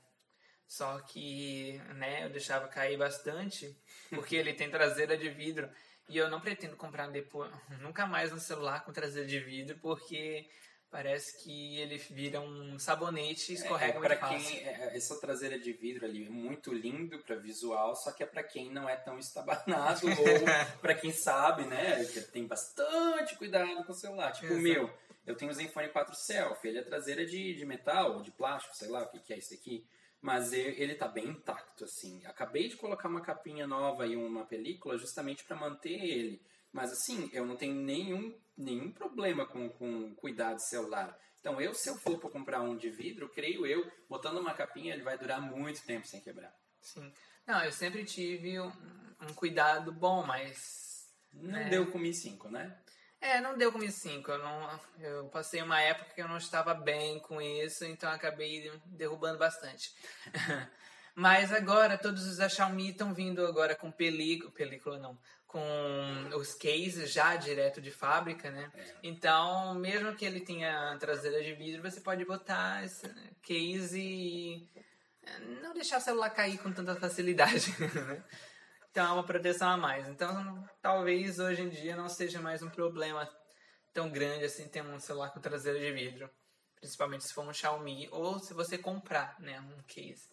Só 0.68 0.99
que, 1.01 1.78
né, 1.95 2.24
eu 2.24 2.30
deixava 2.30 2.68
cair 2.68 2.97
bastante, 2.97 3.78
porque 4.09 4.36
ele 4.36 4.53
tem 4.53 4.72
traseira 4.72 5.18
de 5.18 5.30
vidro. 5.30 5.70
E 6.07 6.18
eu 6.18 6.30
não 6.30 6.41
pretendo 6.41 6.76
comprar 6.76 7.07
depois, 7.09 7.51
nunca 7.80 8.05
mais 8.05 8.32
um 8.32 8.39
celular 8.39 8.84
com 8.84 8.91
traseira 8.91 9.28
de 9.28 9.39
vidro, 9.39 9.78
porque 9.80 10.49
parece 10.92 11.42
que 11.42 11.80
ele 11.80 11.98
vira 11.98 12.42
um 12.42 12.78
sabonete 12.78 13.54
e 13.54 13.56
escorrega 13.56 13.94
é, 13.94 13.96
é 13.96 14.00
muito 14.00 14.20
fácil. 14.20 14.50
Quem, 14.50 14.68
é, 14.68 14.98
essa 14.98 15.20
traseira 15.20 15.58
de 15.58 15.72
vidro 15.72 16.06
ali 16.06 16.28
é 16.28 16.30
muito 16.30 16.74
lindo 16.74 17.18
para 17.20 17.38
visual, 17.38 17.96
só 17.96 18.12
que 18.12 18.22
é 18.22 18.26
para 18.26 18.44
quem 18.44 18.70
não 18.70 18.89
é 18.89 18.98
tão 18.98 19.18
estabanado 19.18 20.06
ou 20.12 20.80
para 20.82 20.94
quem 20.94 21.14
sabe, 21.14 21.64
né, 21.64 22.04
que 22.06 22.20
tem 22.22 22.46
bastante 22.46 23.38
cuidado 23.38 23.84
com 23.86 23.94
o 23.94 23.96
celular. 23.96 24.34
Tipo 24.34 24.54
o 24.54 24.60
meu, 24.60 24.92
eu 25.26 25.36
tenho 25.36 25.50
o 25.50 25.54
Zenfone 25.54 25.88
4 25.88 26.14
Selfie, 26.14 26.68
ele 26.68 26.80
é 26.80 26.84
traseira 26.84 27.26
de, 27.26 27.56
de 27.56 27.66
metal, 27.66 28.22
de 28.22 28.32
plástico, 28.32 28.76
sei 28.76 28.89
lá 28.89 29.04
o 29.04 29.08
que, 29.08 29.20
que 29.20 29.34
é 29.34 29.38
isso 29.38 29.54
aqui. 29.54 29.88
Mas 30.22 30.54
ele 30.54 30.94
tá 30.94 31.08
bem 31.08 31.30
intacto, 31.30 31.84
assim. 31.84 32.24
Acabei 32.28 32.68
de 32.68 32.76
colocar 32.76 33.10
uma 33.10 33.22
capinha 33.22 33.66
nova 33.66 34.06
e 34.06 34.16
uma 34.16 34.46
película 34.46 34.96
justamente 34.96 35.44
para 35.44 35.56
manter 35.56 36.00
ele. 36.00 36.39
Mas 36.72 36.91
assim, 36.91 37.30
eu 37.34 37.45
não 37.45 37.55
tenho 37.55 37.76
nenhum, 37.76 38.38
nenhum 38.57 38.91
problema 38.91 39.45
com, 39.45 39.69
com 39.69 40.15
cuidado 40.15 40.59
celular. 40.59 41.17
Então, 41.39 41.59
eu, 41.59 41.74
se 41.74 41.89
eu 41.89 41.97
for 41.97 42.19
para 42.19 42.30
comprar 42.30 42.61
um 42.61 42.78
de 42.78 42.89
vidro, 42.89 43.28
creio 43.28 43.65
eu, 43.65 43.91
botando 44.07 44.38
uma 44.38 44.53
capinha, 44.53 44.93
ele 44.93 45.03
vai 45.03 45.17
durar 45.17 45.41
muito 45.41 45.84
tempo 45.84 46.07
sem 46.07 46.22
quebrar. 46.22 46.55
Sim. 46.80 47.11
Não, 47.47 47.63
eu 47.63 47.72
sempre 47.72 48.05
tive 48.05 48.59
um, 48.59 48.72
um 49.22 49.34
cuidado 49.34 49.91
bom, 49.91 50.24
mas. 50.24 51.09
Não 51.34 51.51
né? 51.51 51.69
deu 51.69 51.89
com 51.91 51.97
Mi 51.97 52.13
5, 52.13 52.49
né? 52.49 52.78
É, 53.19 53.41
não 53.41 53.57
deu 53.57 53.72
com 53.72 53.80
Mi 53.80 53.91
5. 53.91 54.30
Eu, 54.32 54.38
não, 54.38 54.80
eu 54.99 55.30
passei 55.30 55.61
uma 55.61 55.82
época 55.82 56.13
que 56.13 56.22
eu 56.22 56.28
não 56.28 56.38
estava 56.38 56.74
bem 56.74 57.19
com 57.19 57.41
isso, 57.41 57.86
então 57.86 58.11
acabei 58.11 58.72
derrubando 58.86 59.39
bastante. 59.39 59.93
Mas 61.16 61.51
agora 61.51 61.97
todos 61.97 62.26
os 62.26 62.38
da 62.38 62.47
Xiaomi 62.47 62.91
estão 62.91 63.14
vindo 63.14 63.45
agora 63.45 63.76
com 63.76 63.91
película, 63.91 64.51
película 64.51 64.97
não, 64.97 65.18
com 65.45 65.62
os 66.36 66.53
cases 66.53 67.12
já 67.12 67.36
direto 67.36 67.82
de 67.82 67.91
fábrica, 67.91 68.49
né? 68.49 68.72
É. 68.74 68.93
Então, 69.03 69.76
mesmo 69.76 70.16
que 70.16 70.24
ele 70.24 70.39
tenha 70.39 70.97
traseira 70.97 71.43
de 71.43 71.53
vidro, 71.53 71.82
você 71.82 71.99
pode 71.99 72.24
botar 72.24 72.86
esse 72.86 73.07
case 73.41 73.99
e 73.99 74.70
eh, 75.24 75.39
não 75.62 75.74
deixar 75.74 75.97
o 75.97 76.01
celular 76.01 76.30
cair 76.30 76.57
com 76.57 76.72
tanta 76.72 76.95
facilidade, 76.95 77.76
né? 77.80 78.24
Então 78.89 79.05
é 79.07 79.12
uma 79.12 79.24
proteção 79.26 79.70
a 79.70 79.78
mais. 79.78 80.07
Então, 80.07 80.68
talvez 80.82 81.39
hoje 81.39 81.62
em 81.62 81.70
dia 81.70 81.95
não 81.95 82.07
seja 82.07 82.41
mais 82.41 82.64
um 82.64 82.70
problema 82.70 83.30
tão 83.93 84.09
grande 84.09 84.45
assim 84.45 84.68
ter 84.70 84.82
um 84.82 84.99
celular 84.99 85.32
com 85.32 85.41
traseira 85.41 85.80
de 85.80 85.91
vidro, 85.91 86.30
principalmente 86.76 87.26
se 87.26 87.34
for 87.34 87.45
um 87.45 87.53
Xiaomi 87.53 88.07
ou 88.12 88.39
se 88.39 88.53
você 88.53 88.78
comprar, 88.78 89.38
né, 89.39 89.59
um 89.59 89.84
case. 89.84 90.30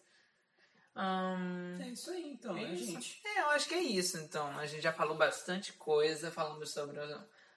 Um, 0.95 1.81
é 1.81 1.89
isso 1.89 2.11
aí, 2.11 2.31
então, 2.31 2.57
é 2.57 2.61
né, 2.61 2.73
isso. 2.73 2.85
gente? 2.85 3.21
É, 3.25 3.41
eu 3.41 3.49
acho 3.49 3.67
que 3.67 3.73
é 3.73 3.81
isso, 3.81 4.17
então. 4.17 4.57
A 4.57 4.65
gente 4.65 4.81
já 4.81 4.91
falou 4.91 5.15
bastante 5.15 5.73
coisa, 5.73 6.31
falamos 6.31 6.71
sobre 6.71 6.99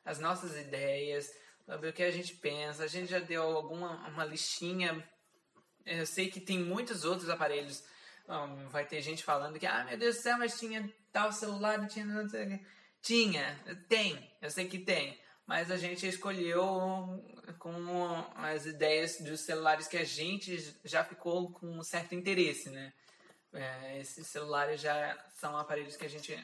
as 0.05 0.19
nossas 0.19 0.57
ideias, 0.57 1.31
sobre 1.67 1.89
o 1.89 1.93
que 1.93 2.03
a 2.03 2.11
gente 2.11 2.35
pensa. 2.35 2.85
A 2.85 2.89
gente 2.89 3.11
já 3.11 3.19
deu 3.19 3.43
alguma 3.43 4.09
uma 4.09 4.25
listinha. 4.25 5.07
Eu 5.85 6.07
sei 6.07 6.31
que 6.31 6.41
tem 6.41 6.59
muitos 6.59 7.05
outros 7.05 7.29
aparelhos. 7.29 7.83
Um, 8.29 8.69
vai 8.69 8.87
ter 8.87 9.03
gente 9.03 9.25
falando 9.25 9.59
que, 9.59 9.67
ah, 9.67 9.85
meu 9.85 9.99
Deus 9.99 10.17
do 10.17 10.23
céu, 10.23 10.39
mas 10.39 10.59
tinha 10.59 10.89
tal 11.13 11.33
celular, 11.33 11.85
tinha. 11.89 12.07
Tinha, 13.03 13.61
tem, 13.89 14.31
eu 14.41 14.49
sei 14.49 14.69
que 14.69 14.79
tem. 14.79 15.21
Mas 15.45 15.73
a 15.73 15.77
gente 15.77 16.07
escolheu 16.07 16.63
com 17.59 17.77
as 18.37 18.65
ideias 18.65 19.19
dos 19.19 19.41
celulares 19.41 19.89
que 19.89 19.97
a 19.97 20.05
gente 20.05 20.57
já 20.85 21.03
ficou 21.03 21.51
com 21.53 21.67
um 21.67 21.83
certo 21.83 22.15
interesse, 22.15 22.71
né? 22.71 22.93
É, 23.55 24.01
esses 24.01 24.27
celulares 24.27 24.81
já 24.81 25.17
são 25.35 25.57
aparelhos 25.57 25.97
que 25.97 26.07
a 26.07 26.11
gente 26.11 26.39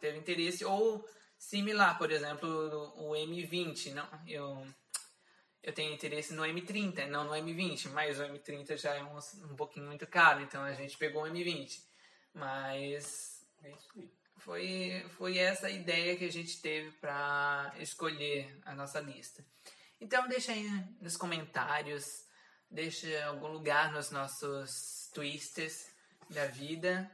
teve 0.00 0.18
interesse 0.18 0.64
ou 0.64 1.06
similar, 1.38 1.96
por 1.98 2.10
exemplo, 2.10 2.48
o 2.96 3.12
M20. 3.12 3.92
Não, 3.92 4.08
eu 4.26 4.66
eu 5.62 5.72
tenho 5.72 5.92
interesse 5.92 6.32
no 6.32 6.42
M30, 6.42 7.06
não 7.06 7.24
no 7.24 7.32
M20, 7.32 7.90
mas 7.90 8.18
o 8.18 8.22
M30 8.22 8.76
já 8.76 8.94
é 8.94 9.02
um, 9.02 9.18
um 9.50 9.56
pouquinho 9.56 9.86
muito 9.86 10.06
caro, 10.06 10.40
então 10.40 10.62
a 10.62 10.72
gente 10.72 10.96
pegou 10.96 11.24
o 11.24 11.26
M20. 11.26 11.80
Mas 12.32 13.44
é 13.62 13.72
foi, 14.38 15.04
foi 15.10 15.36
essa 15.38 15.68
ideia 15.68 16.16
que 16.16 16.24
a 16.24 16.32
gente 16.32 16.62
teve 16.62 16.90
para 16.92 17.74
escolher 17.80 18.58
a 18.64 18.74
nossa 18.74 19.00
lista. 19.00 19.44
Então 20.00 20.28
deixa 20.28 20.52
aí 20.52 20.64
nos 21.00 21.16
comentários, 21.16 22.24
deixa 22.70 23.26
algum 23.26 23.48
lugar 23.48 23.92
nos 23.92 24.10
nossos 24.10 25.10
twisters 25.12 25.86
da 26.30 26.46
vida. 26.46 27.10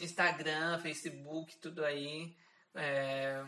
Instagram, 0.00 0.78
Facebook, 0.80 1.56
tudo 1.58 1.84
aí. 1.84 2.34
É, 2.74 3.44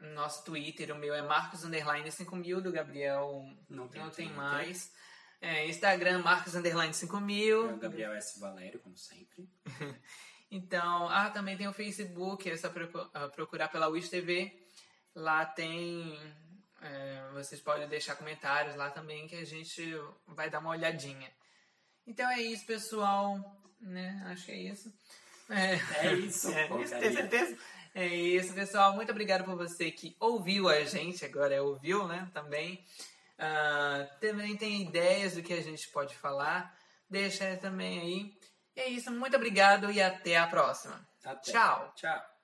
nosso 0.00 0.44
Twitter, 0.44 0.92
o 0.92 0.98
meu 0.98 1.14
é 1.14 1.22
Marcos 1.22 1.64
Underline 1.64 2.10
5000, 2.10 2.60
do 2.60 2.72
Gabriel 2.72 3.44
não 3.68 3.88
tem, 3.88 4.02
não 4.02 4.10
tem 4.10 4.30
mais. 4.32 4.92
É, 5.40 5.66
Instagram, 5.66 6.22
Marcos 6.22 6.54
Underline 6.54 6.92
5000. 6.92 7.70
É 7.70 7.72
o 7.72 7.76
Gabriel 7.78 8.12
S. 8.14 8.38
Valério, 8.38 8.80
como 8.80 8.96
sempre. 8.96 9.48
então, 10.50 11.08
ah, 11.08 11.30
também 11.30 11.56
tem 11.56 11.68
o 11.68 11.72
Facebook, 11.72 12.48
é 12.48 12.56
só 12.56 12.70
ah, 13.12 13.28
procurar 13.28 13.68
pela 13.68 13.88
Wish 13.88 14.08
TV. 14.08 14.58
Lá 15.14 15.44
tem. 15.44 16.18
É, 16.82 17.30
vocês 17.32 17.60
podem 17.60 17.88
deixar 17.88 18.16
comentários 18.16 18.76
lá 18.76 18.90
também 18.90 19.26
que 19.26 19.36
a 19.36 19.44
gente 19.44 19.82
vai 20.26 20.50
dar 20.50 20.58
uma 20.58 20.70
olhadinha. 20.70 21.30
Então 22.06 22.28
é 22.30 22.40
isso, 22.42 22.66
pessoal 22.66 23.63
né? 23.84 24.22
Acho 24.26 24.46
que 24.46 24.52
é 24.52 24.56
isso. 24.56 24.92
É, 25.50 26.06
é 26.06 26.14
isso. 26.14 26.50
é 26.50 26.68
isso, 26.82 26.98
tem 26.98 27.12
certeza? 27.12 27.58
É 27.94 28.06
isso, 28.06 28.52
pessoal. 28.54 28.94
Muito 28.94 29.12
obrigado 29.12 29.44
por 29.44 29.56
você 29.56 29.90
que 29.90 30.16
ouviu 30.18 30.68
a 30.68 30.84
gente, 30.84 31.24
agora 31.24 31.54
é 31.54 31.60
ouviu, 31.60 32.08
né? 32.08 32.28
Também. 32.32 32.84
Uh, 33.38 34.20
também 34.20 34.56
tem 34.56 34.82
ideias 34.82 35.34
do 35.34 35.42
que 35.42 35.52
a 35.52 35.62
gente 35.62 35.88
pode 35.88 36.14
falar. 36.16 36.76
Deixa 37.08 37.56
também 37.56 38.00
aí. 38.00 38.38
E 38.76 38.80
é 38.80 38.88
isso. 38.88 39.12
Muito 39.12 39.36
obrigado 39.36 39.90
e 39.90 40.02
até 40.02 40.36
a 40.36 40.46
próxima. 40.46 41.06
Até. 41.24 41.52
Tchau. 41.52 41.92
Tchau. 41.94 42.34